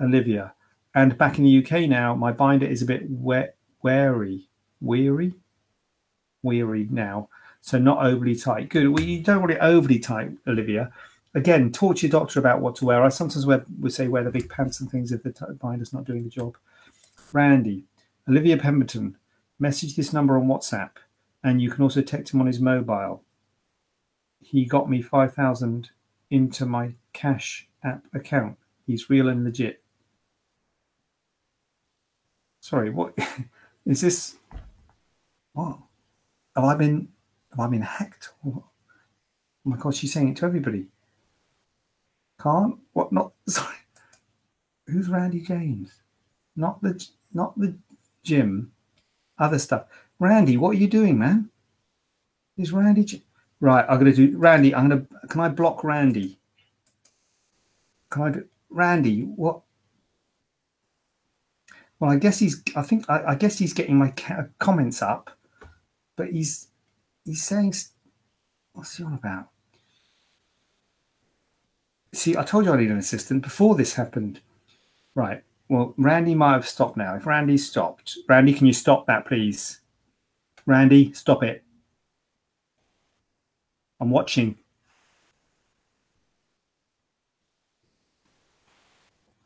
Olivia, 0.00 0.54
and 0.94 1.18
back 1.18 1.38
in 1.38 1.44
the 1.44 1.64
UK 1.64 1.88
now, 1.88 2.14
my 2.14 2.30
binder 2.30 2.66
is 2.66 2.80
a 2.80 2.86
bit 2.86 3.10
wet 3.10 3.56
wary, 3.82 4.48
weary, 4.80 5.34
weary 6.44 6.86
now. 6.90 7.28
So 7.62 7.78
not 7.78 8.04
overly 8.04 8.34
tight. 8.34 8.68
Good. 8.68 8.88
Well, 8.88 9.02
you 9.02 9.22
don't 9.22 9.40
want 9.40 9.52
it 9.52 9.58
overly 9.60 10.00
tight, 10.00 10.32
Olivia. 10.46 10.92
Again, 11.34 11.70
talk 11.72 11.96
to 11.96 12.06
your 12.06 12.10
doctor 12.10 12.40
about 12.40 12.60
what 12.60 12.74
to 12.76 12.84
wear. 12.84 13.02
I 13.02 13.08
sometimes 13.08 13.46
wear, 13.46 13.64
would 13.80 13.92
say 13.92 14.08
wear 14.08 14.24
the 14.24 14.30
big 14.30 14.50
pants 14.50 14.80
and 14.80 14.90
things 14.90 15.12
if 15.12 15.22
the 15.22 15.58
binder's 15.60 15.92
not 15.92 16.04
doing 16.04 16.24
the 16.24 16.28
job. 16.28 16.56
Randy, 17.32 17.84
Olivia 18.28 18.58
Pemberton, 18.58 19.16
message 19.58 19.94
this 19.96 20.12
number 20.12 20.36
on 20.36 20.48
WhatsApp, 20.48 20.90
and 21.42 21.62
you 21.62 21.70
can 21.70 21.82
also 21.82 22.02
text 22.02 22.34
him 22.34 22.40
on 22.40 22.48
his 22.48 22.60
mobile. 22.60 23.22
He 24.40 24.64
got 24.66 24.90
me 24.90 25.00
five 25.00 25.32
thousand 25.32 25.90
into 26.30 26.66
my 26.66 26.94
Cash 27.12 27.68
App 27.84 28.04
account. 28.12 28.58
He's 28.86 29.08
real 29.08 29.28
and 29.28 29.44
legit. 29.44 29.82
Sorry, 32.60 32.90
what? 32.90 33.16
Is 33.86 34.00
this 34.00 34.36
what? 35.52 35.78
Have 36.56 36.64
I 36.64 36.74
been 36.74 37.08
have 37.52 37.60
I 37.60 37.68
been 37.68 37.82
hacked? 37.82 38.30
Oh 38.44 38.64
my 39.64 39.76
god, 39.76 39.94
she's 39.94 40.12
saying 40.12 40.30
it 40.30 40.36
to 40.38 40.46
everybody. 40.46 40.86
Can't 42.40 42.76
what 42.92 43.12
not 43.12 43.32
sorry. 43.46 43.76
Who's 44.86 45.08
Randy 45.08 45.40
James? 45.40 45.92
Not 46.56 46.82
the 46.82 47.06
not 47.32 47.58
the 47.58 47.74
gym. 48.24 48.72
Other 49.38 49.58
stuff. 49.58 49.86
Randy, 50.18 50.56
what 50.56 50.70
are 50.70 50.78
you 50.78 50.86
doing, 50.88 51.18
man? 51.18 51.48
Is 52.56 52.72
Randy 52.72 53.04
J- 53.04 53.22
right? 53.60 53.84
I'm 53.88 53.98
gonna 53.98 54.12
do 54.12 54.36
Randy. 54.36 54.74
I'm 54.74 54.88
gonna. 54.88 55.06
Can 55.28 55.40
I 55.40 55.48
block 55.48 55.82
Randy? 55.84 56.38
Can 58.10 58.22
I 58.22 58.30
do 58.30 58.44
Randy? 58.70 59.22
What? 59.22 59.62
Well, 61.98 62.10
I 62.10 62.16
guess 62.16 62.38
he's. 62.38 62.62
I 62.76 62.82
think. 62.82 63.08
I, 63.08 63.24
I 63.28 63.34
guess 63.34 63.58
he's 63.58 63.72
getting 63.72 63.96
my 63.96 64.10
ca- 64.10 64.46
comments 64.58 65.02
up, 65.02 65.30
but 66.16 66.30
he's. 66.30 66.68
He's 67.24 67.42
saying. 67.42 67.74
What's 68.72 68.96
he 68.96 69.04
on 69.04 69.14
about? 69.14 69.48
See, 72.14 72.36
I 72.36 72.42
told 72.42 72.64
you 72.64 72.72
I 72.72 72.76
need 72.78 72.90
an 72.90 72.98
assistant 72.98 73.42
before 73.42 73.74
this 73.74 73.94
happened. 73.94 74.40
Right. 75.14 75.42
Well, 75.68 75.94
Randy 75.96 76.34
might 76.34 76.52
have 76.52 76.68
stopped 76.68 76.96
now. 76.96 77.14
If 77.14 77.26
Randy 77.26 77.56
stopped, 77.56 78.18
Randy, 78.28 78.52
can 78.52 78.66
you 78.66 78.72
stop 78.72 79.06
that, 79.06 79.26
please? 79.26 79.80
Randy, 80.66 81.12
stop 81.12 81.42
it. 81.42 81.64
I'm 84.00 84.10
watching. 84.10 84.56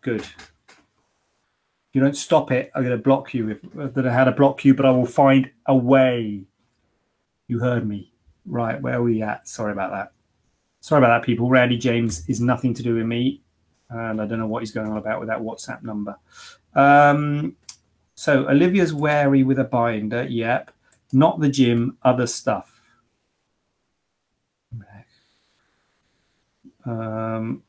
Good 0.00 0.24
you 1.96 2.02
don't 2.02 2.14
stop 2.14 2.52
it, 2.52 2.70
I'm 2.74 2.84
going 2.84 2.94
to 2.94 3.02
block 3.02 3.32
you. 3.32 3.48
If, 3.48 3.58
I 3.74 3.86
don't 3.86 4.04
know 4.04 4.10
how 4.10 4.24
to 4.24 4.32
block 4.32 4.66
you, 4.66 4.74
but 4.74 4.84
I 4.84 4.90
will 4.90 5.06
find 5.06 5.50
a 5.64 5.74
way. 5.74 6.42
You 7.48 7.58
heard 7.58 7.86
me. 7.86 8.12
Right, 8.44 8.80
where 8.80 8.94
are 8.94 9.02
we 9.02 9.22
at? 9.22 9.48
Sorry 9.48 9.72
about 9.72 9.90
that. 9.92 10.12
Sorry 10.80 10.98
about 10.98 11.20
that, 11.20 11.26
people. 11.26 11.48
Randy 11.48 11.76
James 11.76 12.28
is 12.28 12.40
nothing 12.40 12.74
to 12.74 12.82
do 12.82 12.94
with 12.94 13.06
me. 13.06 13.42
And 13.90 14.20
I 14.20 14.26
don't 14.26 14.38
know 14.38 14.46
what 14.46 14.62
he's 14.62 14.72
going 14.72 14.90
on 14.90 14.96
about 14.96 15.20
with 15.20 15.28
that 15.28 15.40
WhatsApp 15.40 15.82
number. 15.82 16.16
Um, 16.74 17.56
so 18.14 18.48
Olivia's 18.48 18.94
wary 18.94 19.42
with 19.42 19.58
a 19.58 19.64
binder. 19.64 20.24
Yep. 20.24 20.70
Not 21.12 21.40
the 21.40 21.48
gym, 21.48 21.98
other 22.02 22.26
stuff. 22.26 22.76
Um, 26.86 27.62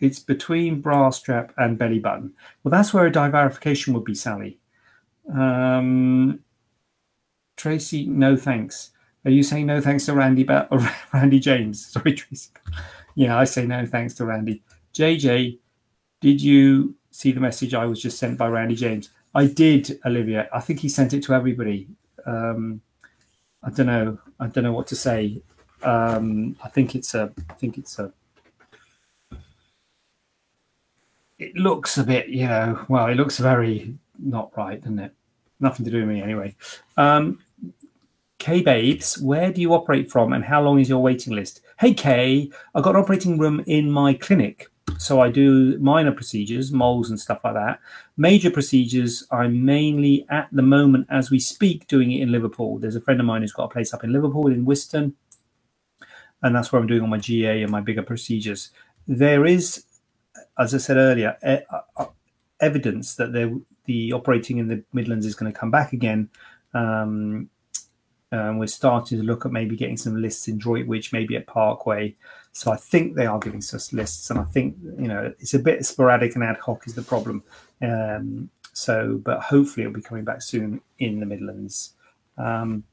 it's 0.00 0.20
between 0.20 0.80
bra 0.80 1.10
strap 1.10 1.52
and 1.56 1.76
belly 1.76 1.98
button. 1.98 2.32
Well, 2.62 2.70
that's 2.70 2.94
where 2.94 3.06
a 3.06 3.10
divarication 3.10 3.92
would 3.94 4.04
be, 4.04 4.14
Sally. 4.14 4.58
Um, 5.32 6.40
Tracy, 7.58 8.06
no 8.06 8.36
thanks. 8.36 8.92
Are 9.24 9.30
you 9.30 9.42
saying 9.42 9.66
no 9.66 9.80
thanks 9.80 10.06
to 10.06 10.14
Randy 10.14 10.44
ba- 10.44 10.68
or 10.70 10.80
Randy 11.12 11.40
James? 11.40 11.84
Sorry, 11.84 12.14
Tracy. 12.14 12.50
Yeah, 13.16 13.36
I 13.36 13.44
say 13.44 13.66
no 13.66 13.84
thanks 13.84 14.14
to 14.14 14.24
Randy. 14.24 14.62
JJ, 14.94 15.58
did 16.20 16.40
you 16.40 16.94
see 17.10 17.32
the 17.32 17.40
message 17.40 17.74
I 17.74 17.84
was 17.84 18.00
just 18.00 18.18
sent 18.18 18.38
by 18.38 18.48
Randy 18.48 18.76
James? 18.76 19.10
I 19.34 19.46
did, 19.46 19.98
Olivia. 20.06 20.48
I 20.54 20.60
think 20.60 20.78
he 20.78 20.88
sent 20.88 21.12
it 21.12 21.22
to 21.24 21.34
everybody. 21.34 21.88
um, 22.24 22.80
I 23.62 23.70
don't 23.70 23.86
know. 23.86 24.18
I 24.38 24.46
don't 24.46 24.62
know 24.62 24.72
what 24.72 24.86
to 24.86 24.96
say. 24.96 25.42
Um, 25.82 26.56
I 26.62 26.68
think 26.68 26.94
it's 26.94 27.12
a. 27.14 27.32
I 27.50 27.54
think 27.54 27.76
it's 27.76 27.98
a. 27.98 28.12
It 31.40 31.56
looks 31.56 31.98
a 31.98 32.04
bit, 32.04 32.28
you 32.28 32.46
know. 32.46 32.84
Well, 32.88 33.06
it 33.06 33.16
looks 33.16 33.38
very 33.38 33.96
not 34.18 34.56
right, 34.56 34.80
doesn't 34.80 34.98
it? 35.00 35.12
Nothing 35.60 35.84
to 35.86 35.90
do 35.90 36.00
with 36.00 36.08
me 36.08 36.22
anyway. 36.22 36.54
Um, 36.96 37.40
K 38.38 38.62
Babes, 38.62 39.18
where 39.18 39.52
do 39.52 39.60
you 39.60 39.74
operate 39.74 40.10
from 40.10 40.32
and 40.32 40.44
how 40.44 40.62
long 40.62 40.78
is 40.78 40.88
your 40.88 41.02
waiting 41.02 41.34
list? 41.34 41.60
Hey 41.78 41.92
Kay, 41.92 42.50
I've 42.74 42.84
got 42.84 42.94
an 42.94 43.02
operating 43.02 43.38
room 43.38 43.62
in 43.66 43.90
my 43.90 44.14
clinic. 44.14 44.68
So 44.96 45.20
I 45.20 45.30
do 45.30 45.78
minor 45.78 46.12
procedures, 46.12 46.72
moles 46.72 47.10
and 47.10 47.20
stuff 47.20 47.44
like 47.44 47.54
that. 47.54 47.78
Major 48.16 48.50
procedures, 48.50 49.26
I'm 49.30 49.64
mainly 49.64 50.26
at 50.30 50.48
the 50.50 50.62
moment 50.62 51.06
as 51.10 51.30
we 51.30 51.38
speak 51.38 51.86
doing 51.88 52.10
it 52.10 52.22
in 52.22 52.32
Liverpool. 52.32 52.78
There's 52.78 52.96
a 52.96 53.00
friend 53.00 53.20
of 53.20 53.26
mine 53.26 53.42
who's 53.42 53.52
got 53.52 53.64
a 53.64 53.68
place 53.68 53.92
up 53.92 54.02
in 54.02 54.12
Liverpool 54.12 54.48
in 54.48 54.64
Whiston, 54.64 55.14
and 56.42 56.54
that's 56.54 56.72
where 56.72 56.80
I'm 56.80 56.88
doing 56.88 57.02
all 57.02 57.06
my 57.06 57.18
GA 57.18 57.62
and 57.62 57.70
my 57.70 57.80
bigger 57.80 58.02
procedures. 58.02 58.70
There 59.06 59.44
is, 59.46 59.84
as 60.58 60.74
I 60.74 60.78
said 60.78 60.96
earlier, 60.96 61.36
e- 61.46 61.64
uh, 61.70 61.80
uh, 61.96 62.06
evidence 62.60 63.14
that 63.16 63.32
the 63.84 64.12
operating 64.12 64.58
in 64.58 64.68
the 64.68 64.82
Midlands 64.92 65.26
is 65.26 65.34
going 65.34 65.52
to 65.52 65.58
come 65.58 65.70
back 65.70 65.92
again. 65.92 66.28
Um, 66.74 67.50
um, 68.30 68.58
we're 68.58 68.66
starting 68.66 69.18
to 69.18 69.24
look 69.24 69.46
at 69.46 69.52
maybe 69.52 69.76
getting 69.76 69.96
some 69.96 70.20
lists 70.20 70.48
in 70.48 70.58
Droitwich, 70.58 71.12
maybe 71.12 71.36
at 71.36 71.46
Parkway. 71.46 72.14
So 72.52 72.70
I 72.70 72.76
think 72.76 73.14
they 73.14 73.26
are 73.26 73.38
giving 73.38 73.60
us 73.60 73.92
lists, 73.92 74.30
and 74.30 74.38
I 74.38 74.44
think 74.44 74.76
you 74.82 75.08
know 75.08 75.32
it's 75.38 75.54
a 75.54 75.58
bit 75.58 75.86
sporadic 75.86 76.34
and 76.34 76.44
ad 76.44 76.58
hoc 76.58 76.86
is 76.86 76.94
the 76.94 77.02
problem. 77.02 77.42
Um, 77.80 78.50
so, 78.72 79.20
but 79.24 79.40
hopefully 79.40 79.84
it'll 79.84 79.94
be 79.94 80.02
coming 80.02 80.24
back 80.24 80.42
soon 80.42 80.80
in 80.98 81.20
the 81.20 81.26
Midlands. 81.26 81.94
Um, 82.36 82.84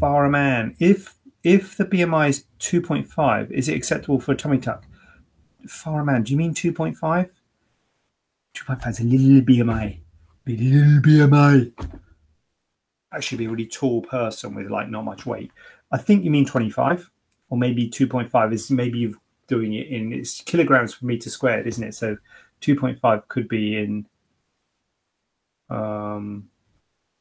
man, 0.00 0.74
if 0.78 1.16
if 1.42 1.76
the 1.76 1.84
BMI 1.84 2.30
is 2.30 2.46
two 2.58 2.80
point 2.80 3.06
five, 3.06 3.52
is 3.52 3.68
it 3.68 3.76
acceptable 3.76 4.20
for 4.20 4.32
a 4.32 4.36
tummy 4.36 4.58
tuck? 4.58 4.84
Man, 5.86 6.22
do 6.22 6.32
you 6.32 6.38
mean 6.38 6.54
two 6.54 6.72
point 6.72 6.96
five? 6.96 7.30
Two 8.54 8.64
point 8.64 8.82
five 8.82 8.92
is 8.92 9.00
a 9.00 9.04
little 9.04 9.42
BMI, 9.42 9.98
a 10.46 10.50
little 10.50 11.00
BMI 11.02 11.72
actually 13.14 13.38
be 13.38 13.44
a 13.46 13.50
really 13.50 13.66
tall 13.66 14.02
person 14.02 14.54
with 14.54 14.70
like 14.70 14.88
not 14.88 15.04
much 15.04 15.26
weight. 15.26 15.50
I 15.92 15.98
think 15.98 16.24
you 16.24 16.30
mean 16.30 16.46
25 16.46 17.10
or 17.48 17.58
maybe 17.58 17.88
2.5 17.88 18.52
is 18.52 18.70
maybe 18.70 18.98
you're 18.98 19.12
doing 19.46 19.74
it 19.74 19.88
in 19.88 20.12
it's 20.12 20.40
kilograms 20.40 20.94
per 20.94 21.06
meter 21.06 21.30
squared, 21.30 21.66
isn't 21.66 21.84
it? 21.84 21.94
So 21.94 22.16
2.5 22.60 23.28
could 23.28 23.48
be 23.48 23.76
in. 23.76 24.06
Um, 25.70 26.48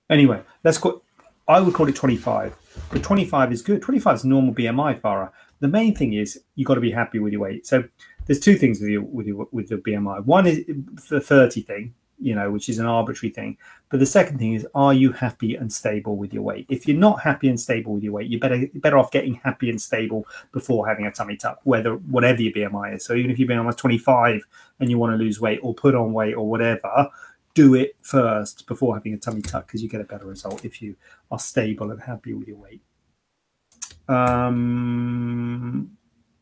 anyway, 0.09 0.41
let's 0.63 0.77
call. 0.77 1.03
I 1.47 1.59
would 1.59 1.73
call 1.73 1.89
it 1.89 1.95
25. 1.95 2.55
But 2.89 3.03
25 3.03 3.51
is 3.51 3.61
good. 3.61 3.81
25 3.81 4.15
is 4.15 4.25
normal 4.25 4.53
BMI, 4.53 5.01
Farah. 5.01 5.31
The 5.59 5.67
main 5.67 5.93
thing 5.95 6.13
is 6.13 6.41
you 6.55 6.65
got 6.65 6.75
to 6.75 6.81
be 6.81 6.91
happy 6.91 7.19
with 7.19 7.33
your 7.33 7.41
weight. 7.41 7.67
So 7.67 7.83
there's 8.25 8.39
two 8.39 8.55
things 8.55 8.79
with 8.79 8.89
your 8.89 9.01
with 9.01 9.27
your 9.27 9.47
with 9.51 9.69
the 9.69 9.77
BMI. 9.77 10.25
One 10.25 10.47
is 10.47 10.65
the 11.09 11.19
30 11.19 11.61
thing 11.61 11.93
you 12.19 12.35
know, 12.35 12.49
which 12.51 12.69
is 12.69 12.79
an 12.79 12.85
arbitrary 12.85 13.31
thing. 13.31 13.57
But 13.89 13.99
the 13.99 14.05
second 14.05 14.37
thing 14.37 14.53
is, 14.53 14.67
are 14.73 14.93
you 14.93 15.11
happy 15.11 15.55
and 15.55 15.71
stable 15.71 16.15
with 16.15 16.33
your 16.33 16.43
weight? 16.43 16.65
If 16.69 16.87
you're 16.87 16.97
not 16.97 17.21
happy 17.21 17.49
and 17.49 17.59
stable 17.59 17.93
with 17.93 18.03
your 18.03 18.13
weight, 18.13 18.29
you're 18.29 18.39
better 18.39 18.65
better 18.75 18.97
off 18.97 19.11
getting 19.11 19.35
happy 19.35 19.69
and 19.69 19.81
stable 19.81 20.25
before 20.51 20.87
having 20.87 21.05
a 21.05 21.11
tummy 21.11 21.35
tuck, 21.35 21.59
whether 21.63 21.95
whatever 21.95 22.41
your 22.41 22.53
BMI 22.53 22.95
is. 22.95 23.05
So 23.05 23.13
even 23.13 23.31
if 23.31 23.39
your 23.39 23.49
BMI 23.49 23.69
is 23.69 23.75
25 23.75 24.43
and 24.79 24.89
you 24.89 24.97
want 24.97 25.13
to 25.13 25.17
lose 25.17 25.39
weight 25.39 25.59
or 25.61 25.73
put 25.73 25.95
on 25.95 26.13
weight 26.13 26.33
or 26.33 26.47
whatever, 26.49 27.09
do 27.53 27.75
it 27.75 27.95
first 28.01 28.65
before 28.67 28.95
having 28.95 29.13
a 29.13 29.17
tummy 29.17 29.41
tuck 29.41 29.67
because 29.67 29.83
you 29.83 29.89
get 29.89 30.01
a 30.01 30.05
better 30.05 30.25
result 30.25 30.65
if 30.65 30.81
you 30.81 30.95
are 31.31 31.39
stable 31.39 31.91
and 31.91 32.01
happy 32.01 32.33
with 32.33 32.47
your 32.47 32.57
weight. 32.57 32.81
Um, 34.07 35.97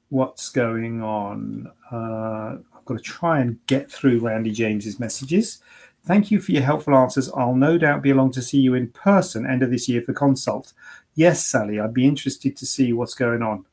what's 0.09 0.49
going 0.49 1.01
on? 1.03 1.71
Uh, 1.91 2.57
I've 2.81 2.85
got 2.85 2.97
to 2.97 3.03
try 3.03 3.39
and 3.39 3.59
get 3.67 3.91
through 3.91 4.19
Randy 4.19 4.51
James's 4.51 4.99
messages. 4.99 5.61
Thank 6.03 6.31
you 6.31 6.41
for 6.41 6.51
your 6.51 6.63
helpful 6.63 6.95
answers. 6.95 7.29
I'll 7.35 7.53
no 7.53 7.77
doubt 7.77 8.01
be 8.01 8.09
along 8.09 8.31
to 8.31 8.41
see 8.41 8.57
you 8.57 8.73
in 8.73 8.87
person 8.87 9.45
end 9.45 9.61
of 9.61 9.69
this 9.69 9.87
year 9.87 10.01
for 10.01 10.13
consult. 10.13 10.73
Yes, 11.13 11.45
Sally, 11.45 11.79
I'd 11.79 11.93
be 11.93 12.07
interested 12.07 12.57
to 12.57 12.65
see 12.65 12.91
what's 12.91 13.13
going 13.13 13.43
on. 13.43 13.65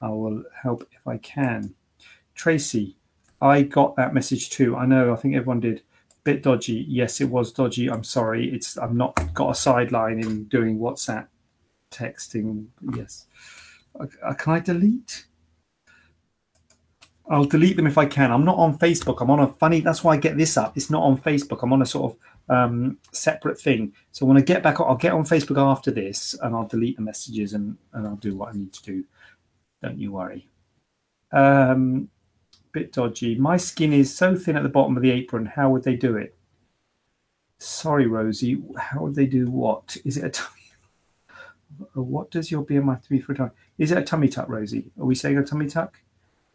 I 0.00 0.08
will 0.08 0.42
help 0.62 0.88
if 0.90 1.06
I 1.06 1.18
can. 1.18 1.74
Tracy, 2.34 2.96
I 3.42 3.60
got 3.60 3.94
that 3.96 4.14
message 4.14 4.48
too. 4.48 4.74
I 4.74 4.86
know, 4.86 5.12
I 5.12 5.16
think 5.16 5.34
everyone 5.34 5.60
did. 5.60 5.82
Bit 6.24 6.42
dodgy. 6.42 6.86
Yes, 6.88 7.20
it 7.20 7.28
was 7.28 7.52
dodgy. 7.52 7.88
I'm 7.88 8.02
sorry. 8.02 8.52
It's 8.52 8.76
I've 8.78 8.94
not 8.94 9.32
got 9.32 9.50
a 9.50 9.54
sideline 9.54 10.18
in 10.18 10.44
doing 10.44 10.78
WhatsApp 10.78 11.28
texting. 11.92 12.66
Yes. 12.96 13.26
Uh, 13.98 14.34
can 14.34 14.54
I 14.54 14.60
delete? 14.60 15.26
I'll 17.28 17.44
delete 17.44 17.76
them 17.76 17.86
if 17.86 17.98
I 17.98 18.06
can. 18.06 18.30
I'm 18.30 18.44
not 18.44 18.56
on 18.56 18.78
Facebook. 18.78 19.20
I'm 19.20 19.30
on 19.30 19.40
a 19.40 19.48
funny. 19.48 19.80
That's 19.80 20.04
why 20.04 20.14
I 20.14 20.16
get 20.16 20.36
this 20.36 20.56
up. 20.56 20.76
It's 20.76 20.90
not 20.90 21.02
on 21.02 21.18
Facebook. 21.18 21.62
I'm 21.62 21.72
on 21.72 21.82
a 21.82 21.86
sort 21.86 22.12
of 22.12 22.18
um, 22.48 22.98
separate 23.12 23.60
thing. 23.60 23.92
So 24.12 24.24
when 24.26 24.36
I 24.36 24.40
get 24.40 24.62
back, 24.62 24.80
I'll 24.80 24.94
get 24.96 25.12
on 25.12 25.24
Facebook 25.24 25.60
after 25.60 25.90
this, 25.90 26.36
and 26.42 26.54
I'll 26.54 26.68
delete 26.68 26.96
the 26.96 27.02
messages 27.02 27.52
and 27.52 27.76
and 27.92 28.06
I'll 28.06 28.16
do 28.16 28.36
what 28.36 28.50
I 28.50 28.58
need 28.58 28.72
to 28.74 28.82
do. 28.82 29.04
Don't 29.82 29.98
you 29.98 30.12
worry. 30.12 30.48
Um, 31.32 32.08
bit 32.72 32.92
dodgy. 32.92 33.34
My 33.34 33.56
skin 33.56 33.92
is 33.92 34.14
so 34.14 34.36
thin 34.36 34.56
at 34.56 34.62
the 34.62 34.68
bottom 34.68 34.96
of 34.96 35.02
the 35.02 35.10
apron. 35.10 35.46
How 35.46 35.70
would 35.70 35.82
they 35.82 35.96
do 35.96 36.16
it? 36.16 36.36
Sorry, 37.58 38.06
Rosie. 38.06 38.62
How 38.78 39.00
would 39.00 39.14
they 39.14 39.26
do 39.26 39.50
what? 39.50 39.96
Is 40.04 40.16
it 40.16 40.24
a 40.24 40.30
tummy? 40.30 40.52
What 41.92 42.30
does 42.30 42.50
your 42.50 42.64
BMI 42.64 43.06
be 43.08 43.20
for 43.20 43.32
a 43.32 43.36
tummy? 43.36 43.50
Is 43.76 43.90
it 43.90 43.98
a 43.98 44.02
tummy 44.02 44.28
tuck, 44.28 44.48
Rosie? 44.48 44.90
Are 44.98 45.04
we 45.04 45.14
saying 45.14 45.36
a 45.36 45.44
tummy 45.44 45.66
tuck? 45.66 46.00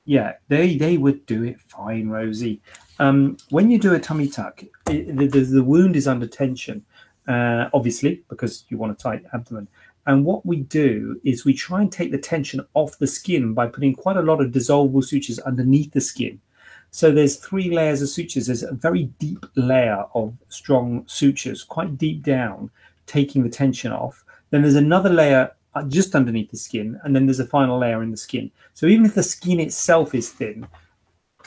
Yeah, 0.05 0.33
they 0.47 0.77
they 0.77 0.97
would 0.97 1.25
do 1.25 1.43
it 1.43 1.61
fine, 1.61 2.09
Rosie. 2.09 2.61
Um, 2.99 3.37
when 3.49 3.69
you 3.69 3.77
do 3.77 3.93
a 3.93 3.99
tummy 3.99 4.27
tuck, 4.27 4.63
it, 4.89 5.17
the, 5.17 5.27
the, 5.27 5.39
the 5.41 5.63
wound 5.63 5.95
is 5.95 6.07
under 6.07 6.27
tension, 6.27 6.83
uh, 7.27 7.69
obviously 7.73 8.23
because 8.29 8.65
you 8.69 8.77
want 8.77 8.91
a 8.91 8.95
tight 8.95 9.23
abdomen. 9.33 9.67
And 10.07 10.25
what 10.25 10.45
we 10.45 10.57
do 10.57 11.19
is 11.23 11.45
we 11.45 11.53
try 11.53 11.81
and 11.81 11.91
take 11.91 12.11
the 12.11 12.17
tension 12.17 12.65
off 12.73 12.97
the 12.97 13.07
skin 13.07 13.53
by 13.53 13.67
putting 13.67 13.93
quite 13.93 14.17
a 14.17 14.21
lot 14.21 14.41
of 14.41 14.51
dissolvable 14.51 15.03
sutures 15.03 15.39
underneath 15.39 15.91
the 15.91 16.01
skin. 16.01 16.41
So 16.89 17.11
there's 17.11 17.37
three 17.37 17.69
layers 17.69 18.01
of 18.01 18.09
sutures. 18.09 18.47
There's 18.47 18.63
a 18.63 18.73
very 18.73 19.05
deep 19.19 19.45
layer 19.55 20.03
of 20.13 20.33
strong 20.49 21.05
sutures, 21.07 21.63
quite 21.63 21.97
deep 21.97 22.23
down, 22.23 22.69
taking 23.05 23.43
the 23.43 23.49
tension 23.49 23.91
off. 23.91 24.25
Then 24.49 24.63
there's 24.63 24.75
another 24.75 25.09
layer 25.09 25.51
Uh, 25.74 25.84
just 25.84 26.15
underneath 26.15 26.51
the 26.51 26.57
skin, 26.57 26.99
and 27.03 27.15
then 27.15 27.26
there's 27.26 27.39
a 27.39 27.45
final 27.45 27.80
layer 27.80 28.03
in 28.03 28.11
the 28.11 28.17
skin. 28.17 28.51
So 28.74 28.88
even 28.88 29.05
if 29.05 29.15
the 29.15 29.24
skin 29.24 29.59
itself 29.61 30.13
is 30.13 30.30
thin, 30.30 30.67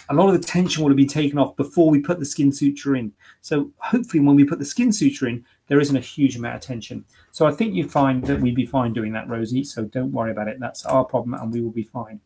a 0.08 0.14
lot 0.14 0.28
of 0.28 0.40
the 0.40 0.46
tension 0.46 0.82
will 0.82 0.94
be 0.94 1.04
taken 1.06 1.38
off 1.38 1.56
before 1.56 1.90
we 1.90 2.00
put 2.00 2.18
the 2.18 2.24
skin 2.24 2.50
suture 2.50 2.96
in. 2.96 3.12
So 3.42 3.70
hopefully, 3.78 4.24
when 4.24 4.34
we 4.34 4.44
put 4.44 4.58
the 4.58 4.64
skin 4.64 4.92
suture 4.92 5.28
in, 5.28 5.44
there 5.66 5.78
isn't 5.78 5.96
a 5.96 6.00
huge 6.00 6.36
amount 6.36 6.56
of 6.56 6.62
tension. 6.62 7.04
So 7.32 7.46
I 7.46 7.52
think 7.52 7.74
you'd 7.74 7.92
find 7.92 8.24
that 8.24 8.40
we'd 8.40 8.54
be 8.54 8.64
fine 8.64 8.94
doing 8.94 9.12
that, 9.12 9.28
Rosie. 9.28 9.64
So 9.64 9.84
don't 9.84 10.12
worry 10.12 10.30
about 10.30 10.48
it. 10.48 10.58
That's 10.58 10.86
our 10.86 11.04
problem, 11.04 11.34
and 11.34 11.52
we 11.52 11.60
will 11.60 11.70
be 11.70 11.84
fine. 11.84 12.20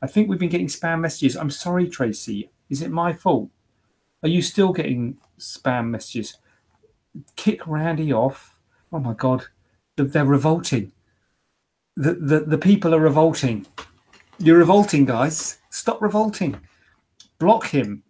I 0.00 0.06
think 0.06 0.28
we've 0.28 0.38
been 0.38 0.48
getting 0.48 0.68
spam 0.68 1.00
messages. 1.00 1.36
I'm 1.36 1.50
sorry, 1.50 1.88
Tracy. 1.88 2.50
Is 2.70 2.82
it 2.82 2.90
my 2.90 3.12
fault? 3.12 3.50
Are 4.22 4.28
you 4.28 4.42
still 4.42 4.72
getting 4.72 5.18
spam 5.38 5.88
messages? 5.88 6.38
Kick 7.34 7.66
Randy 7.66 8.12
off. 8.12 8.58
Oh 8.92 9.00
my 9.00 9.14
God. 9.14 9.46
They're 9.96 10.24
revolting 10.24 10.92
the, 11.96 12.14
the, 12.14 12.40
the 12.40 12.58
people 12.58 12.94
are 12.94 13.00
revolting. 13.00 13.66
You're 14.38 14.58
revolting, 14.58 15.06
guys. 15.06 15.58
Stop 15.70 16.02
revolting. 16.02 16.60
Block 17.38 17.68
him. 17.68 18.02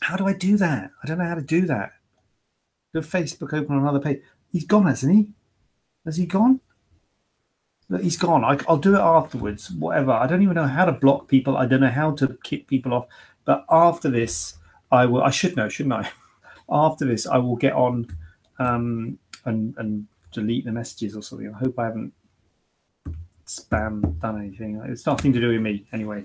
How 0.00 0.16
do 0.16 0.26
I 0.26 0.32
do 0.32 0.56
that? 0.58 0.90
I 1.02 1.06
don't 1.06 1.18
know 1.18 1.26
how 1.26 1.34
to 1.34 1.42
do 1.42 1.66
that. 1.66 1.92
Do 2.92 3.00
Facebook 3.00 3.52
open 3.52 3.76
on 3.76 3.82
another 3.82 4.00
page. 4.00 4.20
He's 4.52 4.64
gone, 4.64 4.86
hasn't 4.86 5.12
he? 5.12 5.28
Has 6.04 6.16
he 6.16 6.26
gone? 6.26 6.60
Look, 7.88 8.02
he's 8.02 8.16
gone. 8.16 8.44
I, 8.44 8.56
will 8.68 8.76
do 8.76 8.94
it 8.94 9.00
afterwards. 9.00 9.70
Whatever. 9.72 10.12
I 10.12 10.26
don't 10.26 10.42
even 10.42 10.54
know 10.54 10.66
how 10.66 10.84
to 10.84 10.92
block 10.92 11.26
people. 11.26 11.56
I 11.56 11.66
don't 11.66 11.80
know 11.80 11.88
how 11.88 12.12
to 12.12 12.38
kick 12.44 12.68
people 12.68 12.94
off. 12.94 13.06
But 13.44 13.64
after 13.70 14.10
this, 14.10 14.54
I 14.92 15.06
will. 15.06 15.22
I 15.22 15.30
should 15.30 15.56
know, 15.56 15.68
shouldn't 15.68 15.94
I? 15.94 16.10
after 16.70 17.04
this, 17.04 17.26
I 17.26 17.38
will 17.38 17.56
get 17.56 17.72
on 17.72 18.06
um, 18.58 19.18
and 19.44 19.74
and 19.76 20.06
delete 20.34 20.64
the 20.64 20.72
messages 20.72 21.16
or 21.16 21.22
something. 21.22 21.52
I 21.54 21.58
hope 21.58 21.78
I 21.78 21.84
haven't 21.84 22.12
spam 23.46 24.20
done 24.20 24.40
anything. 24.40 24.80
It's 24.86 25.06
nothing 25.06 25.32
to 25.32 25.40
do 25.40 25.50
with 25.52 25.60
me 25.60 25.86
anyway. 25.92 26.24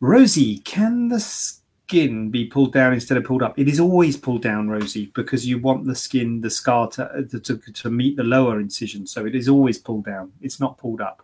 Rosie, 0.00 0.58
can 0.58 1.08
the 1.08 1.20
skin 1.20 2.30
be 2.30 2.46
pulled 2.46 2.72
down 2.72 2.94
instead 2.94 3.18
of 3.18 3.24
pulled 3.24 3.42
up? 3.42 3.58
It 3.58 3.68
is 3.68 3.78
always 3.78 4.16
pulled 4.16 4.42
down, 4.42 4.68
Rosie, 4.68 5.12
because 5.14 5.46
you 5.46 5.58
want 5.58 5.86
the 5.86 5.94
skin, 5.94 6.40
the 6.40 6.50
scar 6.50 6.88
to, 6.92 7.26
to, 7.44 7.56
to 7.58 7.90
meet 7.90 8.16
the 8.16 8.24
lower 8.24 8.60
incision. 8.60 9.06
So 9.06 9.26
it 9.26 9.34
is 9.34 9.48
always 9.48 9.78
pulled 9.78 10.04
down. 10.04 10.32
It's 10.40 10.60
not 10.60 10.78
pulled 10.78 11.00
up. 11.00 11.22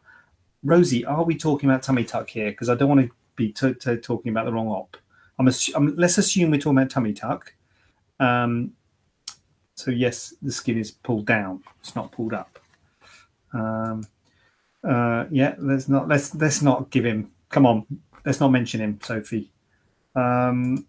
Rosie, 0.63 1.05
are 1.05 1.25
we 1.25 1.37
talking 1.37 1.71
about 1.71 1.83
tummy 1.83 2.05
tuck 2.05 2.29
here? 2.29 2.51
Because 2.51 2.69
I 2.69 2.75
don't 2.75 2.89
want 2.89 3.01
to 3.03 3.11
be 3.37 3.53
t- 3.53 3.75
t- 3.75 3.97
talking 3.97 4.31
about 4.31 4.47
the 4.47 4.53
wrong 4.53 4.69
op. 4.69 4.97
I'm, 5.39 5.47
assu- 5.47 5.73
I'm 5.77 5.95
let's 5.97 6.19
assume 6.19 6.51
we're 6.51 6.59
talking 6.61 6.79
about 6.79 6.91
tummy 6.91 7.13
tuck. 7.13 7.55
Um, 8.19 8.73
So 9.77 9.91
yes, 9.91 10.35
the 10.41 10.51
skin 10.51 10.79
is 10.79 10.91
pulled 10.91 11.27
down. 11.27 11.63
It's 11.81 11.95
not 11.95 12.11
pulled 12.11 12.33
up. 12.33 12.59
Um, 13.53 14.07
uh, 14.83 15.27
yeah, 15.31 15.55
let's 15.59 15.89
not 15.89 16.09
let's 16.09 16.35
let's 16.35 16.63
not 16.63 16.91
give 16.91 17.05
him. 17.05 17.31
Come 17.51 17.67
on, 17.67 17.87
let's 18.25 18.41
not 18.41 18.51
mention 18.51 18.81
him, 18.81 18.99
Sophie. 19.03 19.53
Um, 20.15 20.87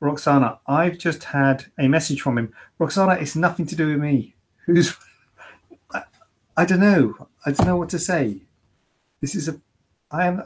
Roxana, 0.00 0.58
I've 0.66 0.96
just 0.98 1.24
had 1.24 1.66
a 1.78 1.86
message 1.86 2.22
from 2.22 2.38
him. 2.38 2.52
Roxana, 2.78 3.14
it's 3.14 3.36
nothing 3.36 3.66
to 3.66 3.76
do 3.76 3.88
with 3.88 4.00
me. 4.00 4.34
Who's? 4.64 4.96
I, 5.92 6.02
I 6.56 6.64
don't 6.64 6.80
know. 6.80 7.28
I 7.44 7.52
don't 7.52 7.66
know 7.66 7.76
what 7.76 7.90
to 7.90 7.98
say. 7.98 8.40
This 9.20 9.34
is 9.34 9.48
a. 9.48 9.60
I 10.10 10.26
am. 10.26 10.42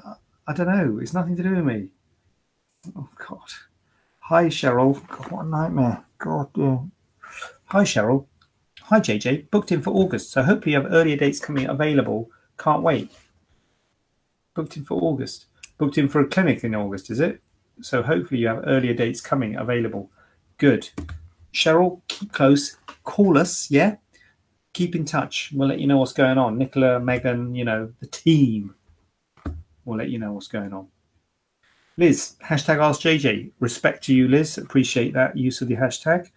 I 0.49 0.53
don't 0.53 0.67
know. 0.69 0.99
It's 1.01 1.15
nothing 1.15 1.37
to 1.37 1.43
do 1.45 1.55
with 1.55 1.65
me. 1.65 1.89
Oh 2.97 3.09
God. 3.17 3.51
Hi 4.21 4.47
Cheryl. 4.47 5.07
God, 5.07 5.31
what 5.31 5.45
a 5.45 5.49
nightmare. 5.49 6.05
God. 6.19 6.49
Yeah. 6.57 6.79
Hi 7.73 7.85
Cheryl. 7.85 8.27
Hi 8.83 8.99
JJ. 8.99 9.49
Booked 9.53 9.71
in 9.71 9.81
for 9.81 9.93
August, 9.93 10.33
so 10.33 10.43
hopefully 10.43 10.73
you 10.73 10.83
have 10.83 10.93
earlier 10.93 11.17
dates 11.17 11.39
coming 11.39 11.69
available. 11.69 12.29
Can't 12.59 12.83
wait. 12.83 13.13
Booked 14.57 14.77
in 14.77 14.85
for 14.85 15.01
August. 15.01 15.47
Booked 15.79 15.97
in 15.97 16.09
for 16.09 16.21
a 16.21 16.27
clinic 16.27 16.65
in 16.65 16.75
August, 16.75 17.13
is 17.13 17.21
it? 17.21 17.41
So 17.81 18.03
hopefully 18.03 18.41
you 18.41 18.49
have 18.49 18.65
earlier 18.67 18.93
dates 18.93 19.21
coming 19.21 19.55
available. 19.55 20.11
Good. 20.59 20.91
Cheryl, 21.55 22.01
keep 22.09 22.33
close. 22.33 22.77
Call 23.05 23.39
us, 23.39 23.71
yeah? 23.71 23.99
Keep 24.73 24.97
in 24.97 25.05
touch. 25.05 25.53
We'll 25.55 25.69
let 25.69 25.79
you 25.79 25.87
know 25.87 25.99
what's 25.99 26.13
going 26.13 26.39
on. 26.39 26.59
Nicola, 26.59 26.99
Megan, 26.99 27.55
you 27.55 27.65
know, 27.65 27.93
the 28.01 28.09
team 28.09 28.75
will 29.85 29.99
let 29.99 30.09
you 30.09 30.19
know 30.19 30.33
what's 30.33 30.49
going 30.49 30.73
on. 30.73 30.89
Liz, 31.97 32.35
hashtag 32.45 32.83
ask 32.83 33.01
JJ. 33.03 33.53
Respect 33.61 34.03
to 34.07 34.15
you, 34.15 34.27
Liz. 34.27 34.59
Appreciate 34.59 35.15
that 35.15 35.37
use 35.37 35.61
of 35.61 35.69
the 35.69 35.77
hashtag. 35.77 36.31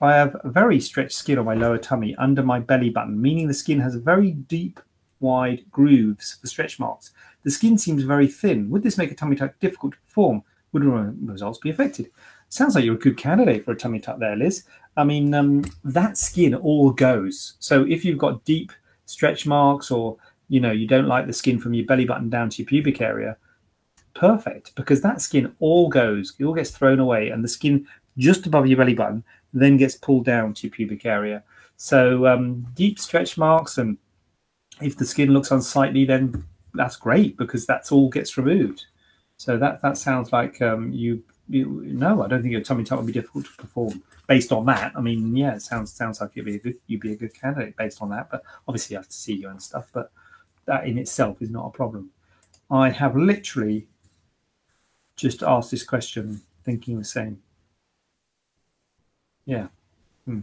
I 0.00 0.14
have 0.14 0.40
very 0.44 0.80
stretched 0.80 1.12
skin 1.12 1.38
on 1.38 1.44
my 1.44 1.54
lower 1.54 1.76
tummy 1.76 2.14
under 2.16 2.42
my 2.42 2.58
belly 2.58 2.88
button, 2.88 3.20
meaning 3.20 3.46
the 3.46 3.54
skin 3.54 3.80
has 3.80 3.94
very 3.96 4.32
deep, 4.32 4.80
wide 5.20 5.64
grooves 5.70 6.38
for 6.40 6.46
stretch 6.46 6.78
marks. 6.78 7.12
The 7.42 7.50
skin 7.50 7.76
seems 7.76 8.02
very 8.04 8.26
thin. 8.26 8.70
Would 8.70 8.82
this 8.82 8.96
make 8.96 9.10
a 9.10 9.14
tummy 9.14 9.36
tuck 9.36 9.58
difficult 9.60 9.92
to 9.92 10.00
perform? 10.00 10.42
Would 10.72 10.84
results 10.84 11.58
be 11.58 11.70
affected? 11.70 12.10
Sounds 12.48 12.74
like 12.74 12.84
you're 12.84 12.94
a 12.94 12.98
good 12.98 13.18
candidate 13.18 13.64
for 13.64 13.72
a 13.72 13.76
tummy 13.76 14.00
tuck 14.00 14.18
there, 14.18 14.36
Liz. 14.36 14.64
I 14.96 15.04
mean, 15.04 15.34
um, 15.34 15.64
that 15.84 16.16
skin 16.16 16.54
all 16.54 16.90
goes. 16.90 17.54
So 17.60 17.84
if 17.84 18.04
you've 18.04 18.18
got 18.18 18.44
deep 18.44 18.72
stretch 19.04 19.46
marks 19.46 19.90
or 19.90 20.16
you 20.48 20.60
know 20.60 20.72
you 20.72 20.86
don't 20.86 21.08
like 21.08 21.26
the 21.26 21.32
skin 21.32 21.58
from 21.58 21.74
your 21.74 21.86
belly 21.86 22.04
button 22.04 22.28
down 22.30 22.48
to 22.50 22.62
your 22.62 22.66
pubic 22.66 23.00
area, 23.00 23.36
perfect 24.14 24.74
because 24.74 25.00
that 25.02 25.20
skin 25.20 25.54
all 25.60 25.88
goes, 25.88 26.34
it 26.38 26.44
all 26.44 26.54
gets 26.54 26.70
thrown 26.70 27.00
away, 27.00 27.28
and 27.28 27.44
the 27.44 27.48
skin 27.48 27.86
just 28.18 28.46
above 28.46 28.66
your 28.66 28.76
belly 28.76 28.94
button 28.94 29.24
then 29.52 29.76
gets 29.76 29.96
pulled 29.96 30.24
down 30.24 30.54
to 30.54 30.66
your 30.66 30.74
pubic 30.74 31.04
area. 31.06 31.42
So 31.76 32.26
um, 32.26 32.66
deep 32.74 32.98
stretch 32.98 33.38
marks, 33.38 33.78
and 33.78 33.98
if 34.80 34.96
the 34.96 35.06
skin 35.06 35.32
looks 35.32 35.50
unsightly, 35.50 36.04
then 36.04 36.44
that's 36.74 36.96
great 36.96 37.36
because 37.36 37.66
that's 37.66 37.90
all 37.90 38.08
gets 38.08 38.36
removed. 38.36 38.86
So 39.36 39.56
that 39.56 39.80
that 39.82 39.96
sounds 39.96 40.32
like 40.32 40.60
um, 40.60 40.92
you, 40.92 41.22
you. 41.48 41.82
No, 41.86 42.22
I 42.22 42.28
don't 42.28 42.42
think 42.42 42.52
your 42.52 42.60
tummy 42.60 42.84
tuck 42.84 42.98
would 42.98 43.06
be 43.06 43.12
difficult 43.12 43.46
to 43.46 43.52
perform 43.56 44.02
based 44.26 44.52
on 44.52 44.66
that. 44.66 44.92
I 44.94 45.00
mean, 45.00 45.34
yeah, 45.34 45.54
it 45.54 45.62
sounds 45.62 45.92
sounds 45.92 46.20
like 46.20 46.32
you'd 46.34 46.44
be 46.44 46.56
a 46.56 46.58
good 46.58 46.76
you'd 46.86 47.00
be 47.00 47.12
a 47.12 47.16
good 47.16 47.34
candidate 47.34 47.76
based 47.76 48.02
on 48.02 48.10
that. 48.10 48.30
But 48.30 48.42
obviously, 48.68 48.94
you 48.94 48.98
have 48.98 49.08
to 49.08 49.14
see 49.14 49.34
you 49.34 49.48
and 49.48 49.62
stuff. 49.62 49.88
But 49.92 50.12
that 50.66 50.86
in 50.86 50.98
itself 50.98 51.40
is 51.40 51.50
not 51.50 51.66
a 51.66 51.70
problem. 51.70 52.10
I 52.70 52.90
have 52.90 53.16
literally 53.16 53.88
just 55.16 55.42
asked 55.42 55.70
this 55.70 55.82
question, 55.82 56.40
thinking 56.64 56.98
the 56.98 57.04
same. 57.04 57.42
Yeah. 59.46 59.68
Hmm. 60.24 60.40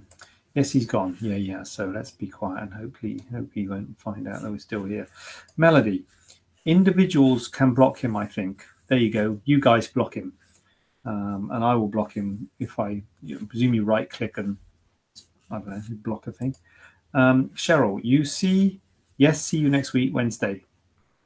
Yes, 0.54 0.72
he's 0.72 0.88
gone. 0.88 1.18
Yeah, 1.22 1.36
yeah. 1.36 1.64
So 1.64 1.86
let's 1.86 2.12
be 2.12 2.28
quiet 2.28 2.64
and 2.64 2.74
hopefully, 2.74 3.22
hopefully, 3.32 3.62
he 3.62 3.68
won't 3.68 4.00
find 4.00 4.28
out 4.28 4.42
that 4.42 4.52
we're 4.52 4.58
still 4.58 4.86
here. 4.86 5.08
Melody, 5.56 6.06
individuals 6.66 7.48
can 7.48 7.74
block 7.74 8.00
him. 8.04 8.16
I 8.16 8.26
think. 8.26 8.66
There 8.88 8.98
you 8.98 9.12
go. 9.12 9.40
You 9.46 9.60
guys 9.60 9.88
block 9.88 10.16
him, 10.16 10.34
um, 11.06 11.52
and 11.54 11.64
I 11.64 11.76
will 11.76 11.90
block 11.90 12.14
him 12.14 12.50
if 12.60 12.80
I 12.80 13.04
you 13.22 13.36
know, 13.36 13.46
presume 13.46 13.76
you 13.76 13.84
right 13.84 14.10
click 14.10 14.38
and 14.38 14.58
I 15.52 15.60
don't 15.60 15.70
know 15.70 15.82
block 16.04 16.26
a 16.28 16.32
thing. 16.32 16.56
Um, 17.14 17.50
Cheryl, 17.50 18.00
you 18.04 18.26
see. 18.26 18.82
Yes, 19.18 19.42
see 19.42 19.58
you 19.58 19.70
next 19.70 19.94
week, 19.94 20.14
Wednesday. 20.14 20.64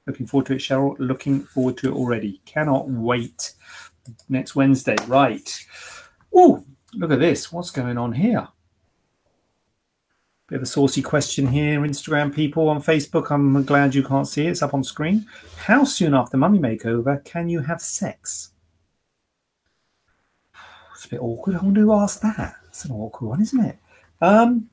Looking 0.07 0.25
forward 0.25 0.47
to 0.47 0.53
it, 0.53 0.59
Cheryl. 0.59 0.95
Looking 0.99 1.43
forward 1.43 1.77
to 1.77 1.89
it 1.89 1.95
already. 1.95 2.41
Cannot 2.45 2.89
wait. 2.89 3.53
Next 4.29 4.55
Wednesday, 4.55 4.95
right? 5.07 5.65
Oh, 6.33 6.65
look 6.93 7.11
at 7.11 7.19
this. 7.19 7.51
What's 7.51 7.71
going 7.71 7.97
on 7.97 8.13
here? 8.13 8.47
Bit 10.47 10.57
of 10.57 10.63
a 10.63 10.65
saucy 10.65 11.01
question 11.01 11.47
here, 11.47 11.79
Instagram 11.79 12.35
people 12.35 12.67
on 12.67 12.81
Facebook. 12.81 13.31
I'm 13.31 13.63
glad 13.63 13.95
you 13.95 14.03
can't 14.03 14.27
see 14.27 14.47
it. 14.47 14.51
It's 14.51 14.61
up 14.61 14.73
on 14.73 14.83
screen. 14.83 15.25
How 15.55 15.85
soon 15.85 16.13
after 16.13 16.35
mummy 16.35 16.59
makeover 16.59 17.23
can 17.23 17.47
you 17.47 17.61
have 17.61 17.81
sex? 17.81 18.51
It's 20.93 21.05
a 21.05 21.09
bit 21.09 21.21
awkward. 21.21 21.55
I 21.55 21.63
wonder 21.63 21.81
who 21.81 21.93
asked 21.93 22.21
that. 22.23 22.55
It's 22.67 22.83
an 22.83 22.91
awkward 22.91 23.27
one, 23.27 23.41
isn't 23.41 23.65
it? 23.65 23.77
Um, 24.19 24.69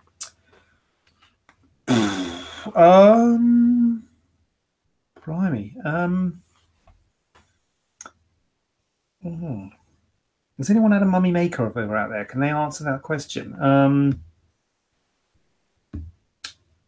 um, 2.75 4.05
blimey. 5.25 5.77
Um, 5.85 6.41
oh. 9.25 9.71
Has 10.59 10.71
anyone 10.71 10.91
had 10.91 11.03
a 11.03 11.07
mummy 11.07 11.31
makeover 11.31 11.97
out 11.97 12.11
there? 12.11 12.25
Can 12.25 12.41
they 12.41 12.51
answer 12.51 12.83
that 12.85 13.03
question? 13.03 13.61
Um, 13.63 14.25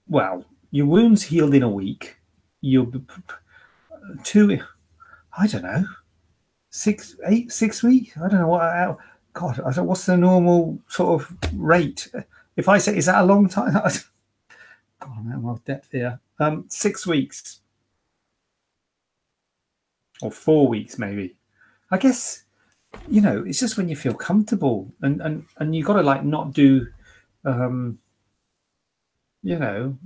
well, 0.08 0.44
your 0.72 0.86
wounds 0.86 1.22
healed 1.22 1.54
in 1.54 1.62
a 1.62 1.68
week. 1.68 2.16
You're 2.60 2.90
two, 4.24 4.60
I 5.38 5.46
don't 5.46 5.62
know, 5.62 5.84
six, 6.70 7.16
eight, 7.26 7.52
six 7.52 7.82
weeks. 7.82 8.16
I 8.16 8.28
don't 8.28 8.40
know 8.40 8.48
what. 8.48 8.62
How, 8.62 8.98
God, 9.32 9.60
I 9.64 9.72
don't. 9.72 9.86
What's 9.86 10.06
the 10.06 10.16
normal 10.16 10.80
sort 10.88 11.22
of 11.22 11.36
rate? 11.54 12.10
If 12.56 12.68
I 12.68 12.78
say, 12.78 12.96
is 12.96 13.06
that 13.06 13.22
a 13.22 13.26
long 13.26 13.48
time? 13.48 13.72
God, 13.72 13.92
I'm 15.00 15.46
out 15.46 15.52
of 15.52 15.64
depth 15.64 15.92
here. 15.92 16.18
Um, 16.40 16.64
six 16.68 17.06
weeks 17.06 17.60
or 20.20 20.30
four 20.30 20.66
weeks, 20.68 20.98
maybe. 20.98 21.36
I 21.90 21.98
guess 21.98 22.44
you 23.08 23.20
know 23.20 23.42
it's 23.46 23.60
just 23.60 23.76
when 23.76 23.88
you 23.88 23.96
feel 23.96 24.14
comfortable 24.14 24.92
and 25.02 25.20
and 25.20 25.44
and 25.58 25.74
you 25.74 25.84
got 25.84 25.94
to 25.94 26.02
like 26.02 26.24
not 26.24 26.52
do 26.52 26.86
um 27.44 27.98
you 29.42 29.58
know 29.58 29.96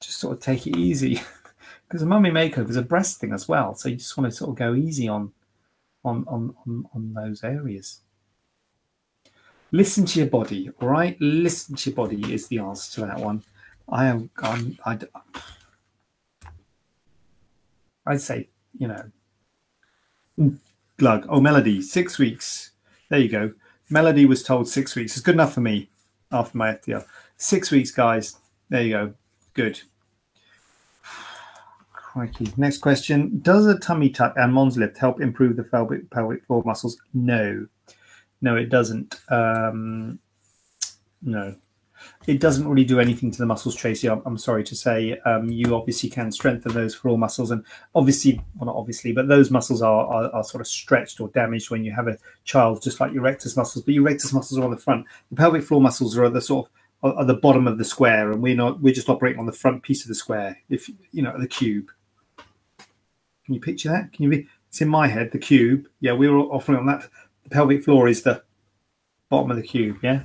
just 0.00 0.20
sort 0.20 0.36
of 0.36 0.40
take 0.42 0.66
it 0.66 0.76
easy. 0.76 1.20
Because 1.86 2.02
a 2.02 2.06
mummy 2.06 2.30
makeover 2.30 2.68
is 2.68 2.76
a 2.76 2.82
breast 2.82 3.18
thing 3.18 3.32
as 3.32 3.48
well 3.48 3.74
so 3.74 3.88
you 3.88 3.96
just 3.96 4.14
want 4.14 4.30
to 4.30 4.36
sort 4.36 4.50
of 4.50 4.56
go 4.56 4.74
easy 4.74 5.08
on 5.08 5.32
on 6.04 6.22
on 6.28 6.54
on, 6.66 6.84
on 6.94 7.14
those 7.14 7.42
areas. 7.42 8.00
Listen 9.72 10.04
to 10.04 10.18
your 10.18 10.28
body 10.28 10.70
all 10.82 10.88
right? 10.88 11.16
Listen 11.18 11.76
to 11.76 11.88
your 11.88 11.96
body 11.96 12.30
is 12.30 12.46
the 12.48 12.58
answer 12.58 12.92
to 13.00 13.06
that 13.06 13.18
one. 13.18 13.42
I 13.88 14.04
am 14.04 14.28
I'm, 14.36 14.78
I, 14.84 14.98
i'd 18.06 18.20
say 18.20 18.50
you 18.78 18.88
know 18.88 20.60
glug 20.98 21.24
oh 21.28 21.40
melody 21.40 21.80
six 21.80 22.18
weeks 22.18 22.72
there 23.08 23.18
you 23.18 23.28
go 23.28 23.52
melody 23.88 24.26
was 24.26 24.42
told 24.42 24.68
six 24.68 24.94
weeks 24.94 25.16
it's 25.16 25.24
good 25.24 25.34
enough 25.34 25.54
for 25.54 25.60
me 25.60 25.88
after 26.30 26.58
my 26.58 26.72
ftl 26.72 27.04
Six 27.38 27.70
weeks, 27.70 27.92
guys. 27.92 28.36
There 28.68 28.82
you 28.82 28.90
go. 28.90 29.14
Good. 29.54 29.80
Crikey. 31.92 32.52
Next 32.56 32.78
question. 32.78 33.38
Does 33.42 33.66
a 33.66 33.78
tummy 33.78 34.10
tuck 34.10 34.34
and 34.36 34.52
Mons 34.52 34.76
lift 34.76 34.98
help 34.98 35.20
improve 35.20 35.56
the 35.56 35.62
pelvic, 35.62 36.10
pelvic 36.10 36.44
floor 36.46 36.64
muscles? 36.66 36.98
No. 37.14 37.64
No, 38.42 38.56
it 38.56 38.70
doesn't. 38.70 39.20
Um, 39.28 40.18
no. 41.22 41.54
It 42.26 42.40
doesn't 42.40 42.68
really 42.68 42.84
do 42.84 43.00
anything 43.00 43.30
to 43.30 43.38
the 43.38 43.46
muscles, 43.46 43.74
Tracy. 43.74 44.08
I'm, 44.08 44.22
I'm 44.26 44.38
sorry 44.38 44.64
to 44.64 44.76
say. 44.76 45.18
Um, 45.20 45.48
you 45.48 45.74
obviously 45.74 46.10
can 46.10 46.30
strengthen 46.32 46.72
those 46.72 46.94
floor 46.94 47.18
muscles, 47.18 47.50
and 47.50 47.64
obviously, 47.94 48.40
well, 48.56 48.66
not 48.66 48.76
obviously, 48.76 49.12
but 49.12 49.28
those 49.28 49.50
muscles 49.50 49.82
are, 49.82 50.06
are, 50.06 50.30
are 50.34 50.44
sort 50.44 50.60
of 50.60 50.66
stretched 50.66 51.20
or 51.20 51.28
damaged 51.28 51.70
when 51.70 51.84
you 51.84 51.92
have 51.92 52.08
a 52.08 52.18
child, 52.44 52.82
just 52.82 53.00
like 53.00 53.12
your 53.12 53.22
rectus 53.22 53.56
muscles. 53.56 53.84
But 53.84 53.94
your 53.94 54.04
rectus 54.04 54.32
muscles 54.32 54.58
are 54.58 54.64
on 54.64 54.70
the 54.70 54.76
front. 54.76 55.06
The 55.30 55.36
pelvic 55.36 55.62
floor 55.62 55.80
muscles 55.80 56.16
are 56.16 56.24
at 56.24 56.32
the 56.32 56.40
sort 56.40 56.66
of 57.02 57.18
at 57.18 57.26
the 57.26 57.34
bottom 57.34 57.66
of 57.66 57.78
the 57.78 57.84
square, 57.84 58.32
and 58.32 58.42
we're 58.42 58.56
not 58.56 58.80
we're 58.80 58.94
just 58.94 59.08
operating 59.08 59.40
on 59.40 59.46
the 59.46 59.52
front 59.52 59.82
piece 59.82 60.02
of 60.02 60.08
the 60.08 60.14
square. 60.14 60.58
If 60.68 60.88
you 61.12 61.22
know 61.22 61.38
the 61.38 61.46
cube, 61.46 61.90
can 63.44 63.54
you 63.54 63.60
picture 63.60 63.88
that? 63.88 64.12
Can 64.12 64.24
you 64.24 64.30
be? 64.30 64.46
It's 64.68 64.80
in 64.80 64.88
my 64.88 65.08
head 65.08 65.32
the 65.32 65.38
cube. 65.38 65.88
Yeah, 66.00 66.12
we 66.12 66.28
were 66.28 66.40
offering 66.40 66.78
on 66.78 66.86
that. 66.86 67.08
The 67.44 67.50
pelvic 67.50 67.84
floor 67.84 68.08
is 68.08 68.22
the 68.22 68.42
bottom 69.30 69.50
of 69.50 69.56
the 69.56 69.62
cube. 69.62 69.98
Yeah. 70.02 70.22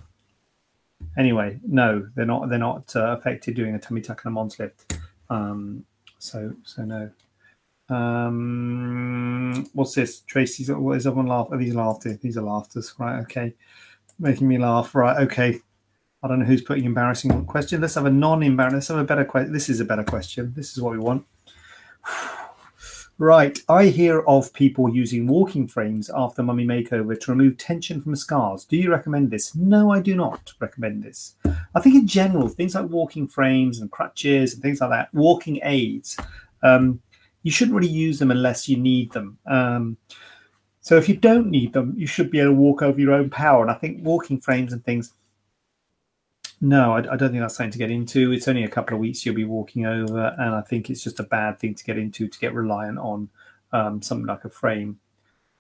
Anyway, 1.18 1.60
no, 1.68 2.08
they're 2.16 2.26
not. 2.26 2.50
They're 2.50 2.60
not 2.60 2.96
uh, 2.96 3.18
affected 3.18 3.56
doing 3.56 3.76
a 3.76 3.80
tummy 3.80 4.02
tuck 4.02 4.24
and 4.24 4.32
a 4.32 4.34
Mons 4.34 4.60
lift. 4.60 4.98
Um, 5.30 5.86
so 6.20 6.54
so 6.64 6.84
no. 6.86 7.10
Um, 7.90 9.68
what's 9.74 9.96
this? 9.96 10.22
Tracy's. 10.22 10.72
What 10.72 10.98
is 10.98 11.06
everyone 11.08 11.28
laugh? 11.28 11.50
Are 11.52 11.58
these 11.58 11.76
laughter? 11.76 12.14
These 12.22 12.38
are 12.38 12.42
laughters, 12.42 12.94
right? 12.98 13.20
Okay. 13.22 13.54
making 14.20 14.48
me 14.48 14.58
laugh. 14.58 14.96
Right, 14.96 15.18
okay. 15.24 15.60
I 16.24 16.28
don't 16.28 16.40
know 16.40 16.46
who's 16.46 16.62
putting 16.62 16.86
embarrassing 16.86 17.46
question. 17.46 17.82
Let's 17.82 17.96
have 17.96 18.06
a 18.06 18.10
non-embarrassing. 18.12 18.76
Let's 18.76 18.88
have 18.88 18.98
a 18.98 19.04
better 19.04 19.26
question. 19.26 19.52
This 19.54 19.70
is 19.70 19.80
a 19.82 19.86
better 19.86 20.04
question. 20.04 20.54
This 20.56 20.72
is 20.72 20.82
what 20.82 20.94
we 20.94 21.00
want. 21.00 21.26
Right, 23.24 23.58
I 23.70 23.86
hear 23.86 24.20
of 24.24 24.52
people 24.52 24.94
using 24.94 25.28
walking 25.28 25.66
frames 25.66 26.12
after 26.14 26.44
mummy 26.44 26.66
makeover 26.66 27.18
to 27.18 27.32
remove 27.32 27.58
tension 27.58 28.02
from 28.02 28.18
scars. 28.18 28.66
Do 28.66 28.76
you 28.76 28.92
recommend 28.92 29.32
this? 29.32 29.56
No, 29.56 29.94
I 29.94 30.02
do 30.02 30.14
not 30.14 30.52
recommend 30.60 31.04
this. 31.04 31.36
I 31.74 31.80
think 31.80 31.96
in 31.96 32.06
general, 32.06 32.50
things 32.50 32.76
like 32.76 32.90
walking 32.90 33.30
frames 33.30 33.80
and 33.80 33.90
crutches 33.90 34.54
and 34.54 34.62
things 34.62 34.82
like 34.82 34.90
that, 34.90 35.14
walking 35.14 35.62
aids, 35.64 36.18
um, 36.64 37.02
you 37.44 37.52
shouldn't 37.52 37.78
really 37.78 37.88
use 37.88 38.20
them 38.20 38.30
unless 38.30 38.68
you 38.68 38.76
need 38.76 39.14
them. 39.14 39.38
Um, 39.46 39.96
so 40.82 40.98
if 40.98 41.08
you 41.08 41.16
don't 41.16 41.50
need 41.50 41.72
them, 41.72 41.94
you 41.96 42.08
should 42.08 42.30
be 42.30 42.42
able 42.42 42.52
to 42.52 42.58
walk 42.58 42.82
over 42.82 43.00
your 43.00 43.14
own 43.14 43.30
power. 43.30 43.62
And 43.62 43.72
I 43.72 43.76
think 43.76 44.04
walking 44.04 44.38
frames 44.38 44.74
and 44.74 44.84
things, 44.84 45.14
no, 46.64 46.94
I, 46.94 47.00
I, 47.00 47.18
don't 47.18 47.32
think 47.32 47.42
that's 47.42 47.58
something 47.58 47.72
to 47.72 47.78
get 47.78 47.92
into. 47.92 48.32
It's 48.32 48.48
only 48.48 48.64
a 48.64 48.70
couple 48.70 48.96
of 48.96 49.02
weeks 49.02 49.26
you'll 49.26 49.36
be 49.36 49.44
walking 49.44 49.86
over, 49.86 50.34
and 50.38 50.56
I 50.56 50.62
think 50.62 50.90
it's 50.90 51.04
just 51.04 51.20
a 51.20 51.24
bad 51.24 51.60
thing 51.60 51.76
to 51.76 51.84
get 51.84 51.98
into 51.98 52.30
to 52.30 52.40
get 52.40 52.54
reliant 52.54 52.98
on 53.00 53.30
um, 53.74 54.02
something 54.02 54.26
like 54.26 54.46
a 54.46 54.50
frame. 54.50 54.98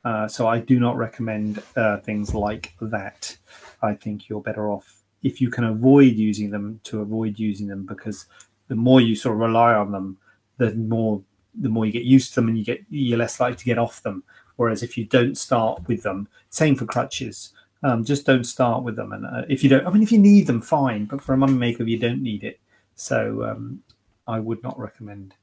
Uh, 0.06 0.30
so 0.30 0.47
I 0.47 0.60
do 0.60 0.80
not 0.80 0.95
recommend 0.95 1.62
uh, 1.76 1.97
things 1.97 2.34
like 2.34 2.74
that. 2.80 3.38
I 3.82 3.95
think 3.95 4.30
you're 4.30 4.41
better 4.41 4.72
off 4.72 5.04
if 5.24 5.41
you 5.41 5.49
can 5.49 5.66
avoid 5.66 6.14
using 6.14 6.51
them 6.51 6.80
to 6.84 7.01
avoid 7.01 7.38
using 7.38 7.68
them 7.68 7.86
because 7.86 8.28
the 8.70 8.76
more 8.76 9.01
you 9.01 9.16
sort 9.16 9.36
of 9.36 9.41
rely 9.41 9.74
on 9.74 9.91
them, 9.91 10.18
the 10.58 10.74
more 10.74 11.22
the 11.60 11.70
more 11.70 11.86
you 11.86 11.91
get 11.91 12.04
used 12.04 12.30
to 12.30 12.36
them 12.36 12.47
and 12.47 12.58
you 12.58 12.64
get 12.64 12.82
you're 12.89 13.18
less 13.18 13.41
likely 13.41 13.58
to 13.58 13.66
get 13.66 13.78
off 13.78 14.01
them. 14.04 14.24
Whereas 14.56 14.84
if 14.84 14.97
you 14.97 15.04
don't 15.04 15.38
start 15.38 15.86
with 15.88 16.04
them, 16.04 16.30
same 16.49 16.76
for 16.76 16.86
crutches. 16.86 17.51
Um, 17.84 18.06
just 18.06 18.26
don't 18.26 18.46
start 18.46 18.84
with 18.84 18.96
them. 18.96 19.12
And 19.12 19.26
uh, 19.26 19.44
if 19.50 19.64
you 19.64 19.70
don't, 19.70 19.86
I 19.86 19.90
mean, 19.92 20.04
if 20.04 20.12
you 20.12 20.20
need 20.20 20.48
them, 20.48 20.62
fine. 20.62 21.06
But 21.06 21.22
for 21.22 21.34
a 21.34 21.38
mummy 21.38 21.54
makeover, 21.54 21.90
you 21.90 22.00
don't 22.00 22.24
need 22.24 22.44
it. 22.44 22.60
So 22.96 23.44
um, 23.44 23.84
I 24.28 24.40
would 24.40 24.64
not 24.64 24.80
recommend 24.80 25.36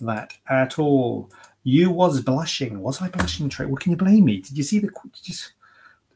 that 0.00 0.34
at 0.48 0.78
all. 0.78 1.30
You 1.64 1.90
was 1.90 2.20
blushing. 2.20 2.80
Was 2.80 3.02
I 3.02 3.08
blushing, 3.08 3.48
Trey? 3.48 3.66
Well, 3.66 3.76
can 3.76 3.90
you 3.90 3.96
blame 3.96 4.24
me? 4.26 4.38
Did 4.38 4.56
you 4.56 4.62
see 4.62 4.78
the? 4.78 4.90
You, 5.24 5.34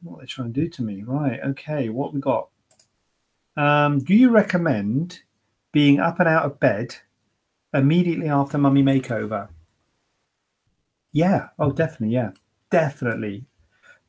what 0.02 0.18
they're 0.18 0.26
trying 0.26 0.52
to 0.52 0.60
do 0.60 0.68
to 0.68 0.82
me? 0.82 1.02
Right. 1.02 1.40
Okay. 1.44 1.88
What 1.88 2.14
we 2.14 2.20
got? 2.20 2.48
Um, 3.56 3.98
do 3.98 4.14
you 4.14 4.30
recommend 4.30 5.20
being 5.72 6.00
up 6.00 6.20
and 6.20 6.28
out 6.28 6.44
of 6.44 6.60
bed 6.60 6.96
immediately 7.74 8.28
after 8.28 8.58
mummy 8.58 8.82
makeover? 8.82 9.48
Yeah. 11.12 11.48
Oh, 11.58 11.72
definitely. 11.72 12.14
Yeah. 12.14 12.30
Definitely. 12.70 13.44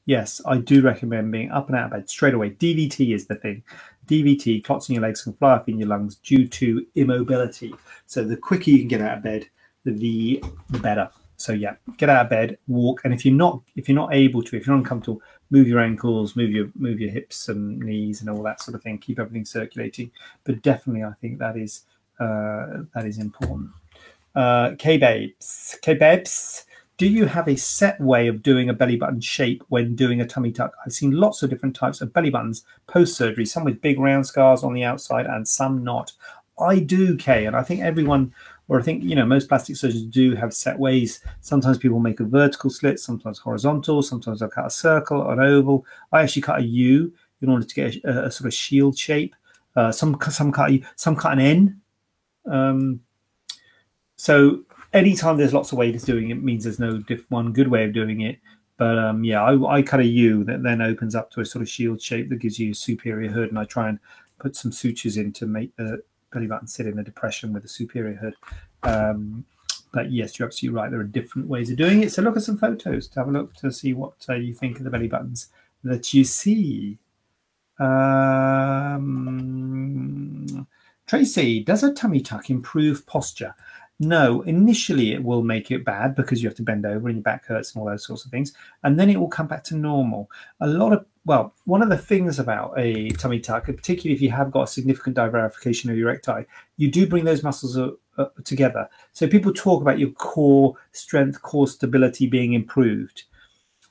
Yes, 0.05 0.41
I 0.45 0.57
do 0.57 0.81
recommend 0.81 1.31
being 1.31 1.51
up 1.51 1.67
and 1.67 1.77
out 1.77 1.85
of 1.85 1.91
bed 1.91 2.09
straight 2.09 2.33
away. 2.33 2.51
DVT 2.51 3.15
is 3.15 3.25
the 3.25 3.35
thing. 3.35 3.63
DVT, 4.07 4.63
clots 4.63 4.89
in 4.89 4.95
your 4.95 5.01
legs 5.01 5.23
can 5.23 5.33
fly 5.33 5.53
up 5.53 5.69
in 5.69 5.79
your 5.79 5.87
lungs 5.87 6.15
due 6.15 6.47
to 6.47 6.85
immobility. 6.95 7.73
So 8.05 8.23
the 8.23 8.35
quicker 8.35 8.69
you 8.69 8.79
can 8.79 8.89
get 8.89 9.01
out 9.01 9.17
of 9.17 9.23
bed, 9.23 9.47
the 9.85 10.43
the 10.69 10.79
better. 10.79 11.09
So 11.37 11.53
yeah, 11.53 11.75
get 11.97 12.09
out 12.09 12.25
of 12.25 12.29
bed, 12.29 12.57
walk, 12.67 13.01
and 13.05 13.13
if 13.13 13.25
you're 13.25 13.33
not 13.33 13.61
if 13.75 13.87
you're 13.87 13.95
not 13.95 14.13
able 14.13 14.43
to, 14.43 14.57
if 14.57 14.67
you're 14.67 14.75
uncomfortable, 14.75 15.21
move 15.51 15.67
your 15.67 15.79
ankles, 15.79 16.35
move 16.35 16.51
your 16.51 16.69
move 16.75 16.99
your 16.99 17.11
hips 17.11 17.47
and 17.47 17.79
knees 17.79 18.21
and 18.21 18.29
all 18.29 18.43
that 18.43 18.61
sort 18.61 18.75
of 18.75 18.83
thing. 18.83 18.97
Keep 18.97 19.19
everything 19.19 19.45
circulating. 19.45 20.11
But 20.43 20.61
definitely, 20.61 21.03
I 21.03 21.13
think 21.21 21.39
that 21.39 21.55
is 21.57 21.85
uh, 22.19 22.83
that 22.93 23.05
is 23.05 23.19
important. 23.19 23.69
Uh, 24.35 24.71
K 24.77 24.97
babes, 24.97 25.77
K 25.81 25.93
babes 25.93 26.65
do 27.03 27.09
you 27.09 27.25
have 27.25 27.49
a 27.49 27.57
set 27.57 27.99
way 27.99 28.29
of 28.29 28.41
doing 28.41 28.69
a 28.69 28.73
belly 28.73 28.95
button 28.95 29.19
shape 29.19 29.61
when 29.67 29.93
doing 29.93 30.21
a 30.21 30.25
tummy 30.25 30.53
tuck? 30.53 30.73
I've 30.85 30.93
seen 30.93 31.11
lots 31.11 31.43
of 31.43 31.49
different 31.49 31.75
types 31.75 31.99
of 31.99 32.13
belly 32.13 32.29
buttons 32.29 32.63
post 32.87 33.17
surgery, 33.17 33.45
some 33.45 33.65
with 33.65 33.81
big 33.81 33.99
round 33.99 34.25
scars 34.25 34.63
on 34.63 34.71
the 34.71 34.85
outside 34.85 35.25
and 35.25 35.45
some 35.45 35.83
not. 35.83 36.13
I 36.61 36.79
do, 36.79 37.17
Kay, 37.17 37.45
and 37.45 37.57
I 37.57 37.61
think 37.61 37.81
everyone, 37.81 38.33
or 38.69 38.79
I 38.79 38.83
think, 38.83 39.03
you 39.03 39.15
know, 39.15 39.25
most 39.25 39.49
plastic 39.49 39.75
surgeons 39.75 40.03
do 40.03 40.33
have 40.35 40.53
set 40.53 40.79
ways. 40.79 41.19
Sometimes 41.41 41.77
people 41.77 41.99
make 41.99 42.21
a 42.21 42.23
vertical 42.23 42.69
slit, 42.69 43.01
sometimes 43.01 43.37
horizontal, 43.37 44.01
sometimes 44.01 44.39
they'll 44.39 44.47
cut 44.47 44.67
a 44.67 44.69
circle, 44.69 45.19
or 45.19 45.33
an 45.33 45.41
oval. 45.41 45.85
I 46.13 46.21
actually 46.21 46.43
cut 46.43 46.61
a 46.61 46.63
U 46.63 47.11
in 47.41 47.49
order 47.49 47.65
to 47.65 47.75
get 47.75 47.95
a, 48.05 48.27
a 48.27 48.31
sort 48.31 48.47
of 48.47 48.53
shield 48.53 48.97
shape. 48.97 49.35
Uh, 49.75 49.91
some 49.91 50.17
some 50.29 50.53
cut 50.53 50.71
some 50.95 51.17
cut 51.17 51.33
an 51.33 51.39
N. 51.39 51.81
Um, 52.49 53.01
so 54.15 54.63
anytime 54.93 55.37
there's 55.37 55.53
lots 55.53 55.71
of 55.71 55.77
ways 55.77 56.01
of 56.01 56.05
doing 56.05 56.29
it 56.29 56.41
means 56.43 56.63
there's 56.63 56.79
no 56.79 56.97
diff- 56.99 57.29
one 57.29 57.51
good 57.51 57.67
way 57.67 57.83
of 57.83 57.93
doing 57.93 58.21
it. 58.21 58.39
But 58.77 58.97
um, 58.97 59.23
yeah, 59.23 59.43
I, 59.43 59.77
I, 59.77 59.81
cut 59.81 59.99
a 59.99 60.05
U 60.05 60.43
that 60.45 60.63
then 60.63 60.81
opens 60.81 61.15
up 61.15 61.29
to 61.31 61.41
a 61.41 61.45
sort 61.45 61.61
of 61.61 61.69
shield 61.69 62.01
shape 62.01 62.29
that 62.29 62.37
gives 62.37 62.57
you 62.57 62.71
a 62.71 62.75
superior 62.75 63.29
hood, 63.29 63.49
and 63.49 63.59
I 63.59 63.65
try 63.65 63.89
and 63.89 63.99
put 64.39 64.55
some 64.55 64.71
sutures 64.71 65.17
in 65.17 65.31
to 65.33 65.45
make 65.45 65.75
the 65.75 66.01
belly 66.31 66.47
button 66.47 66.67
sit 66.67 66.87
in 66.87 66.95
the 66.95 67.03
depression 67.03 67.53
with 67.53 67.65
a 67.65 67.67
superior 67.67 68.15
hood. 68.15 68.33
Um, 68.81 69.45
but 69.93 70.11
yes, 70.11 70.39
you're 70.39 70.47
absolutely 70.47 70.75
right. 70.75 70.89
There 70.89 70.99
are 70.99 71.03
different 71.05 71.47
ways 71.47 71.69
of 71.69 71.77
doing 71.77 72.01
it. 72.01 72.11
So 72.11 72.23
look 72.23 72.35
at 72.35 72.41
some 72.41 72.57
photos 72.57 73.07
to 73.09 73.19
have 73.19 73.27
a 73.27 73.31
look 73.31 73.53
to 73.57 73.71
see 73.71 73.93
what 73.93 74.15
uh, 74.27 74.33
you 74.33 74.53
think 74.53 74.79
of 74.79 74.85
the 74.85 74.89
belly 74.89 75.07
buttons 75.07 75.49
that 75.83 76.13
you 76.13 76.23
see. 76.23 76.97
Um, 77.79 79.07
Tracy, 81.05 81.59
does 81.63 81.83
a 81.83 81.93
tummy 81.93 82.21
tuck 82.21 82.49
improve 82.49 83.05
posture? 83.05 83.53
No, 84.05 84.41
initially 84.41 85.13
it 85.13 85.23
will 85.23 85.43
make 85.43 85.71
it 85.71 85.85
bad 85.85 86.15
because 86.15 86.41
you 86.41 86.49
have 86.49 86.57
to 86.57 86.63
bend 86.63 86.85
over 86.85 87.07
and 87.07 87.17
your 87.17 87.23
back 87.23 87.45
hurts 87.45 87.73
and 87.73 87.81
all 87.81 87.87
those 87.87 88.05
sorts 88.05 88.25
of 88.25 88.31
things. 88.31 88.53
And 88.83 88.99
then 88.99 89.09
it 89.09 89.19
will 89.19 89.27
come 89.27 89.47
back 89.47 89.63
to 89.65 89.75
normal. 89.75 90.29
A 90.59 90.67
lot 90.67 90.93
of, 90.93 91.05
well, 91.25 91.53
one 91.65 91.81
of 91.81 91.89
the 91.89 91.97
things 91.97 92.39
about 92.39 92.73
a 92.77 93.09
tummy 93.11 93.39
tuck, 93.39 93.65
particularly 93.65 94.15
if 94.15 94.21
you 94.21 94.31
have 94.31 94.51
got 94.51 94.63
a 94.63 94.67
significant 94.67 95.15
divarication 95.15 95.89
of 95.89 95.97
your 95.97 96.07
recti, 96.07 96.45
you 96.77 96.91
do 96.91 97.07
bring 97.07 97.23
those 97.23 97.43
muscles 97.43 97.77
uh, 97.77 97.91
uh, 98.17 98.25
together. 98.43 98.89
So 99.13 99.27
people 99.27 99.53
talk 99.53 99.81
about 99.81 99.99
your 99.99 100.11
core 100.11 100.75
strength, 100.91 101.41
core 101.41 101.67
stability 101.67 102.27
being 102.27 102.53
improved. 102.53 103.23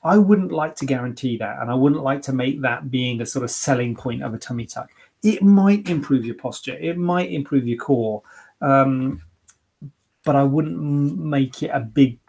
I 0.03 0.17
wouldn't 0.17 0.51
like 0.51 0.75
to 0.75 0.85
guarantee 0.85 1.37
that. 1.37 1.59
And 1.59 1.71
I 1.71 1.75
wouldn't 1.75 2.03
like 2.03 2.21
to 2.23 2.33
make 2.33 2.61
that 2.61 2.91
being 2.91 3.21
a 3.21 3.25
sort 3.25 3.45
of 3.45 3.51
selling 3.51 3.95
point 3.95 4.21
of 4.21 4.33
a 4.33 4.37
tummy 4.37 4.65
tuck. 4.65 4.91
It 5.23 5.41
might 5.41 5.89
improve 5.89 6.25
your 6.25 6.35
posture, 6.35 6.75
it 6.75 6.97
might 6.97 7.31
improve 7.31 7.65
your 7.65 7.77
core. 7.77 8.21
Um, 8.61 9.21
but 10.25 10.35
I 10.35 10.43
wouldn't 10.43 11.17
make 11.17 11.63
it 11.63 11.71
a 11.73 11.79
big. 11.79 12.19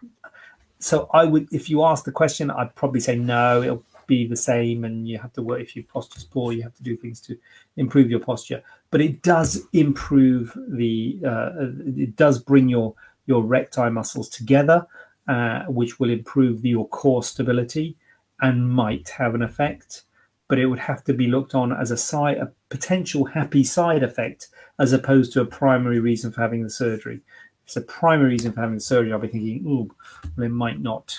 So 0.78 1.08
I 1.12 1.24
would, 1.24 1.48
if 1.52 1.70
you 1.70 1.84
ask 1.84 2.04
the 2.04 2.12
question, 2.12 2.50
I'd 2.50 2.74
probably 2.74 3.00
say 3.00 3.16
no. 3.16 3.62
It'll 3.62 3.84
be 4.06 4.26
the 4.26 4.36
same, 4.36 4.84
and 4.84 5.08
you 5.08 5.18
have 5.18 5.32
to 5.34 5.42
work. 5.42 5.60
If 5.60 5.76
your 5.76 5.84
posture's 5.84 6.24
poor, 6.24 6.52
you 6.52 6.62
have 6.62 6.74
to 6.74 6.82
do 6.82 6.96
things 6.96 7.20
to 7.22 7.36
improve 7.76 8.10
your 8.10 8.20
posture. 8.20 8.62
But 8.90 9.00
it 9.00 9.22
does 9.22 9.62
improve 9.72 10.56
the. 10.68 11.20
Uh, 11.26 11.50
it 11.96 12.16
does 12.16 12.38
bring 12.38 12.68
your 12.68 12.94
your 13.26 13.42
recti 13.42 13.88
muscles 13.90 14.28
together, 14.28 14.86
uh, 15.28 15.64
which 15.64 15.98
will 15.98 16.10
improve 16.10 16.64
your 16.64 16.88
core 16.88 17.22
stability 17.22 17.96
and 18.40 18.68
might 18.68 19.08
have 19.08 19.34
an 19.34 19.42
effect. 19.42 20.02
But 20.48 20.58
it 20.58 20.66
would 20.66 20.80
have 20.80 21.02
to 21.04 21.14
be 21.14 21.26
looked 21.26 21.54
on 21.54 21.72
as 21.72 21.90
a 21.90 21.96
side, 21.96 22.36
a 22.36 22.52
potential 22.68 23.24
happy 23.24 23.64
side 23.64 24.02
effect, 24.02 24.48
as 24.78 24.92
opposed 24.92 25.32
to 25.32 25.40
a 25.40 25.46
primary 25.46 26.00
reason 26.00 26.30
for 26.30 26.42
having 26.42 26.62
the 26.62 26.70
surgery 26.70 27.22
it's 27.64 27.76
a 27.76 27.80
primary 27.80 28.30
reason 28.30 28.52
for 28.52 28.60
having 28.60 28.78
surgery, 28.78 29.12
I'll 29.12 29.18
be 29.18 29.28
thinking, 29.28 29.64
oh, 29.66 30.42
it 30.42 30.48
might 30.50 30.80
not, 30.80 31.18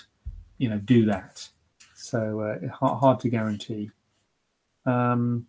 you 0.58 0.70
know, 0.70 0.78
do 0.78 1.06
that. 1.06 1.48
So 1.96 2.41
uh, 2.41 2.68
hard, 2.70 3.00
hard 3.00 3.20
to 3.22 3.30
guarantee. 3.30 3.89
Um, 4.86 5.48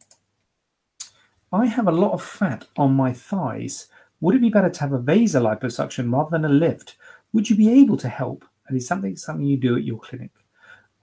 I 1.52 1.66
have 1.66 1.86
a 1.86 1.92
lot 1.92 2.12
of 2.12 2.22
fat 2.22 2.66
on 2.76 2.94
my 2.94 3.12
thighs. 3.12 3.88
Would 4.20 4.34
it 4.34 4.40
be 4.40 4.48
better 4.48 4.70
to 4.70 4.80
have 4.80 4.92
a 4.92 4.98
VASER 4.98 5.40
liposuction 5.40 6.12
rather 6.12 6.30
than 6.30 6.46
a 6.46 6.48
lift? 6.48 6.96
Would 7.32 7.50
you 7.50 7.56
be 7.56 7.70
able 7.80 7.98
to 7.98 8.08
help? 8.08 8.44
And 8.68 8.76
is 8.76 8.86
something 8.86 9.16
something 9.16 9.46
you 9.46 9.58
do 9.58 9.76
at 9.76 9.84
your 9.84 9.98
clinic? 9.98 10.30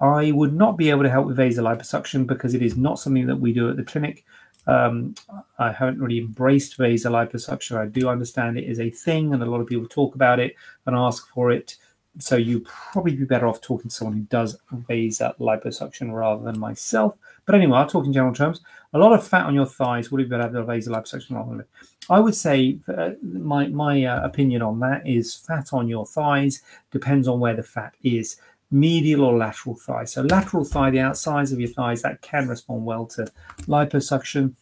I 0.02 0.32
would 0.32 0.54
not 0.54 0.78
be 0.78 0.90
able 0.90 1.04
to 1.04 1.10
help 1.10 1.28
with 1.28 1.38
VASER 1.38 1.62
liposuction 1.62 2.26
because 2.26 2.54
it 2.54 2.62
is 2.62 2.76
not 2.76 3.00
something 3.00 3.28
that 3.28 3.40
we 3.40 3.54
do 3.54 3.70
at 3.70 3.78
the 3.78 3.84
clinic. 3.84 4.26
Um, 4.68 5.16
I 5.60 5.72
haven't 5.72 6.02
really 6.02 6.20
embraced 6.20 6.78
VASER 6.78 7.10
liposuction. 7.10 7.78
I 7.78 7.88
do 7.88 8.10
understand 8.10 8.58
it 8.58 8.64
is 8.64 8.80
a 8.80 8.90
thing, 8.90 9.34
and 9.34 9.44
a 9.44 9.46
lot 9.46 9.62
of 9.62 9.68
people 9.68 9.88
talk 9.88 10.16
about 10.16 10.40
it 10.40 10.56
and 10.86 10.96
ask 10.96 11.28
for 11.30 11.52
it. 11.52 11.76
So 12.20 12.36
you 12.36 12.60
probably 12.62 13.16
be 13.16 13.26
better 13.26 13.48
off 13.48 13.60
talking 13.60 13.90
to 13.90 13.96
someone 13.96 14.18
who 14.18 14.24
does 14.24 14.58
VASER 14.88 15.34
liposuction 15.40 16.14
rather 16.14 16.44
than 16.44 16.60
myself. 16.60 17.16
But 17.46 17.56
anyway, 17.56 17.78
I'll 17.78 17.88
talk 17.88 18.06
in 18.06 18.14
general 18.14 18.34
terms. 18.34 18.62
A 18.94 19.00
lot 19.00 19.12
of 19.12 19.28
fat 19.28 19.46
on 19.46 19.56
your 19.56 19.66
thighs 19.66 20.12
would 20.12 20.20
be 20.20 20.24
better 20.24 20.44
have 20.44 20.56
a 20.56 20.64
vaser 20.64 20.90
liposuction 20.90 21.36
rather 21.36 21.58
than 21.58 21.66
I 22.10 22.20
would 22.20 22.36
say 22.36 22.78
uh, 22.88 23.12
my 23.22 23.68
my 23.68 24.06
uh, 24.06 24.26
opinion 24.26 24.62
on 24.62 24.80
that 24.82 25.08
is 25.08 25.36
fat 25.36 25.74
on 25.74 25.88
your 25.88 26.06
thighs 26.06 26.62
depends 26.92 27.28
on 27.28 27.40
where 27.40 27.56
the 27.56 27.64
fat 27.64 27.96
is 28.04 28.38
medial 28.74 29.24
or 29.24 29.38
lateral 29.38 29.76
thigh. 29.76 30.04
So 30.04 30.24
lateral 30.24 30.66
thigh, 30.66 30.90
the 30.90 31.00
outsides 31.00 31.52
of 31.54 31.60
your 31.60 31.70
thighs, 31.70 32.02
that 32.02 32.22
can 32.22 32.48
respond 32.48 32.86
well 32.86 33.06
to 33.08 33.32
liposuction. 33.68 34.56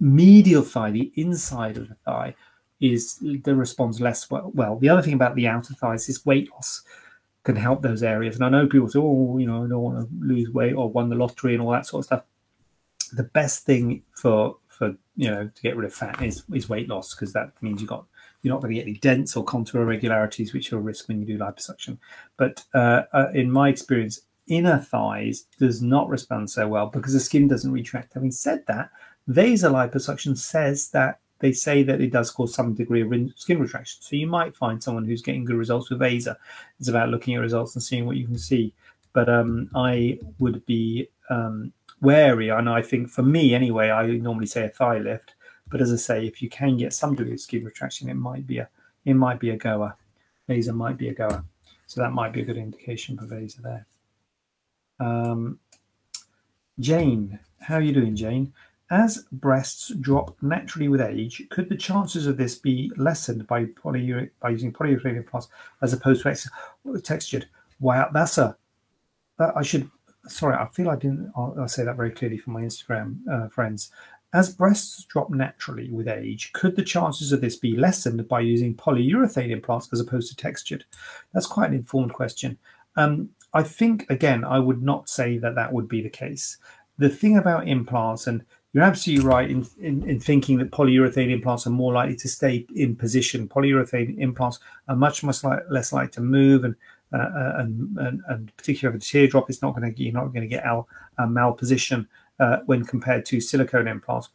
Medial 0.00 0.62
thigh, 0.62 0.90
the 0.90 1.12
inside 1.14 1.76
of 1.76 1.88
the 1.88 1.94
thigh, 1.94 2.34
is 2.80 3.18
the 3.20 3.54
responds 3.54 4.00
less 4.00 4.28
well. 4.30 4.50
Well, 4.54 4.76
the 4.78 4.88
other 4.88 5.02
thing 5.02 5.14
about 5.14 5.36
the 5.36 5.48
outer 5.48 5.74
thighs 5.74 6.08
is 6.08 6.26
weight 6.26 6.50
loss 6.52 6.82
can 7.44 7.56
help 7.56 7.80
those 7.82 8.02
areas. 8.02 8.36
And 8.36 8.44
I 8.44 8.48
know 8.48 8.66
people 8.66 8.88
say, 8.88 8.98
oh, 8.98 9.38
you 9.38 9.46
know, 9.46 9.64
I 9.64 9.68
don't 9.68 9.82
want 9.82 9.98
to 9.98 10.26
lose 10.26 10.50
weight 10.50 10.74
or 10.74 10.90
won 10.90 11.08
the 11.08 11.16
lottery 11.16 11.54
and 11.54 11.62
all 11.62 11.70
that 11.70 11.86
sort 11.86 12.00
of 12.00 12.04
stuff. 12.06 12.24
the 13.12 13.22
best 13.22 13.64
thing 13.64 14.02
for 14.14 14.56
for 14.68 14.94
you 15.16 15.30
know 15.30 15.48
to 15.54 15.62
get 15.62 15.76
rid 15.76 15.86
of 15.86 15.94
fat 15.94 16.20
is 16.22 16.42
is 16.52 16.68
weight 16.68 16.88
loss 16.88 17.14
because 17.14 17.32
that 17.32 17.52
means 17.62 17.80
you've 17.80 17.88
got 17.88 18.04
you're 18.46 18.54
not 18.54 18.62
going 18.62 18.72
to 18.72 18.80
get 18.80 18.86
any 18.86 18.98
dents 18.98 19.36
or 19.36 19.42
contour 19.42 19.82
irregularities, 19.82 20.54
which 20.54 20.70
a 20.70 20.78
risk 20.78 21.08
when 21.08 21.20
you 21.20 21.26
do 21.26 21.36
liposuction. 21.36 21.98
But 22.36 22.62
uh, 22.74 23.02
uh, 23.12 23.26
in 23.34 23.50
my 23.50 23.68
experience, 23.68 24.20
inner 24.46 24.78
thighs 24.78 25.46
does 25.58 25.82
not 25.82 26.08
respond 26.08 26.48
so 26.48 26.68
well 26.68 26.86
because 26.86 27.12
the 27.12 27.18
skin 27.18 27.48
doesn't 27.48 27.72
retract. 27.72 28.14
Having 28.14 28.30
said 28.30 28.64
that, 28.68 28.90
VASER 29.26 29.68
liposuction 29.68 30.38
says 30.38 30.90
that 30.90 31.18
they 31.40 31.50
say 31.50 31.82
that 31.82 32.00
it 32.00 32.12
does 32.12 32.30
cause 32.30 32.54
some 32.54 32.72
degree 32.72 33.02
of 33.02 33.12
skin 33.34 33.58
retraction. 33.58 34.00
So 34.00 34.14
you 34.14 34.28
might 34.28 34.54
find 34.54 34.80
someone 34.80 35.04
who's 35.04 35.22
getting 35.22 35.44
good 35.44 35.56
results 35.56 35.90
with 35.90 35.98
VASER. 35.98 36.36
It's 36.78 36.88
about 36.88 37.08
looking 37.08 37.34
at 37.34 37.40
results 37.40 37.74
and 37.74 37.82
seeing 37.82 38.06
what 38.06 38.16
you 38.16 38.26
can 38.26 38.38
see. 38.38 38.72
But 39.12 39.28
um, 39.28 39.70
I 39.74 40.20
would 40.38 40.64
be 40.66 41.08
um, 41.30 41.72
wary, 42.00 42.50
and 42.50 42.68
I 42.68 42.80
think 42.80 43.10
for 43.10 43.22
me 43.22 43.54
anyway, 43.54 43.90
I 43.90 44.06
normally 44.06 44.46
say 44.46 44.66
a 44.66 44.68
thigh 44.68 44.98
lift. 44.98 45.34
But 45.68 45.80
as 45.80 45.92
I 45.92 45.96
say, 45.96 46.26
if 46.26 46.40
you 46.40 46.48
can 46.48 46.76
get 46.76 46.92
some 46.92 47.14
degree 47.14 47.32
of 47.32 47.40
skin 47.40 47.64
retraction, 47.64 48.08
it 48.08 48.14
might 48.14 48.46
be 48.46 48.58
a 48.58 48.68
it 49.04 49.14
might 49.14 49.40
be 49.40 49.50
a 49.50 49.56
goer. 49.56 49.94
VASER 50.48 50.72
might 50.72 50.96
be 50.96 51.08
a 51.08 51.14
goer. 51.14 51.44
So 51.86 52.00
that 52.00 52.12
might 52.12 52.32
be 52.32 52.42
a 52.42 52.44
good 52.44 52.56
indication 52.56 53.16
for 53.16 53.26
VASER 53.26 53.62
there. 53.62 53.86
Um, 54.98 55.58
Jane, 56.78 57.38
how 57.60 57.76
are 57.76 57.80
you 57.80 57.92
doing, 57.92 58.16
Jane? 58.16 58.52
As 58.90 59.24
breasts 59.32 59.88
drop 60.00 60.36
naturally 60.42 60.88
with 60.88 61.00
age, 61.00 61.42
could 61.50 61.68
the 61.68 61.76
chances 61.76 62.26
of 62.26 62.36
this 62.36 62.56
be 62.56 62.92
lessened 62.96 63.46
by 63.46 63.64
polyuric 63.64 64.30
by 64.40 64.50
using 64.50 64.72
polyurethane 64.72 65.16
implants 65.16 65.48
as 65.82 65.92
opposed 65.92 66.22
to 66.22 66.28
ex- 66.28 66.48
textured? 67.02 67.48
Wow, 67.80 68.10
that's 68.12 68.38
a 68.38 68.56
that 69.38 69.56
I 69.56 69.62
should. 69.62 69.90
Sorry, 70.28 70.56
I 70.56 70.66
feel 70.66 70.90
I 70.90 70.96
didn't. 70.96 71.32
I'll, 71.36 71.54
I'll 71.58 71.68
say 71.68 71.84
that 71.84 71.96
very 71.96 72.10
clearly 72.10 72.38
for 72.38 72.50
my 72.50 72.62
Instagram 72.62 73.26
uh, 73.28 73.48
friends. 73.48 73.90
As 74.36 74.54
breasts 74.54 75.02
drop 75.04 75.30
naturally 75.30 75.88
with 75.90 76.06
age, 76.06 76.52
could 76.52 76.76
the 76.76 76.82
chances 76.82 77.32
of 77.32 77.40
this 77.40 77.56
be 77.56 77.74
lessened 77.74 78.28
by 78.28 78.40
using 78.40 78.74
polyurethane 78.74 79.50
implants 79.50 79.88
as 79.94 80.00
opposed 80.00 80.28
to 80.28 80.36
textured? 80.36 80.84
That's 81.32 81.46
quite 81.46 81.70
an 81.70 81.76
informed 81.76 82.12
question. 82.12 82.58
Um, 82.96 83.30
I 83.54 83.62
think 83.62 84.04
again, 84.10 84.44
I 84.44 84.58
would 84.58 84.82
not 84.82 85.08
say 85.08 85.38
that 85.38 85.54
that 85.54 85.72
would 85.72 85.88
be 85.88 86.02
the 86.02 86.10
case. 86.10 86.58
The 86.98 87.08
thing 87.08 87.38
about 87.38 87.66
implants, 87.66 88.26
and 88.26 88.44
you're 88.74 88.84
absolutely 88.84 89.24
right 89.24 89.50
in, 89.50 89.66
in, 89.80 90.06
in, 90.06 90.20
thinking 90.20 90.58
that 90.58 90.70
polyurethane 90.70 91.30
implants 91.30 91.66
are 91.66 91.70
more 91.70 91.94
likely 91.94 92.16
to 92.16 92.28
stay 92.28 92.66
in 92.74 92.94
position. 92.94 93.48
Polyurethane 93.48 94.18
implants 94.18 94.58
are 94.88 94.96
much, 94.96 95.24
much 95.24 95.44
less 95.70 95.94
likely 95.94 96.10
to 96.10 96.20
move, 96.20 96.64
and 96.64 96.74
uh, 97.14 97.16
uh, 97.18 97.52
and, 97.58 97.96
and, 97.98 98.22
and 98.28 98.56
particularly 98.58 98.98
the 98.98 99.04
teardrop, 99.04 99.48
it's 99.48 99.62
not 99.62 99.74
going 99.74 99.94
to 99.94 100.02
you're 100.02 100.12
not 100.12 100.26
going 100.26 100.42
to 100.42 100.48
get 100.48 100.64
al, 100.64 100.88
uh, 101.16 101.26
malposition 101.26 102.06
uh, 102.40 102.58
when 102.66 102.84
compared 102.84 103.24
to 103.26 103.40
silicone 103.40 103.88
implants. 103.88 104.28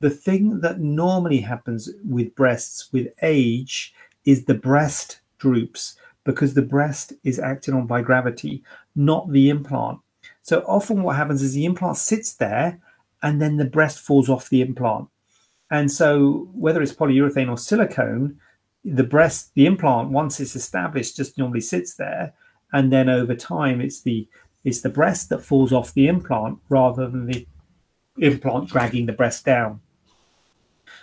The 0.00 0.10
thing 0.10 0.60
that 0.60 0.80
normally 0.80 1.40
happens 1.40 1.88
with 2.04 2.34
breasts 2.34 2.92
with 2.92 3.08
age 3.22 3.94
is 4.24 4.44
the 4.44 4.54
breast 4.54 5.20
droops 5.38 5.96
because 6.24 6.54
the 6.54 6.62
breast 6.62 7.12
is 7.24 7.38
acted 7.38 7.74
on 7.74 7.86
by 7.86 8.02
gravity, 8.02 8.62
not 8.94 9.30
the 9.30 9.48
implant. 9.48 9.98
So 10.42 10.64
often 10.66 11.02
what 11.02 11.16
happens 11.16 11.42
is 11.42 11.54
the 11.54 11.64
implant 11.64 11.96
sits 11.96 12.34
there 12.34 12.80
and 13.22 13.40
then 13.40 13.56
the 13.56 13.64
breast 13.64 14.00
falls 14.00 14.28
off 14.28 14.50
the 14.50 14.60
implant. 14.60 15.08
And 15.70 15.90
so, 15.90 16.48
whether 16.52 16.82
it's 16.82 16.92
polyurethane 16.92 17.48
or 17.48 17.56
silicone, 17.56 18.38
the 18.84 19.04
breast, 19.04 19.52
the 19.54 19.64
implant, 19.64 20.10
once 20.10 20.38
it's 20.38 20.54
established, 20.56 21.16
just 21.16 21.38
normally 21.38 21.62
sits 21.62 21.94
there, 21.94 22.34
and 22.72 22.92
then 22.92 23.08
over 23.08 23.34
time, 23.34 23.80
it's 23.80 24.02
the 24.02 24.28
it's 24.64 24.80
the 24.80 24.88
breast 24.88 25.28
that 25.28 25.44
falls 25.44 25.72
off 25.72 25.94
the 25.94 26.06
implant 26.06 26.58
rather 26.68 27.08
than 27.08 27.26
the 27.26 27.46
implant 28.18 28.68
dragging 28.68 29.06
the 29.06 29.12
breast 29.12 29.44
down. 29.44 29.80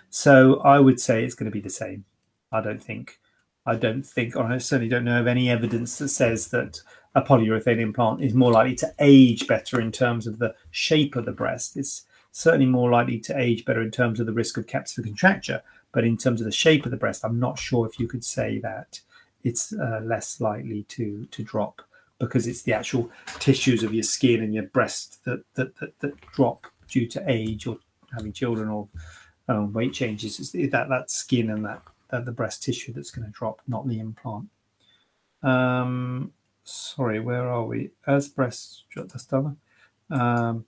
So 0.10 0.60
I 0.62 0.80
would 0.80 1.00
say 1.00 1.24
it's 1.24 1.36
going 1.36 1.52
to 1.52 1.56
be 1.56 1.62
the 1.62 1.70
same. 1.70 2.06
I 2.52 2.62
don't 2.62 2.82
think, 2.82 3.20
I 3.66 3.76
don't 3.76 4.04
think, 4.04 4.36
or 4.36 4.44
I 4.44 4.58
certainly 4.58 4.90
don't 4.90 5.04
know 5.04 5.20
of 5.20 5.28
any 5.28 5.50
evidence 5.50 5.98
that 5.98 6.10
says 6.10 6.48
that 6.50 6.82
a 7.14 7.22
polyurethane 7.22 7.80
implant 7.80 8.22
is 8.22 8.34
more 8.34 8.52
likely 8.52 8.76
to 8.76 8.94
age 9.00 9.48
better 9.48 9.80
in 9.80 9.92
terms 9.92 10.26
of 10.26 10.40
the 10.40 10.56
shape 10.72 11.16
of 11.16 11.26
the 11.26 11.32
breast. 11.32 11.78
It's 11.78 12.06
certainly 12.32 12.66
more 12.66 12.90
likely 12.90 13.20
to 13.20 13.40
age 13.40 13.66
better 13.66 13.82
in 13.82 13.92
terms 13.92 14.20
of 14.20 14.26
the 14.26 14.34
risk 14.34 14.58
of 14.58 14.68
capsular 14.68 15.04
contracture. 15.04 15.62
But 15.92 16.06
in 16.06 16.18
terms 16.18 16.40
of 16.40 16.46
the 16.46 16.52
shape 16.52 16.86
of 16.86 16.92
the 16.92 16.98
breast, 16.98 17.26
I'm 17.26 17.40
not 17.40 17.58
sure 17.58 17.88
if 17.88 18.00
you 18.00 18.08
could 18.08 18.24
say 18.24 18.60
that 18.60 19.02
it's 19.44 19.74
uh, 19.74 20.02
less 20.04 20.40
likely 20.40 20.84
to 20.84 21.26
to 21.32 21.44
drop 21.44 21.82
because 22.20 22.48
it's 22.48 22.64
the 22.64 22.74
actual 22.74 23.10
tissues 23.40 23.84
of 23.84 23.94
your 23.94 24.04
skin 24.04 24.44
and 24.44 24.54
your 24.54 24.64
breast 24.64 25.24
that 25.26 25.44
that, 25.56 25.76
that, 25.80 25.98
that 26.00 26.20
drop 26.34 26.68
due 26.88 27.08
to 27.08 27.24
age 27.28 27.68
or 27.68 27.78
having 28.14 28.34
children 28.34 28.70
or 28.70 28.88
um, 29.48 29.74
weight 29.74 29.94
changes. 29.94 30.40
It's 30.40 30.72
that 30.72 30.90
that 30.90 31.10
skin 31.10 31.50
and 31.50 31.66
that, 31.66 31.82
that 32.10 32.26
the 32.26 32.32
breast 32.32 32.64
tissue 32.64 32.94
that's 32.94 33.12
going 33.12 33.26
to 33.26 33.32
drop, 33.32 33.62
not 33.68 33.88
the 33.88 34.00
implant. 34.00 34.48
Um, 35.44 36.32
sorry, 36.64 37.20
where 37.20 37.48
are 37.48 37.66
we? 37.66 37.92
As 38.06 38.28
breast 38.28 38.84
drop 38.90 39.08
the. 39.10 39.58
Um, 40.12 40.66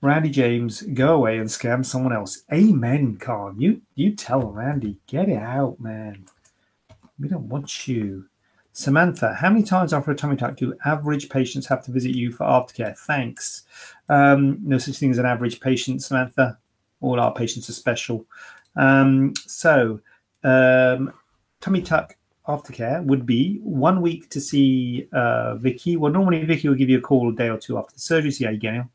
Randy 0.00 0.30
James, 0.30 0.82
go 0.82 1.14
away 1.14 1.38
and 1.38 1.48
scam 1.48 1.86
someone 1.86 2.12
else. 2.12 2.42
Amen, 2.52 3.16
Khan. 3.16 3.60
You 3.60 3.82
you 3.94 4.16
tell 4.16 4.42
Randy, 4.50 4.98
get 5.06 5.28
it 5.28 5.40
out, 5.40 5.78
man. 5.78 6.24
We 7.20 7.28
don't 7.28 7.48
want 7.48 7.86
you. 7.86 8.26
Samantha, 8.72 9.34
how 9.34 9.50
many 9.50 9.62
times 9.62 9.92
after 9.92 10.10
a 10.10 10.14
tummy 10.14 10.36
tuck 10.36 10.56
do 10.56 10.74
average 10.84 11.28
patients 11.28 11.66
have 11.66 11.84
to 11.84 11.92
visit 11.92 12.14
you 12.14 12.32
for 12.32 12.44
aftercare? 12.44 12.96
Thanks. 12.96 13.64
Um, 14.08 14.58
no 14.62 14.78
such 14.78 14.96
thing 14.96 15.10
as 15.10 15.18
an 15.18 15.26
average 15.26 15.60
patient, 15.60 16.02
Samantha. 16.02 16.58
All 17.02 17.20
our 17.20 17.34
patients 17.34 17.68
are 17.68 17.74
special. 17.74 18.24
Um, 18.76 19.34
so, 19.36 20.00
um, 20.42 21.12
tummy 21.60 21.82
tuck 21.82 22.16
aftercare 22.48 23.04
would 23.04 23.26
be 23.26 23.58
one 23.62 24.00
week 24.00 24.30
to 24.30 24.40
see 24.40 25.06
uh, 25.12 25.56
Vicky. 25.56 25.96
Well, 25.96 26.12
normally 26.12 26.44
Vicky 26.44 26.68
will 26.68 26.74
give 26.74 26.88
you 26.88 26.98
a 26.98 27.02
call 27.02 27.30
a 27.30 27.34
day 27.34 27.50
or 27.50 27.58
two 27.58 27.78
after 27.78 27.94
the 27.94 28.00
surgery, 28.00 28.30
see 28.30 28.44
you're 28.44 28.88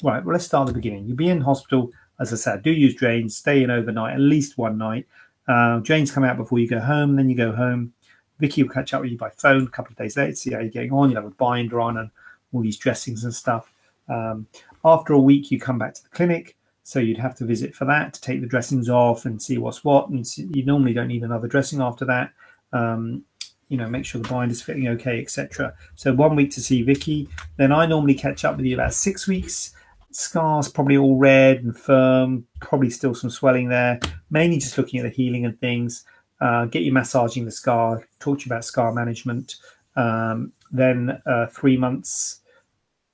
Right, 0.00 0.24
well, 0.24 0.32
let's 0.32 0.44
start 0.44 0.68
at 0.68 0.74
the 0.74 0.80
beginning. 0.80 1.06
You'll 1.06 1.16
be 1.16 1.28
in 1.28 1.40
hospital, 1.40 1.90
as 2.20 2.32
I 2.32 2.36
said, 2.36 2.62
do 2.62 2.70
use 2.70 2.94
drains, 2.94 3.36
stay 3.36 3.64
in 3.64 3.70
overnight, 3.70 4.14
at 4.14 4.20
least 4.20 4.56
one 4.56 4.78
night. 4.78 5.08
Uh, 5.48 5.80
drains 5.80 6.12
come 6.12 6.22
out 6.22 6.36
before 6.36 6.60
you 6.60 6.68
go 6.68 6.78
home, 6.78 7.16
then 7.16 7.28
you 7.28 7.36
go 7.36 7.50
home. 7.50 7.92
Vicky 8.38 8.62
will 8.62 8.70
catch 8.70 8.94
up 8.94 9.02
with 9.02 9.10
you 9.10 9.18
by 9.18 9.30
phone 9.30 9.64
a 9.64 9.68
couple 9.68 9.92
of 9.92 9.98
days 9.98 10.16
later, 10.16 10.34
see 10.34 10.52
how 10.52 10.60
you're 10.60 10.70
getting 10.70 10.92
on. 10.92 11.10
You'll 11.10 11.22
have 11.22 11.30
a 11.30 11.34
binder 11.34 11.80
on 11.80 11.96
and 11.98 12.10
all 12.52 12.62
these 12.62 12.76
dressings 12.76 13.24
and 13.24 13.34
stuff. 13.34 13.72
Um, 14.08 14.46
after 14.84 15.12
a 15.12 15.18
week, 15.18 15.50
you 15.50 15.60
come 15.60 15.78
back 15.78 15.94
to 15.94 16.02
the 16.02 16.08
clinic. 16.10 16.56
So 16.84 17.00
you'd 17.00 17.18
have 17.18 17.34
to 17.36 17.44
visit 17.44 17.74
for 17.74 17.84
that 17.84 18.14
to 18.14 18.20
take 18.20 18.40
the 18.40 18.46
dressings 18.46 18.88
off 18.88 19.26
and 19.26 19.42
see 19.42 19.58
what's 19.58 19.84
what. 19.84 20.08
And 20.08 20.26
you 20.38 20.64
normally 20.64 20.94
don't 20.94 21.08
need 21.08 21.22
another 21.22 21.46
dressing 21.46 21.82
after 21.82 22.06
that. 22.06 22.32
Um, 22.72 23.24
you 23.68 23.76
know, 23.76 23.86
make 23.86 24.06
sure 24.06 24.22
the 24.22 24.28
bind 24.28 24.50
is 24.50 24.62
fitting 24.62 24.88
okay, 24.88 25.20
etc. 25.20 25.74
So 25.96 26.14
one 26.14 26.34
week 26.34 26.50
to 26.52 26.62
see 26.62 26.80
Vicky. 26.82 27.28
Then 27.58 27.72
I 27.72 27.84
normally 27.84 28.14
catch 28.14 28.46
up 28.46 28.56
with 28.56 28.64
you 28.64 28.76
about 28.76 28.94
six 28.94 29.28
weeks 29.28 29.74
scars 30.10 30.68
probably 30.68 30.96
all 30.96 31.16
red 31.16 31.62
and 31.62 31.76
firm, 31.76 32.46
probably 32.60 32.90
still 32.90 33.14
some 33.14 33.30
swelling 33.30 33.68
there. 33.68 34.00
Mainly 34.30 34.58
just 34.58 34.78
looking 34.78 35.00
at 35.00 35.04
the 35.04 35.10
healing 35.10 35.44
and 35.44 35.58
things. 35.60 36.04
Uh, 36.40 36.66
get 36.66 36.82
you 36.82 36.92
massaging 36.92 37.44
the 37.44 37.50
scar, 37.50 38.06
talk 38.20 38.38
to 38.38 38.44
you 38.44 38.48
about 38.48 38.64
scar 38.64 38.92
management. 38.92 39.56
Um, 39.96 40.52
then 40.70 41.20
uh, 41.26 41.46
three 41.46 41.76
months, 41.76 42.40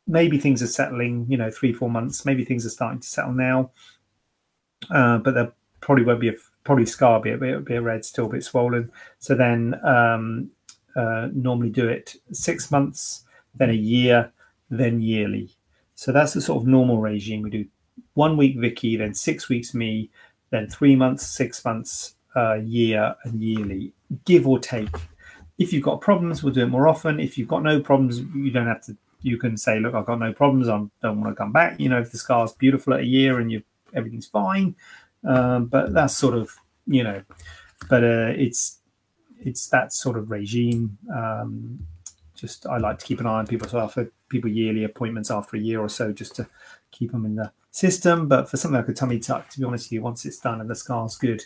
maybe 0.07 0.39
things 0.39 0.63
are 0.63 0.67
settling, 0.67 1.27
you 1.29 1.37
know, 1.37 1.51
three, 1.51 1.73
four 1.73 1.89
months, 1.89 2.27
maybe 2.27 2.45
things 2.45 2.67
are 2.67 2.71
starting 2.71 3.01
to 3.01 3.09
settle 3.09 3.33
now. 3.33 3.71
Uh, 4.91 5.19
but 5.19 5.35
there 5.35 5.53
probably 5.81 6.05
won't 6.05 6.21
be 6.21 6.29
a 6.29 6.35
probably 6.65 6.87
scar 6.87 7.21
be 7.21 7.31
a 7.31 7.39
be 7.61 7.75
a 7.75 7.83
red, 7.83 8.05
still 8.05 8.27
a 8.27 8.29
bit 8.29 8.45
swollen. 8.45 8.91
So 9.19 9.35
then 9.35 9.75
um, 9.85 10.51
uh, 10.97 11.29
normally 11.33 11.71
do 11.71 11.89
it 11.89 12.17
six 12.33 12.71
months, 12.71 13.25
then 13.55 13.71
a 13.71 13.75
year, 13.75 14.33
then 14.71 15.01
yearly. 15.01 15.51
So 15.95 16.13
that's 16.13 16.35
the 16.35 16.41
sort 16.41 16.63
of 16.63 16.69
normal 16.69 16.99
regime. 16.99 17.43
We 17.43 17.51
do 17.51 17.67
one 18.15 18.37
week 18.37 18.59
Vicky, 18.59 18.97
then 18.97 19.15
six 19.15 19.49
weeks 19.49 19.75
me, 19.75 20.11
then 20.51 20.69
three 20.69 20.97
months, 20.97 21.27
six 21.27 21.65
months, 21.65 22.17
uh, 22.37 22.55
year, 22.55 23.15
and 23.25 23.43
yearly, 23.43 23.93
give 24.25 24.47
or 24.47 24.59
take. 24.59 24.97
If 25.59 25.73
you've 25.73 25.85
got 25.85 26.01
problems, 26.01 26.43
we'll 26.43 26.53
do 26.53 26.63
it 26.63 26.67
more 26.67 26.89
often. 26.89 27.21
If 27.21 27.39
you've 27.39 27.49
got 27.49 27.63
no 27.63 27.81
problems, 27.81 28.21
you 28.21 28.51
don't 28.51 28.67
have 28.67 28.85
to. 28.87 28.97
You 29.23 29.39
can 29.39 29.57
say, 29.57 29.79
"Look, 29.81 29.95
I've 29.95 30.07
got 30.07 30.19
no 30.19 30.33
problems. 30.33 30.69
I 30.69 30.79
don't 31.03 31.21
want 31.21 31.29
to 31.31 31.35
come 31.35 31.53
back." 31.53 31.79
You 31.81 31.89
know, 31.89 32.01
if 32.01 32.11
the 32.11 32.19
scar's 32.19 32.53
beautiful 32.53 32.95
at 32.95 33.01
a 33.01 33.07
year 33.07 33.39
and 33.39 33.51
you 33.51 33.63
everything's 33.95 34.27
fine, 34.27 34.75
um, 35.25 35.67
but 35.67 35.95
that's 35.95 36.17
sort 36.17 36.35
of 36.35 36.51
you 36.87 37.03
know, 37.03 37.23
but 37.89 38.05
uh, 38.05 38.33
it's 38.37 38.81
it's 39.41 39.69
that 39.69 39.93
sort 39.93 40.17
of 40.19 40.31
regime. 40.31 40.99
Um, 41.15 41.87
just 42.35 42.67
I 42.67 42.79
like 42.79 42.99
to 42.99 43.07
keep 43.07 43.21
an 43.21 43.27
eye 43.27 43.39
on 43.39 43.47
people. 43.47 43.69
So 43.69 43.79
offer 43.79 44.13
people 44.29 44.51
yearly 44.51 44.85
appointments 44.85 45.31
after 45.31 45.57
a 45.57 45.61
year 45.61 45.81
or 45.81 45.89
so 45.89 46.13
just 46.13 46.35
to 46.37 46.49
keep 46.91 47.13
them 47.13 47.25
in 47.25 47.37
the 47.37 47.53
system. 47.71 48.29
But 48.29 48.51
for 48.51 48.57
something 48.57 48.77
like 48.77 48.89
a 48.89 48.93
tummy 48.93 49.19
tuck, 49.19 49.49
to 49.51 49.61
be 49.61 49.65
honest 49.65 49.87
with 49.87 49.93
you, 49.93 50.03
once 50.03 50.25
it's 50.25 50.39
done 50.39 50.61
and 50.61 50.69
the 50.69 50.75
scar's 50.75 51.17
good, 51.17 51.43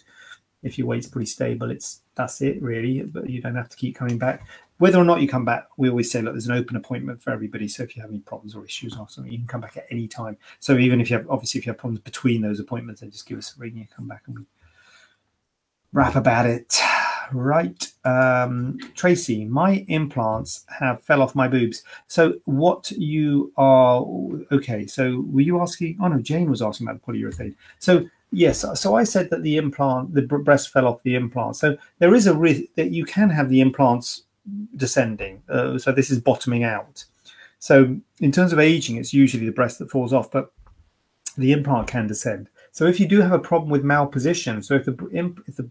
if 0.63 0.79
your 0.79 0.87
weight's 0.87 1.07
pretty 1.07 1.27
stable, 1.27 1.71
it's 1.71 2.03
that's 2.15 2.41
it 2.41 2.61
really. 2.63 3.03
But 3.03 3.31
you 3.31 3.41
don't 3.41 3.55
have 3.55 3.69
to 3.69 3.77
keep 3.77 3.97
coming 3.97 4.19
back. 4.19 4.47
Whether 4.79 4.99
or 4.99 5.05
not 5.05 5.21
you 5.21 5.29
come 5.29 5.45
back, 5.45 5.69
we 5.77 5.89
always 5.89 6.11
say, 6.11 6.23
look, 6.23 6.35
there's 6.35 6.47
an 6.47 6.57
open 6.57 6.77
appointment 6.77 7.21
for 7.21 7.31
everybody. 7.31 7.67
So 7.67 7.83
if 7.83 7.97
you 7.97 8.03
have 8.03 8.11
any 8.11 8.21
problems 8.21 8.55
or 8.55 8.65
issues 8.65 8.97
or 8.97 9.09
something, 9.09 9.33
you 9.33 9.39
can 9.39 9.49
come 9.49 9.61
back 9.61 9.77
at 9.77 9.87
any 9.91 10.07
time. 10.07 10.37
So 10.61 10.79
even 10.79 11.01
if 11.01 11.11
you 11.11 11.17
have, 11.17 11.29
obviously, 11.29 11.59
if 11.59 11.67
you 11.67 11.71
have 11.71 11.79
problems 11.79 12.01
between 12.01 12.43
those 12.43 12.61
appointments, 12.61 13.01
then 13.01 13.11
just 13.11 13.27
give 13.27 13.39
us 13.39 13.57
a 13.57 13.61
ring. 13.61 13.73
And 13.73 13.81
you 13.81 13.87
come 13.95 14.07
back 14.07 14.23
and 14.27 14.39
we 14.39 14.45
rap 15.93 16.15
about 16.17 16.47
it. 16.47 16.81
Right, 17.31 17.93
um, 18.07 18.79
Tracy, 18.95 19.45
my 19.45 19.85
implants 19.89 20.65
have 20.69 21.03
fell 21.03 21.21
off 21.21 21.35
my 21.35 21.47
boobs. 21.47 21.83
So 22.07 22.35
what 22.47 22.91
you 22.93 23.53
are 23.59 24.03
okay? 24.51 24.87
So 24.87 25.27
were 25.31 25.43
you 25.43 25.61
asking? 25.61 25.99
Oh 26.01 26.09
no, 26.09 26.21
Jane 26.23 26.49
was 26.49 26.63
asking 26.63 26.89
about 26.89 27.05
the 27.05 27.13
polyurethane. 27.13 27.55
So 27.81 28.09
yes, 28.31 28.65
so 28.75 28.95
I 28.95 29.05
said 29.05 29.31
that 29.31 29.43
the 29.43 29.57
implant, 29.57 30.15
the 30.15 30.23
breast 30.23 30.71
fell 30.71 30.87
off 30.87 31.03
the 31.03 31.15
implant. 31.15 31.57
So 31.57 31.77
there 31.99 32.15
is 32.15 32.27
a 32.27 32.35
risk 32.35 32.63
that 32.77 32.91
you 32.91 33.05
can 33.05 33.31
have 33.31 33.49
the 33.49 33.61
implants 33.61 34.25
descending. 34.77 35.43
Uh, 35.49 35.79
so 35.79 35.93
this 35.93 36.11
is 36.11 36.21
bottoming 36.21 36.65
out. 36.65 37.05
So 37.59 37.97
in 38.21 38.33
terms 38.33 38.53
of 38.53 38.59
aging, 38.59 38.97
it's 38.97 39.13
usually 39.13 39.47
the 39.47 39.53
breast 39.53 39.79
that 39.79 39.91
falls 39.91 40.13
off, 40.13 40.31
but 40.31 40.53
the 41.37 41.53
implant 41.53 41.89
can 41.89 42.07
descend. 42.07 42.49
So 42.73 42.87
if 42.87 43.01
you 43.01 43.07
do 43.07 43.21
have 43.21 43.33
a 43.33 43.39
problem 43.39 43.71
with 43.71 43.83
malposition, 43.83 44.65
so 44.65 44.75
if 44.75 44.85
the 44.85 44.97
if 45.47 45.57
the 45.57 45.71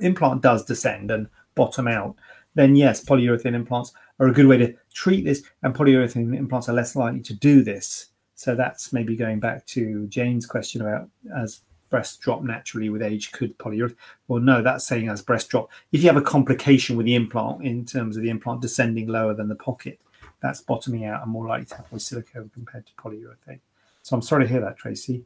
implant 0.00 0.42
does 0.42 0.64
descend 0.64 1.10
and 1.10 1.28
bottom 1.54 1.88
out, 1.88 2.16
then 2.54 2.76
yes, 2.76 3.04
polyurethane 3.04 3.54
implants 3.54 3.92
are 4.20 4.28
a 4.28 4.32
good 4.32 4.46
way 4.46 4.58
to 4.58 4.74
treat 4.92 5.24
this, 5.24 5.42
and 5.62 5.74
polyurethane 5.74 6.36
implants 6.36 6.68
are 6.68 6.74
less 6.74 6.94
likely 6.94 7.20
to 7.20 7.34
do 7.34 7.62
this. 7.62 8.11
So 8.34 8.54
that's 8.54 8.92
maybe 8.92 9.16
going 9.16 9.40
back 9.40 9.66
to 9.66 10.06
Jane's 10.08 10.46
question 10.46 10.80
about 10.80 11.08
as 11.36 11.60
breasts 11.90 12.16
drop 12.16 12.42
naturally 12.42 12.88
with 12.88 13.02
age, 13.02 13.32
could 13.32 13.56
polyurethane? 13.58 13.96
Well, 14.26 14.40
no, 14.40 14.62
that's 14.62 14.86
saying 14.86 15.08
as 15.08 15.22
breast 15.22 15.50
drop. 15.50 15.70
If 15.92 16.02
you 16.02 16.08
have 16.08 16.16
a 16.16 16.22
complication 16.22 16.96
with 16.96 17.06
the 17.06 17.14
implant 17.14 17.64
in 17.64 17.84
terms 17.84 18.16
of 18.16 18.22
the 18.22 18.30
implant 18.30 18.62
descending 18.62 19.08
lower 19.08 19.34
than 19.34 19.48
the 19.48 19.54
pocket, 19.54 20.00
that's 20.40 20.62
bottoming 20.62 21.04
out 21.04 21.22
and 21.22 21.30
more 21.30 21.46
likely 21.46 21.66
to 21.66 21.76
have 21.76 22.02
silicone 22.02 22.50
compared 22.54 22.86
to 22.86 22.92
polyurethane. 22.94 23.60
So 24.02 24.16
I'm 24.16 24.22
sorry 24.22 24.44
to 24.44 24.50
hear 24.50 24.60
that, 24.62 24.78
Tracy. 24.78 25.24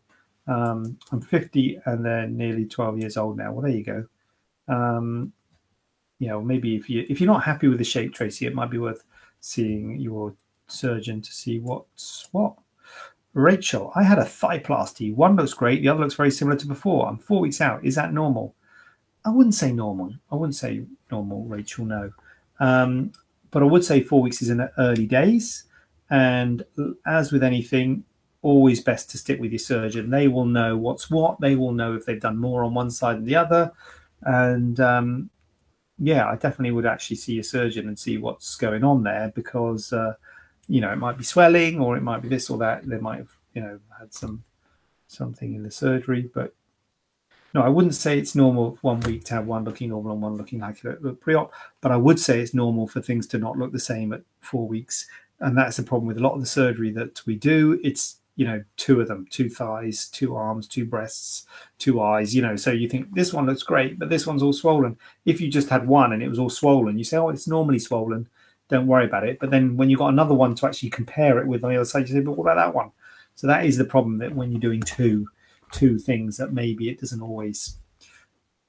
Um, 0.49 0.99
I'm 1.13 1.21
50 1.21 1.81
and 1.87 2.05
they're 2.05 2.27
nearly 2.27 2.67
12 2.67 2.99
years 2.99 3.17
old 3.17 3.37
now. 3.37 3.53
Well, 3.53 3.63
there 3.63 3.71
you 3.71 3.85
go 3.85 4.07
um, 4.69 5.33
you 6.19 6.29
know, 6.29 6.41
maybe 6.41 6.77
if 6.77 6.89
you 6.89 7.05
if 7.09 7.21
you're 7.21 7.33
not 7.33 7.45
happy 7.45 7.69
with 7.69 7.79
the 7.79 7.85
shape, 7.85 8.15
Tracy, 8.15 8.47
it 8.47 8.55
might 8.55 8.71
be 8.71 8.79
worth 8.79 9.05
seeing 9.41 9.99
your 9.99 10.35
surgeon 10.67 11.21
to 11.23 11.33
see 11.33 11.59
what's 11.59 12.29
what. 12.33 12.57
Rachel, 13.37 13.93
I 13.95 14.03
had 14.03 14.18
a 14.18 14.24
thigh-plasty. 14.24 15.12
One 15.12 15.37
looks 15.37 15.53
great, 15.53 15.82
the 15.82 15.89
other 15.89 16.01
looks 16.01 16.14
very 16.14 16.30
similar 16.30 16.57
to 16.57 16.66
before. 16.66 17.07
I'm 17.07 17.18
four 17.18 17.41
weeks 17.41 17.61
out. 17.61 17.84
Is 17.84 17.95
that 17.97 18.14
normal? 18.14 18.55
I 19.26 19.28
wouldn't 19.28 19.55
say 19.55 19.72
normal. 19.72 20.14
I 20.32 20.37
wouldn't 20.37 20.55
say 20.55 20.84
normal, 21.11 21.45
Rachel. 21.45 21.84
No, 21.84 22.12
um, 22.61 23.12
but 23.51 23.62
I 23.62 23.66
would 23.66 23.84
say 23.84 24.01
four 24.01 24.22
weeks 24.22 24.41
is 24.41 24.49
in 24.49 24.57
the 24.57 24.72
early 24.78 25.05
days. 25.05 25.64
And 26.09 26.64
as 27.07 27.30
with 27.30 27.43
anything, 27.43 28.05
always 28.41 28.82
best 28.82 29.11
to 29.11 29.18
stick 29.18 29.39
with 29.39 29.53
your 29.53 29.59
surgeon. 29.59 30.09
They 30.09 30.28
will 30.28 30.47
know 30.47 30.78
what's 30.78 31.11
what. 31.11 31.39
They 31.39 31.57
will 31.57 31.72
know 31.72 31.95
if 31.95 32.07
they've 32.07 32.18
done 32.18 32.39
more 32.39 32.64
on 32.64 32.72
one 32.72 32.91
side 32.91 33.16
than 33.18 33.26
the 33.26 33.37
other. 33.37 33.70
And 34.22 34.80
um, 34.80 35.28
yeah, 35.99 36.26
I 36.26 36.37
definitely 36.37 36.70
would 36.70 36.87
actually 36.87 37.16
see 37.16 37.39
a 37.39 37.45
surgeon 37.45 37.87
and 37.87 37.99
see 37.99 38.16
what's 38.16 38.57
going 38.57 38.82
on 38.82 39.03
there 39.03 39.30
because 39.34 39.93
uh, 39.93 40.14
you 40.69 40.81
know 40.81 40.93
it 40.93 40.97
might 40.97 41.19
be 41.19 41.25
swelling 41.25 41.81
or 41.81 41.97
it 41.97 42.03
might 42.03 42.23
be 42.23 42.29
this 42.29 42.51
or 42.51 42.59
that. 42.59 42.87
They 42.87 42.99
might 42.99 43.19
have 43.19 43.37
you 43.55 43.62
know 43.62 43.81
had 43.99 44.12
some 44.14 44.45
something 45.09 45.55
in 45.55 45.62
the 45.62 45.71
surgery, 45.71 46.31
but 46.35 46.55
no, 47.55 47.62
I 47.62 47.69
wouldn't 47.69 47.95
say 47.95 48.19
it's 48.19 48.35
normal 48.35 48.77
one 48.83 49.01
week 49.01 49.25
to 49.25 49.35
have 49.35 49.47
one 49.47 49.64
looking 49.64 49.89
normal 49.89 50.12
and 50.12 50.21
one 50.21 50.37
looking 50.37 50.59
like 50.59 50.85
a 50.85 50.95
pre-op, 51.12 51.53
but 51.81 51.91
I 51.93 51.97
would 51.97 52.21
say 52.21 52.41
it's 52.41 52.53
normal 52.53 52.87
for 52.87 53.01
things 53.01 53.27
to 53.29 53.39
not 53.39 53.57
look 53.57 53.73
the 53.73 53.79
same 53.79 54.12
at 54.12 54.23
four 54.41 54.69
weeks, 54.69 55.07
and 55.41 55.57
that's 55.57 55.77
the 55.77 55.83
problem 55.83 56.07
with 56.07 56.19
a 56.19 56.23
lot 56.23 56.35
of 56.35 56.41
the 56.41 56.47
surgery 56.47 56.91
that 56.93 57.25
we 57.27 57.37
do. 57.37 57.81
It's 57.83 58.17
you 58.37 58.45
know, 58.47 58.62
two 58.77 59.01
of 59.01 59.09
them, 59.09 59.27
two 59.31 59.49
thighs, 59.49 60.09
two 60.09 60.37
arms, 60.37 60.69
two 60.69 60.85
breasts, 60.85 61.47
two 61.79 62.03
eyes, 62.03 62.35
you 62.35 62.43
know. 62.43 62.55
So 62.55 62.71
you 62.71 62.89
think 62.89 63.14
this 63.14 63.33
one 63.33 63.47
looks 63.47 63.62
great, 63.62 63.99
but 63.99 64.11
this 64.11 64.27
one's 64.27 64.43
all 64.43 64.53
swollen. 64.53 64.99
If 65.25 65.41
you 65.41 65.49
just 65.49 65.71
had 65.71 65.89
one 65.89 66.12
and 66.12 66.23
it 66.23 66.29
was 66.29 66.39
all 66.39 66.51
swollen, 66.51 66.99
you 66.99 67.05
say, 67.05 67.17
oh, 67.17 67.31
it's 67.31 67.49
normally 67.49 67.79
swollen. 67.79 68.29
Don't 68.69 68.87
worry 68.87 69.05
about 69.05 69.27
it. 69.27 69.39
But 69.39 69.51
then 69.51 69.77
when 69.77 69.91
you've 69.91 69.99
got 69.99 70.09
another 70.09 70.35
one 70.35 70.55
to 70.57 70.67
actually 70.67 70.91
compare 70.91 71.39
it 71.39 71.47
with 71.47 71.64
on 71.64 71.71
the 71.71 71.77
other 71.77 71.85
side, 71.85 72.09
you 72.09 72.14
say, 72.14 72.21
but 72.21 72.33
what 72.33 72.45
about 72.45 72.57
that 72.57 72.75
one? 72.75 72.91
So 73.35 73.47
that 73.47 73.64
is 73.64 73.77
the 73.77 73.85
problem 73.85 74.19
that 74.19 74.35
when 74.35 74.51
you're 74.51 74.61
doing 74.61 74.83
two, 74.83 75.27
two 75.73 75.99
things 75.99 76.37
that 76.39 76.53
maybe 76.53 76.89
it 76.89 77.01
doesn't 77.01 77.23
always 77.23 77.79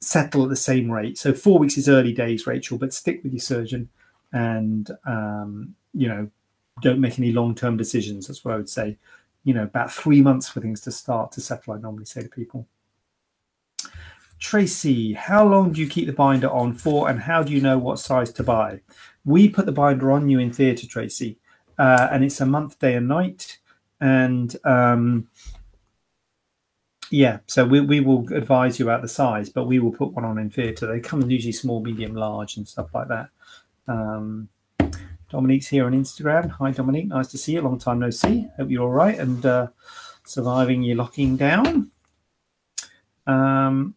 settle 0.01 0.43
at 0.43 0.49
the 0.49 0.55
same 0.55 0.91
rate. 0.91 1.17
So 1.17 1.33
four 1.33 1.57
weeks 1.57 1.77
is 1.77 1.89
early 1.89 2.13
days, 2.13 2.45
Rachel, 2.45 2.77
but 2.77 2.93
stick 2.93 3.23
with 3.23 3.33
your 3.33 3.39
surgeon 3.39 3.89
and, 4.33 4.89
um, 5.05 5.75
you 5.93 6.07
know, 6.07 6.29
don't 6.81 6.99
make 6.99 7.17
any 7.17 7.31
long-term 7.31 7.77
decisions. 7.77 8.27
That's 8.27 8.45
what 8.45 8.53
I 8.53 8.57
would 8.57 8.69
say 8.69 8.97
you 9.47 9.53
know, 9.53 9.63
about 9.63 9.89
three 9.89 10.21
months 10.21 10.49
for 10.49 10.59
things 10.59 10.81
to 10.81 10.91
start 10.91 11.31
to 11.31 11.39
settle, 11.39 11.73
I 11.73 11.77
normally 11.77 12.03
say 12.03 12.21
to 12.21 12.27
people. 12.27 12.67
Tracy, 14.39 15.13
how 15.13 15.47
long 15.47 15.71
do 15.71 15.79
you 15.79 15.87
keep 15.87 16.05
the 16.05 16.11
binder 16.11 16.49
on 16.49 16.73
for 16.73 17.09
and 17.09 17.17
how 17.17 17.43
do 17.43 17.53
you 17.53 17.61
know 17.61 17.77
what 17.77 17.97
size 17.97 18.33
to 18.33 18.43
buy? 18.43 18.81
We 19.27 19.49
put 19.49 19.65
the 19.65 19.73
binder 19.73 20.11
on 20.11 20.29
you 20.29 20.39
in 20.39 20.53
theatre, 20.53 20.87
Tracy, 20.87 21.37
uh, 21.77 22.07
and 22.11 22.23
it's 22.23 22.39
a 22.39 22.45
month, 22.45 22.79
day, 22.79 22.95
and 22.95 23.09
night. 23.09 23.59
And 23.99 24.55
um, 24.63 25.27
yeah, 27.11 27.39
so 27.45 27.65
we, 27.65 27.81
we 27.81 27.99
will 27.99 28.31
advise 28.33 28.79
you 28.79 28.85
about 28.85 29.01
the 29.01 29.09
size, 29.09 29.49
but 29.49 29.65
we 29.65 29.79
will 29.79 29.91
put 29.91 30.13
one 30.13 30.23
on 30.23 30.37
in 30.37 30.49
theatre. 30.49 30.87
They 30.87 31.01
come 31.01 31.29
usually 31.29 31.51
small, 31.51 31.81
medium, 31.81 32.15
large, 32.15 32.55
and 32.55 32.65
stuff 32.65 32.87
like 32.93 33.09
that. 33.09 33.29
Um, 33.89 34.47
Dominique's 35.29 35.67
here 35.67 35.85
on 35.85 35.91
Instagram. 35.91 36.49
Hi, 36.51 36.71
Dominique. 36.71 37.07
Nice 37.07 37.27
to 37.27 37.37
see 37.37 37.51
you. 37.51 37.61
Long 37.61 37.77
time 37.77 37.99
no 37.99 38.09
see. 38.09 38.47
Hope 38.55 38.69
you're 38.69 38.83
all 38.83 38.91
right 38.91 39.19
and 39.19 39.45
uh, 39.45 39.67
surviving 40.23 40.83
your 40.83 40.95
locking 40.95 41.35
down. 41.35 41.91
Um, 43.25 43.93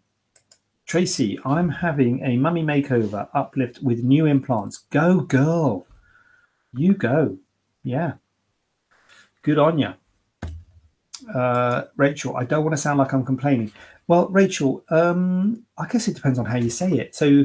Tracy, 0.91 1.38
I'm 1.45 1.68
having 1.68 2.20
a 2.24 2.36
mummy 2.36 2.64
makeover 2.64 3.28
uplift 3.32 3.80
with 3.80 4.03
new 4.03 4.26
implants. 4.26 4.78
Go, 4.91 5.20
girl. 5.20 5.86
You 6.72 6.95
go. 6.95 7.38
Yeah. 7.84 8.14
Good 9.43 9.61
on 9.61 9.78
you. 9.78 9.95
Uh, 11.32 11.84
Rachel, 11.95 12.36
I 12.36 12.45
don't 12.45 12.64
want 12.64 12.74
to 12.74 12.82
sound 12.82 12.99
like 12.99 13.12
I'm 13.12 13.24
complaining. 13.24 13.70
Well, 14.09 14.26
Rachel, 14.30 14.82
um, 14.91 15.64
I 15.78 15.86
guess 15.86 16.09
it 16.09 16.16
depends 16.16 16.41
on 16.41 16.45
how 16.45 16.57
you 16.57 16.70
say 16.70 16.91
it. 16.91 17.14
So, 17.14 17.45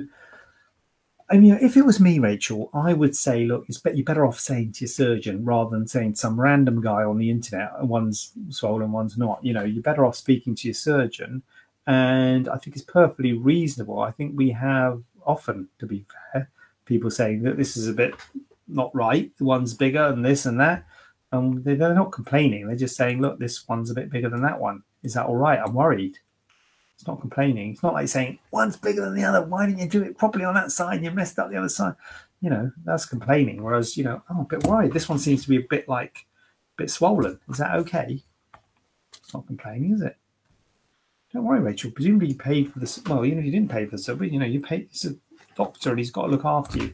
I 1.29 1.37
mean, 1.37 1.59
if 1.61 1.77
it 1.77 1.85
was 1.85 1.99
me, 1.99 2.17
Rachel, 2.17 2.71
I 2.73 2.93
would 2.93 3.15
say, 3.15 3.45
look, 3.45 3.67
you're 3.93 4.03
better 4.03 4.25
off 4.25 4.39
saying 4.39 4.71
to 4.71 4.85
your 4.85 4.89
surgeon 4.89 5.45
rather 5.45 5.69
than 5.69 5.85
saying 5.85 6.13
to 6.13 6.19
some 6.19 6.41
random 6.41 6.81
guy 6.81 7.03
on 7.03 7.19
the 7.19 7.29
internet, 7.29 7.83
one's 7.83 8.31
swollen, 8.49 8.91
one's 8.91 9.19
not. 9.19 9.45
You 9.45 9.53
know, 9.53 9.63
you're 9.63 9.83
better 9.83 10.03
off 10.03 10.15
speaking 10.15 10.55
to 10.55 10.67
your 10.67 10.73
surgeon. 10.73 11.43
And 11.87 12.49
I 12.49 12.57
think 12.57 12.75
it's 12.75 12.85
perfectly 12.85 13.33
reasonable. 13.33 13.99
I 13.99 14.11
think 14.11 14.33
we 14.35 14.49
have 14.51 15.03
often, 15.25 15.67
to 15.79 15.85
be 15.85 16.05
fair, 16.33 16.49
people 16.85 17.11
saying 17.11 17.43
that 17.43 17.57
this 17.57 17.77
is 17.77 17.87
a 17.87 17.93
bit 17.93 18.15
not 18.67 18.93
right. 18.95 19.31
The 19.37 19.45
one's 19.45 19.73
bigger 19.73 20.07
and 20.07 20.25
this 20.25 20.45
and 20.45 20.59
that. 20.59 20.85
And 21.31 21.63
they're 21.63 21.93
not 21.93 22.11
complaining. 22.11 22.67
They're 22.67 22.75
just 22.75 22.95
saying, 22.95 23.21
look, 23.21 23.39
this 23.39 23.67
one's 23.67 23.91
a 23.91 23.95
bit 23.95 24.09
bigger 24.09 24.29
than 24.29 24.41
that 24.41 24.59
one. 24.59 24.83
Is 25.03 25.13
that 25.13 25.25
all 25.25 25.35
right? 25.35 25.59
I'm 25.63 25.73
worried. 25.73 26.17
It's 26.95 27.05
not 27.05 27.19
complaining. 27.19 27.71
It's 27.71 27.83
not 27.83 27.93
like 27.93 28.07
saying 28.07 28.39
one's 28.51 28.77
bigger 28.77 29.01
than 29.01 29.15
the 29.15 29.23
other. 29.23 29.45
Why 29.45 29.65
didn't 29.65 29.81
you 29.81 29.89
do 29.89 30.03
it 30.03 30.17
properly 30.17 30.45
on 30.45 30.53
that 30.55 30.71
side? 30.71 31.03
You 31.03 31.11
messed 31.11 31.37
up 31.37 31.49
the 31.49 31.57
other 31.57 31.69
side. 31.69 31.95
You 32.41 32.49
know, 32.49 32.71
that's 32.85 33.05
complaining. 33.05 33.61
Whereas, 33.61 33.97
you 33.97 34.03
know, 34.03 34.21
I'm 34.29 34.39
a 34.39 34.45
bit 34.45 34.65
worried. 34.65 34.93
This 34.93 35.09
one 35.09 35.19
seems 35.19 35.43
to 35.43 35.49
be 35.49 35.57
a 35.57 35.67
bit 35.69 35.89
like 35.89 36.25
a 36.77 36.83
bit 36.83 36.89
swollen. 36.89 37.39
Is 37.49 37.57
that 37.57 37.75
okay? 37.75 38.23
It's 39.17 39.33
not 39.33 39.45
complaining, 39.45 39.93
is 39.93 40.01
it? 40.01 40.15
Don't 41.35 41.43
worry, 41.43 41.59
Rachel. 41.59 41.91
Presumably 41.91 42.29
you 42.29 42.35
paid 42.35 42.71
for 42.71 42.79
this. 42.79 43.03
Well, 43.03 43.25
even 43.25 43.39
if 43.39 43.45
you 43.45 43.51
didn't 43.51 43.69
pay 43.69 43.85
for 43.85 43.97
the 43.97 44.15
but 44.15 44.31
you 44.31 44.39
know, 44.39 44.45
you 44.45 44.61
paid. 44.61 44.83
It's 44.83 45.03
a 45.03 45.17
doctor 45.57 45.89
and 45.89 45.99
he's 45.99 46.09
got 46.09 46.27
to 46.27 46.31
look 46.31 46.45
after 46.45 46.77
you. 46.77 46.93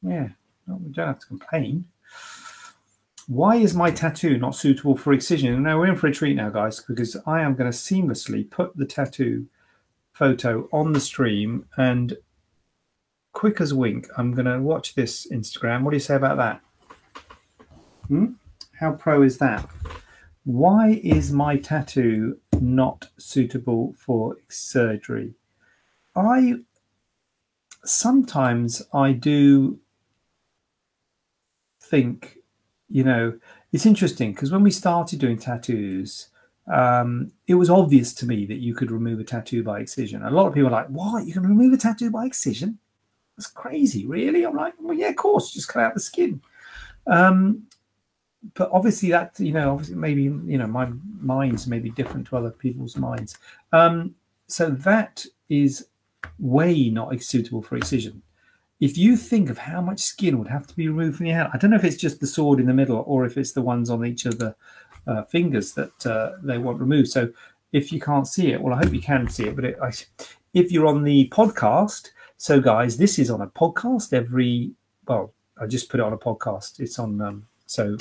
Yeah, 0.00 0.28
no, 0.66 0.76
we 0.82 0.90
don't 0.90 1.08
have 1.08 1.18
to 1.18 1.26
complain. 1.26 1.84
Why 3.26 3.56
is 3.56 3.74
my 3.74 3.90
tattoo 3.90 4.38
not 4.38 4.56
suitable 4.56 4.96
for 4.96 5.12
excision? 5.12 5.62
Now 5.62 5.78
we're 5.78 5.88
in 5.88 5.96
for 5.96 6.06
a 6.06 6.12
treat 6.12 6.36
now, 6.36 6.48
guys, 6.48 6.80
because 6.80 7.18
I 7.26 7.42
am 7.42 7.54
going 7.54 7.70
to 7.70 7.76
seamlessly 7.76 8.50
put 8.50 8.74
the 8.78 8.86
tattoo 8.86 9.46
photo 10.14 10.66
on 10.72 10.94
the 10.94 11.00
stream 11.00 11.66
and 11.76 12.16
quick 13.34 13.60
as 13.60 13.74
wink, 13.74 14.08
I'm 14.16 14.32
going 14.32 14.46
to 14.46 14.58
watch 14.58 14.94
this 14.94 15.26
Instagram. 15.30 15.82
What 15.82 15.90
do 15.90 15.96
you 15.96 16.00
say 16.00 16.14
about 16.14 16.38
that? 16.38 16.62
Hmm? 18.08 18.26
How 18.80 18.92
pro 18.92 19.20
is 19.20 19.36
that? 19.36 19.68
Why 20.44 21.00
is 21.02 21.32
my 21.32 21.56
tattoo 21.56 22.38
not 22.60 23.08
suitable 23.18 23.94
for 23.98 24.36
surgery? 24.48 25.34
I 26.16 26.54
sometimes 27.84 28.82
I 28.92 29.12
do 29.12 29.78
think 31.80 32.38
you 32.88 33.02
know, 33.02 33.38
it's 33.72 33.86
interesting 33.86 34.32
because 34.32 34.52
when 34.52 34.62
we 34.62 34.70
started 34.70 35.18
doing 35.18 35.38
tattoos, 35.38 36.28
um, 36.72 37.32
it 37.46 37.54
was 37.54 37.70
obvious 37.70 38.12
to 38.14 38.26
me 38.26 38.46
that 38.46 38.60
you 38.60 38.74
could 38.74 38.90
remove 38.90 39.20
a 39.20 39.24
tattoo 39.24 39.62
by 39.62 39.80
excision. 39.80 40.22
A 40.22 40.30
lot 40.30 40.46
of 40.46 40.54
people 40.54 40.68
are 40.68 40.82
like, 40.82 40.88
"What? 40.88 41.26
You 41.26 41.32
can 41.32 41.42
remove 41.42 41.72
a 41.72 41.76
tattoo 41.76 42.10
by 42.10 42.24
excision? 42.26 42.78
That's 43.36 43.50
crazy, 43.50 44.06
really?" 44.06 44.44
I'm 44.44 44.54
like, 44.54 44.74
"Well, 44.78 44.96
yeah, 44.96 45.08
of 45.08 45.16
course, 45.16 45.50
just 45.50 45.68
cut 45.68 45.82
out 45.82 45.94
the 45.94 46.00
skin." 46.00 46.40
Um, 47.06 47.66
but 48.52 48.70
obviously, 48.72 49.10
that 49.10 49.38
you 49.38 49.52
know, 49.52 49.72
obviously, 49.72 49.96
maybe 49.96 50.22
you 50.22 50.58
know, 50.58 50.66
my 50.66 50.90
mind's 51.20 51.66
maybe 51.66 51.90
different 51.90 52.26
to 52.28 52.36
other 52.36 52.50
people's 52.50 52.96
minds. 52.96 53.38
Um, 53.72 54.14
so 54.46 54.70
that 54.70 55.24
is 55.48 55.88
way 56.38 56.90
not 56.90 57.20
suitable 57.22 57.62
for 57.62 57.76
excision. 57.76 58.22
If 58.80 58.98
you 58.98 59.16
think 59.16 59.48
of 59.50 59.56
how 59.56 59.80
much 59.80 60.00
skin 60.00 60.38
would 60.38 60.48
have 60.48 60.66
to 60.66 60.76
be 60.76 60.88
removed 60.88 61.16
from 61.16 61.26
your 61.26 61.36
hand, 61.36 61.50
I 61.54 61.58
don't 61.58 61.70
know 61.70 61.76
if 61.76 61.84
it's 61.84 61.96
just 61.96 62.20
the 62.20 62.26
sword 62.26 62.60
in 62.60 62.66
the 62.66 62.74
middle 62.74 63.02
or 63.06 63.24
if 63.24 63.38
it's 63.38 63.52
the 63.52 63.62
ones 63.62 63.88
on 63.88 64.04
each 64.04 64.26
of 64.26 64.38
the 64.38 64.54
uh, 65.06 65.22
fingers 65.24 65.72
that 65.74 66.06
uh, 66.06 66.32
they 66.42 66.58
want 66.58 66.80
removed. 66.80 67.08
So 67.08 67.30
if 67.72 67.92
you 67.92 68.00
can't 68.00 68.26
see 68.26 68.52
it, 68.52 68.60
well, 68.60 68.74
I 68.74 68.78
hope 68.78 68.92
you 68.92 69.00
can 69.00 69.28
see 69.28 69.44
it. 69.44 69.56
But 69.56 69.64
it, 69.64 69.78
I, 69.82 69.92
if 70.52 70.70
you're 70.70 70.86
on 70.86 71.02
the 71.02 71.28
podcast, 71.30 72.10
so 72.36 72.60
guys, 72.60 72.96
this 72.96 73.18
is 73.18 73.30
on 73.30 73.40
a 73.40 73.46
podcast 73.46 74.12
every. 74.12 74.72
Well, 75.06 75.32
I 75.60 75.66
just 75.66 75.88
put 75.88 76.00
it 76.00 76.06
on 76.06 76.12
a 76.12 76.18
podcast. 76.18 76.80
It's 76.80 76.98
on. 76.98 77.20
Um, 77.20 77.46
so 77.66 77.96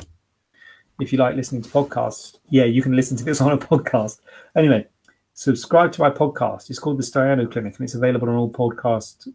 if 1.04 1.12
you 1.12 1.20
like 1.20 1.36
listening 1.36 1.62
to 1.62 1.70
podcasts, 1.70 2.38
yeah, 2.50 2.64
you 2.64 2.82
can 2.82 2.96
listen 2.96 3.18
to 3.18 3.24
this 3.24 3.42
on 3.42 3.52
a 3.52 3.58
podcast. 3.58 4.20
Anyway, 4.56 4.88
subscribe 5.34 5.92
to 5.92 6.02
my 6.02 6.10
podcast. 6.10 6.70
It's 6.70 6.80
called 6.80 6.98
the 6.98 7.04
Staiano 7.04 7.52
Clinic, 7.52 7.76
and 7.78 7.84
it's 7.84 7.96
available 7.96 8.30
on 8.30 8.36
all 8.36 8.50
podcast 8.50 9.28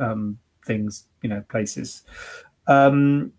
um, 0.00 0.38
things, 0.66 1.06
you 1.22 1.28
know, 1.28 1.42
places. 1.48 2.02
Um, 2.66 3.32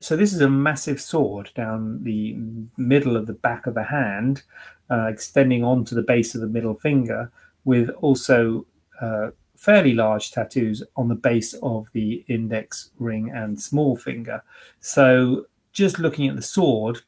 so 0.00 0.16
this 0.16 0.32
is 0.32 0.40
a 0.40 0.48
massive 0.48 1.00
sword 1.00 1.50
down 1.54 2.02
the 2.02 2.34
middle 2.78 3.16
of 3.16 3.26
the 3.26 3.34
back 3.34 3.66
of 3.66 3.74
the 3.74 3.84
hand, 3.84 4.42
uh, 4.90 5.06
extending 5.08 5.62
onto 5.62 5.94
the 5.94 6.02
base 6.02 6.34
of 6.34 6.40
the 6.40 6.46
middle 6.46 6.74
finger, 6.74 7.30
with 7.64 7.90
also 8.00 8.64
uh, 9.02 9.28
fairly 9.56 9.92
large 9.92 10.30
tattoos 10.30 10.82
on 10.96 11.08
the 11.08 11.14
base 11.14 11.52
of 11.62 11.86
the 11.92 12.24
index 12.28 12.92
ring 12.98 13.30
and 13.34 13.60
small 13.60 13.94
finger. 13.94 14.42
So 14.80 15.44
just 15.72 15.98
looking 15.98 16.28
at 16.28 16.36
the 16.36 16.42
sword, 16.42 17.00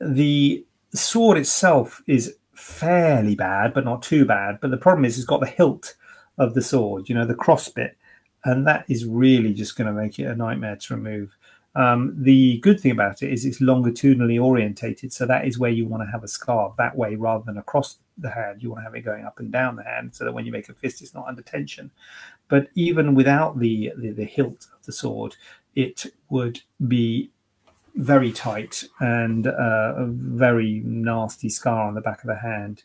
the 0.00 0.64
sword 0.94 1.38
itself 1.38 2.02
is 2.06 2.36
fairly 2.54 3.34
bad, 3.34 3.74
but 3.74 3.84
not 3.84 4.02
too 4.02 4.24
bad. 4.24 4.58
But 4.60 4.70
the 4.70 4.76
problem 4.76 5.04
is, 5.04 5.18
it's 5.18 5.26
got 5.26 5.40
the 5.40 5.46
hilt 5.46 5.94
of 6.38 6.54
the 6.54 6.62
sword, 6.62 7.08
you 7.08 7.14
know, 7.14 7.26
the 7.26 7.34
cross 7.34 7.68
bit, 7.68 7.96
and 8.44 8.66
that 8.66 8.84
is 8.88 9.04
really 9.04 9.54
just 9.54 9.76
going 9.76 9.86
to 9.86 9.92
make 9.92 10.18
it 10.18 10.24
a 10.24 10.34
nightmare 10.34 10.76
to 10.76 10.94
remove. 10.94 11.36
Um, 11.74 12.14
the 12.16 12.58
good 12.60 12.80
thing 12.80 12.92
about 12.92 13.22
it 13.22 13.30
is 13.30 13.44
it's 13.44 13.60
longitudinally 13.60 14.38
orientated, 14.38 15.12
so 15.12 15.26
that 15.26 15.46
is 15.46 15.58
where 15.58 15.70
you 15.70 15.86
want 15.86 16.02
to 16.02 16.10
have 16.10 16.24
a 16.24 16.28
scar 16.28 16.72
that 16.78 16.96
way 16.96 17.16
rather 17.16 17.44
than 17.44 17.58
across 17.58 17.96
the 18.16 18.30
hand. 18.30 18.62
You 18.62 18.70
want 18.70 18.80
to 18.80 18.84
have 18.84 18.94
it 18.94 19.02
going 19.02 19.26
up 19.26 19.40
and 19.40 19.52
down 19.52 19.76
the 19.76 19.82
hand, 19.82 20.14
so 20.14 20.24
that 20.24 20.32
when 20.32 20.46
you 20.46 20.52
make 20.52 20.70
a 20.70 20.74
fist, 20.74 21.02
it's 21.02 21.12
not 21.12 21.26
under 21.28 21.42
tension. 21.42 21.90
But 22.48 22.68
even 22.74 23.14
without 23.14 23.58
the 23.58 23.92
the, 23.98 24.10
the 24.10 24.24
hilt 24.24 24.68
of 24.74 24.86
the 24.86 24.92
sword, 24.92 25.36
it 25.76 26.06
would 26.30 26.60
be 26.88 27.30
very 27.94 28.32
tight 28.32 28.84
and 29.00 29.46
uh, 29.46 29.94
a 29.96 30.06
very 30.06 30.82
nasty 30.84 31.48
scar 31.48 31.86
on 31.86 31.94
the 31.94 32.00
back 32.00 32.22
of 32.22 32.26
the 32.26 32.36
hand. 32.36 32.82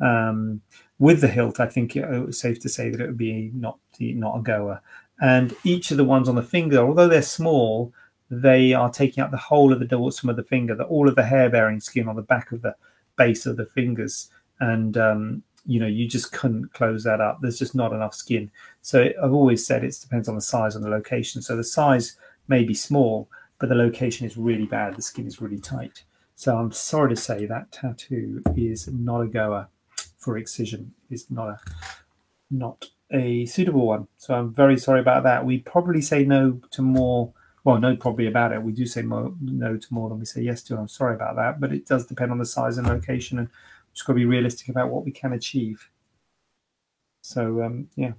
Um, 0.00 0.60
with 0.98 1.20
the 1.20 1.28
hilt, 1.28 1.60
I 1.60 1.66
think 1.66 1.96
it, 1.96 2.04
it 2.04 2.26
was 2.26 2.38
safe 2.38 2.60
to 2.60 2.68
say 2.68 2.90
that 2.90 3.00
it 3.00 3.06
would 3.06 3.16
be 3.16 3.50
not 3.54 3.78
not 4.00 4.38
a 4.38 4.42
goer. 4.42 4.80
And 5.20 5.54
each 5.64 5.90
of 5.90 5.98
the 5.98 6.04
ones 6.04 6.28
on 6.28 6.34
the 6.34 6.42
finger, 6.42 6.78
although 6.78 7.08
they're 7.08 7.22
small, 7.22 7.92
they 8.30 8.72
are 8.72 8.90
taking 8.90 9.22
up 9.22 9.30
the 9.30 9.36
whole 9.36 9.72
of 9.72 9.80
the 9.80 9.86
dorsum 9.86 10.30
of 10.30 10.36
the 10.36 10.44
finger, 10.44 10.74
the, 10.74 10.84
all 10.84 11.08
of 11.08 11.16
the 11.16 11.24
hair 11.24 11.50
bearing 11.50 11.80
skin 11.80 12.08
on 12.08 12.16
the 12.16 12.22
back 12.22 12.52
of 12.52 12.62
the 12.62 12.74
base 13.16 13.44
of 13.44 13.56
the 13.56 13.66
fingers. 13.66 14.30
And, 14.60 14.96
um, 14.96 15.42
you 15.66 15.80
know, 15.80 15.86
you 15.86 16.06
just 16.08 16.32
couldn't 16.32 16.72
close 16.72 17.02
that 17.04 17.20
up. 17.20 17.40
There's 17.40 17.58
just 17.58 17.74
not 17.74 17.92
enough 17.92 18.14
skin. 18.14 18.50
So 18.82 19.10
I've 19.22 19.32
always 19.32 19.66
said 19.66 19.84
it 19.84 19.98
depends 20.00 20.28
on 20.28 20.36
the 20.36 20.40
size 20.40 20.74
and 20.74 20.84
the 20.84 20.88
location. 20.88 21.42
So 21.42 21.56
the 21.56 21.64
size 21.64 22.16
may 22.50 22.64
be 22.64 22.74
small, 22.74 23.30
but 23.58 23.68
the 23.70 23.74
location 23.74 24.26
is 24.26 24.36
really 24.36 24.66
bad. 24.66 24.96
The 24.96 25.02
skin 25.02 25.26
is 25.26 25.40
really 25.40 25.58
tight. 25.58 26.04
So 26.34 26.56
I'm 26.56 26.72
sorry 26.72 27.10
to 27.14 27.16
say 27.16 27.46
that 27.46 27.72
tattoo 27.72 28.42
is 28.56 28.88
not 28.88 29.20
a 29.20 29.26
goer 29.26 29.68
for 30.18 30.36
excision. 30.36 30.92
It's 31.10 31.30
not 31.30 31.48
a 31.48 31.60
not 32.50 32.86
a 33.12 33.46
suitable 33.46 33.86
one. 33.86 34.08
So 34.18 34.34
I'm 34.34 34.52
very 34.52 34.78
sorry 34.78 35.00
about 35.00 35.22
that. 35.24 35.44
We 35.46 35.58
probably 35.58 36.02
say 36.02 36.24
no 36.24 36.60
to 36.72 36.82
more 36.82 37.32
well, 37.62 37.78
no, 37.78 37.94
probably 37.94 38.26
about 38.26 38.52
it. 38.52 38.62
We 38.62 38.72
do 38.72 38.86
say 38.86 39.02
more, 39.02 39.34
no 39.40 39.76
to 39.76 39.94
more 39.94 40.08
than 40.08 40.18
we 40.18 40.24
say 40.24 40.40
yes 40.40 40.62
to. 40.64 40.78
I'm 40.78 40.88
sorry 40.88 41.14
about 41.14 41.36
that, 41.36 41.60
but 41.60 41.72
it 41.72 41.86
does 41.86 42.06
depend 42.06 42.32
on 42.32 42.38
the 42.38 42.46
size 42.46 42.78
and 42.78 42.86
location, 42.86 43.38
and 43.38 43.48
just 43.92 44.06
got 44.06 44.14
to 44.14 44.18
be 44.18 44.24
realistic 44.24 44.68
about 44.68 44.88
what 44.88 45.04
we 45.04 45.12
can 45.12 45.32
achieve. 45.32 45.90
So 47.22 47.62
um, 47.62 47.88
yeah. 47.96 48.12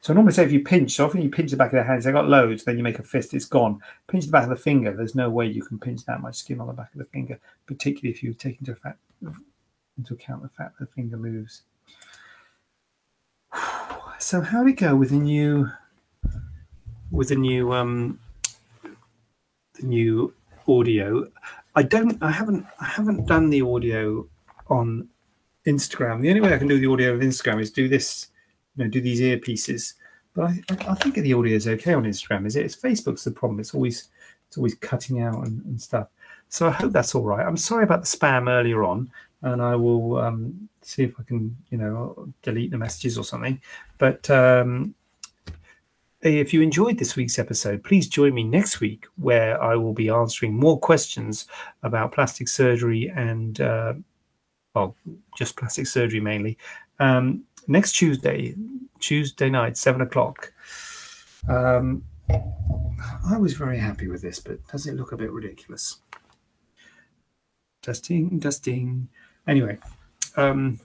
So 0.00 0.12
normally 0.12 0.32
say 0.32 0.44
if 0.44 0.52
you 0.52 0.62
pinch, 0.62 0.92
so 0.92 1.04
often 1.04 1.22
you 1.22 1.30
pinch 1.30 1.50
the 1.50 1.56
back 1.56 1.68
of 1.68 1.72
their 1.72 1.84
hands, 1.84 2.04
they 2.04 2.12
got 2.12 2.28
loads, 2.28 2.64
then 2.64 2.76
you 2.76 2.84
make 2.84 2.98
a 2.98 3.02
fist, 3.02 3.34
it's 3.34 3.44
gone. 3.44 3.80
Pinch 4.06 4.26
the 4.26 4.32
back 4.32 4.44
of 4.44 4.50
the 4.50 4.56
finger, 4.56 4.94
there's 4.94 5.14
no 5.14 5.28
way 5.28 5.46
you 5.46 5.62
can 5.62 5.78
pinch 5.78 6.04
that 6.04 6.20
much 6.20 6.36
skin 6.36 6.60
on 6.60 6.66
the 6.66 6.72
back 6.72 6.92
of 6.92 6.98
the 6.98 7.04
finger, 7.06 7.38
particularly 7.66 8.14
if 8.14 8.22
you 8.22 8.32
take 8.32 8.58
into, 8.60 8.74
fact, 8.74 8.98
into 9.98 10.14
account 10.14 10.42
the 10.42 10.48
fact 10.48 10.78
that 10.78 10.88
the 10.88 10.94
finger 10.94 11.16
moves. 11.16 11.62
So 14.18 14.40
how 14.40 14.62
did 14.62 14.74
it 14.74 14.76
go 14.76 14.94
with 14.94 15.10
the 15.10 15.16
new 15.16 15.68
with 17.10 17.30
the 17.30 17.34
new 17.34 17.72
um 17.72 18.20
the 19.74 19.86
new 19.86 20.32
audio. 20.68 21.26
I 21.74 21.82
don't. 21.82 22.22
I 22.22 22.30
haven't. 22.30 22.66
I 22.80 22.84
haven't 22.84 23.26
done 23.26 23.50
the 23.50 23.62
audio 23.62 24.26
on 24.68 25.08
Instagram. 25.66 26.20
The 26.20 26.28
only 26.28 26.40
way 26.40 26.54
I 26.54 26.58
can 26.58 26.68
do 26.68 26.78
the 26.78 26.90
audio 26.90 27.14
of 27.14 27.20
Instagram 27.20 27.60
is 27.60 27.70
do 27.70 27.88
this. 27.88 28.28
You 28.76 28.84
know, 28.84 28.90
do 28.90 29.00
these 29.00 29.20
earpieces. 29.20 29.94
But 30.34 30.44
I, 30.44 30.62
I 30.88 30.94
think 30.94 31.14
the 31.14 31.34
audio 31.34 31.54
is 31.54 31.68
okay 31.68 31.94
on 31.94 32.04
Instagram. 32.04 32.46
Is 32.46 32.56
it? 32.56 32.64
It's 32.64 32.76
Facebook's 32.76 33.24
the 33.24 33.30
problem. 33.30 33.60
It's 33.60 33.74
always 33.74 34.08
it's 34.48 34.56
always 34.56 34.74
cutting 34.74 35.22
out 35.22 35.46
and, 35.46 35.64
and 35.64 35.80
stuff. 35.80 36.08
So 36.48 36.68
I 36.68 36.70
hope 36.70 36.92
that's 36.92 37.14
all 37.14 37.24
right. 37.24 37.46
I'm 37.46 37.56
sorry 37.56 37.84
about 37.84 38.02
the 38.02 38.06
spam 38.06 38.48
earlier 38.48 38.84
on, 38.84 39.10
and 39.40 39.62
I 39.62 39.74
will 39.74 40.18
um, 40.18 40.68
see 40.82 41.04
if 41.04 41.18
I 41.18 41.22
can, 41.22 41.56
you 41.70 41.78
know, 41.78 42.28
delete 42.42 42.70
the 42.70 42.78
messages 42.78 43.16
or 43.16 43.24
something. 43.24 43.60
But 43.96 44.28
um, 44.28 44.94
if 46.20 46.52
you 46.52 46.60
enjoyed 46.60 46.98
this 46.98 47.16
week's 47.16 47.38
episode, 47.38 47.82
please 47.82 48.06
join 48.06 48.34
me 48.34 48.44
next 48.44 48.80
week 48.80 49.06
where 49.16 49.60
I 49.62 49.76
will 49.76 49.94
be 49.94 50.10
answering 50.10 50.54
more 50.54 50.78
questions 50.78 51.46
about 51.82 52.12
plastic 52.12 52.48
surgery 52.48 53.10
and, 53.16 53.60
uh, 53.60 53.94
well, 54.74 54.94
just 55.36 55.56
plastic 55.56 55.86
surgery 55.86 56.20
mainly. 56.20 56.58
Um, 57.00 57.44
next 57.66 57.92
Tuesday, 57.92 58.54
Tuesday 59.00 59.50
night, 59.50 59.76
seven 59.76 60.00
o'clock. 60.00 60.52
Um, 61.48 62.04
I 62.30 63.36
was 63.38 63.54
very 63.54 63.78
happy 63.78 64.08
with 64.08 64.22
this, 64.22 64.40
but 64.40 64.66
does 64.68 64.86
it 64.86 64.94
look 64.94 65.12
a 65.12 65.16
bit 65.16 65.32
ridiculous? 65.32 65.98
Testing, 67.82 68.38
testing. 68.38 69.08
Anyway, 69.46 69.78
um, 70.36 70.78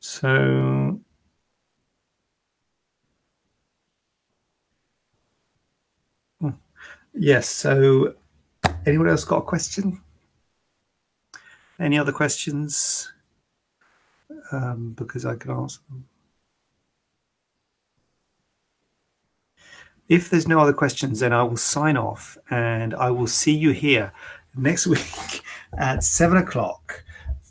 so 0.00 1.00
Yes. 7.18 7.48
So, 7.48 8.14
anyone 8.84 9.08
else 9.08 9.24
got 9.24 9.38
a 9.38 9.42
question? 9.42 10.02
Any 11.80 11.98
other 11.98 12.12
questions? 12.12 13.12
Um, 14.52 14.94
because 14.96 15.26
I 15.26 15.36
can 15.36 15.50
answer 15.50 15.80
them. 15.88 16.06
If 20.08 20.30
there's 20.30 20.46
no 20.46 20.60
other 20.60 20.72
questions, 20.72 21.20
then 21.20 21.32
I 21.32 21.42
will 21.42 21.56
sign 21.56 21.96
off 21.96 22.38
and 22.50 22.94
I 22.94 23.10
will 23.10 23.26
see 23.26 23.54
you 23.56 23.72
here 23.72 24.12
next 24.56 24.86
week 24.86 25.42
at 25.76 26.04
seven 26.04 26.38
o'clock. 26.38 27.02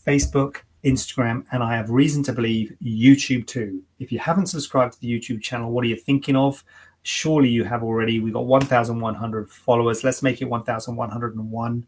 Facebook, 0.05 0.57
Instagram, 0.83 1.45
and 1.51 1.63
I 1.63 1.75
have 1.75 1.89
reason 1.89 2.23
to 2.23 2.33
believe 2.33 2.75
YouTube 2.83 3.47
too. 3.47 3.81
If 3.99 4.11
you 4.11 4.19
haven't 4.19 4.47
subscribed 4.47 4.93
to 4.93 4.99
the 5.01 5.11
YouTube 5.11 5.41
channel, 5.41 5.71
what 5.71 5.83
are 5.83 5.87
you 5.87 5.95
thinking 5.95 6.35
of? 6.35 6.63
Surely 7.01 7.49
you 7.49 7.63
have 7.63 7.83
already. 7.83 8.19
We've 8.19 8.33
got 8.33 8.45
1,100 8.45 9.49
followers. 9.49 10.03
Let's 10.03 10.21
make 10.21 10.41
it 10.41 10.45
1,101. 10.45 11.87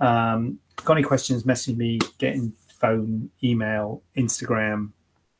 Um, 0.00 0.58
got 0.84 0.92
any 0.92 1.02
questions? 1.02 1.44
Message 1.44 1.76
me. 1.76 1.98
Get 2.18 2.34
in 2.34 2.52
phone, 2.78 3.30
email, 3.42 4.02
Instagram, 4.16 4.90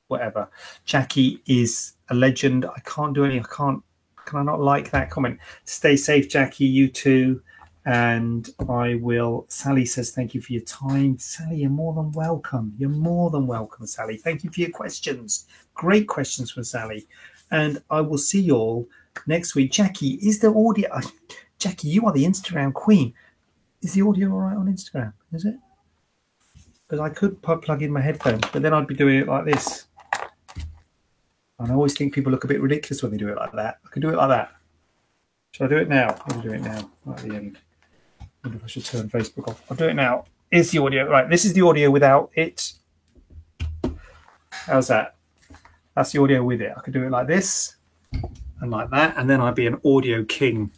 whatever. 0.08 0.48
Jackie 0.84 1.42
is 1.46 1.94
a 2.10 2.14
legend. 2.14 2.66
I 2.66 2.80
can't 2.80 3.14
do 3.14 3.24
any. 3.24 3.40
I 3.40 3.44
can't. 3.44 3.82
Can 4.24 4.40
I 4.40 4.42
not 4.42 4.60
like 4.60 4.90
that 4.90 5.10
comment? 5.10 5.38
Stay 5.64 5.96
safe, 5.96 6.28
Jackie. 6.28 6.66
You 6.66 6.88
too. 6.88 7.42
And 7.86 8.50
I 8.68 8.96
will. 8.96 9.46
Sally 9.48 9.86
says, 9.86 10.10
Thank 10.10 10.34
you 10.34 10.42
for 10.42 10.52
your 10.52 10.62
time. 10.62 11.18
Sally, 11.18 11.56
you're 11.58 11.70
more 11.70 11.94
than 11.94 12.12
welcome. 12.12 12.74
You're 12.76 12.90
more 12.90 13.30
than 13.30 13.46
welcome, 13.46 13.86
Sally. 13.86 14.18
Thank 14.18 14.44
you 14.44 14.50
for 14.50 14.60
your 14.60 14.70
questions. 14.70 15.46
Great 15.74 16.06
questions 16.06 16.50
from 16.50 16.64
Sally. 16.64 17.06
And 17.50 17.82
I 17.88 18.02
will 18.02 18.18
see 18.18 18.42
you 18.42 18.56
all 18.56 18.88
next 19.26 19.54
week. 19.54 19.72
Jackie, 19.72 20.18
is 20.20 20.40
the 20.40 20.52
audio? 20.52 21.00
Jackie, 21.58 21.88
you 21.88 22.04
are 22.04 22.12
the 22.12 22.24
Instagram 22.24 22.74
queen. 22.74 23.14
Is 23.80 23.94
the 23.94 24.02
audio 24.02 24.32
all 24.32 24.40
right 24.40 24.56
on 24.56 24.66
Instagram? 24.66 25.14
Is 25.32 25.46
it? 25.46 25.54
Because 26.88 27.00
I 27.00 27.10
could 27.10 27.42
plug 27.42 27.82
in 27.82 27.92
my 27.92 28.00
headphones, 28.00 28.42
but 28.50 28.62
then 28.62 28.72
I'd 28.72 28.86
be 28.86 28.94
doing 28.94 29.18
it 29.18 29.28
like 29.28 29.44
this. 29.44 29.86
And 31.58 31.70
I 31.70 31.74
always 31.74 31.92
think 31.92 32.14
people 32.14 32.32
look 32.32 32.44
a 32.44 32.48
bit 32.48 32.62
ridiculous 32.62 33.02
when 33.02 33.12
they 33.12 33.18
do 33.18 33.28
it 33.28 33.36
like 33.36 33.52
that. 33.52 33.78
I 33.84 33.88
could 33.90 34.00
do 34.00 34.08
it 34.08 34.16
like 34.16 34.28
that. 34.28 34.54
Should 35.52 35.64
I 35.64 35.68
do 35.68 35.76
it 35.76 35.88
now? 35.88 36.16
I'll 36.26 36.40
do 36.40 36.52
it 36.52 36.62
now. 36.62 36.90
Right 37.04 37.18
at 37.18 37.28
the 37.28 37.34
end. 37.34 37.58
I 38.20 38.26
wonder 38.44 38.58
if 38.58 38.64
I 38.64 38.66
should 38.68 38.84
turn 38.84 39.10
Facebook 39.10 39.48
off. 39.48 39.62
I'll 39.70 39.76
do 39.76 39.88
it 39.88 39.94
now. 39.94 40.24
Here's 40.50 40.70
the 40.70 40.78
audio. 40.78 41.10
Right, 41.10 41.28
this 41.28 41.44
is 41.44 41.52
the 41.52 41.62
audio 41.62 41.90
without 41.90 42.30
it. 42.34 42.72
How's 44.50 44.88
that? 44.88 45.16
That's 45.94 46.12
the 46.12 46.22
audio 46.22 46.42
with 46.42 46.62
it. 46.62 46.72
I 46.76 46.80
could 46.80 46.94
do 46.94 47.04
it 47.04 47.10
like 47.10 47.26
this 47.26 47.76
and 48.60 48.70
like 48.70 48.88
that, 48.90 49.16
and 49.16 49.28
then 49.28 49.40
I'd 49.40 49.54
be 49.54 49.66
an 49.66 49.80
audio 49.84 50.24
king. 50.24 50.70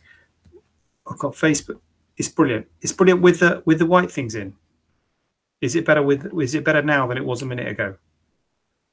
I've 1.09 1.19
got 1.19 1.35
Facebook. 1.35 1.81
It's 2.17 2.29
brilliant. 2.29 2.67
It's 2.81 2.93
brilliant 2.93 3.21
with 3.21 3.41
the 3.41 3.63
with 3.65 3.79
the 3.79 3.87
white 3.87 4.11
things 4.11 4.35
in. 4.35 4.55
Is 5.61 5.77
it 5.77 5.85
better 5.85 6.03
with? 6.03 6.33
Is 6.41 6.55
it 6.55 6.65
better 6.65 6.83
now 6.83 7.07
than 7.07 7.19
it 7.19 7.25
was 7.25 7.43
a 7.43 7.47
minute 7.47 7.69
ago? 7.69 7.97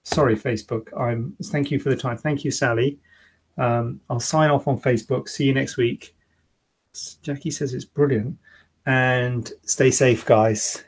Sorry, 0.04 0.36
Facebook. 0.36 0.88
I'm. 1.00 1.36
Thank 1.44 1.72
you 1.72 1.80
for 1.80 1.90
the 1.90 1.96
time. 1.96 2.18
Thank 2.18 2.44
you, 2.44 2.52
Sally. 2.52 3.00
Um, 3.58 4.02
I'll 4.10 4.20
sign 4.20 4.50
off 4.50 4.68
on 4.68 4.80
Facebook. 4.80 5.30
See 5.30 5.46
you 5.46 5.54
next 5.54 5.78
week. 5.78 6.16
Jackie 7.22 7.52
says 7.52 7.74
it's 7.74 7.86
brilliant, 7.86 8.38
and 8.86 9.52
stay 9.64 9.92
safe, 9.92 10.26
guys. 10.26 10.84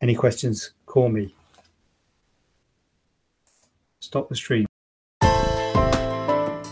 Any 0.00 0.14
questions? 0.14 0.72
Call 0.86 1.08
me. 1.08 1.34
Stop 4.00 4.28
the 4.28 4.34
stream. 4.36 4.66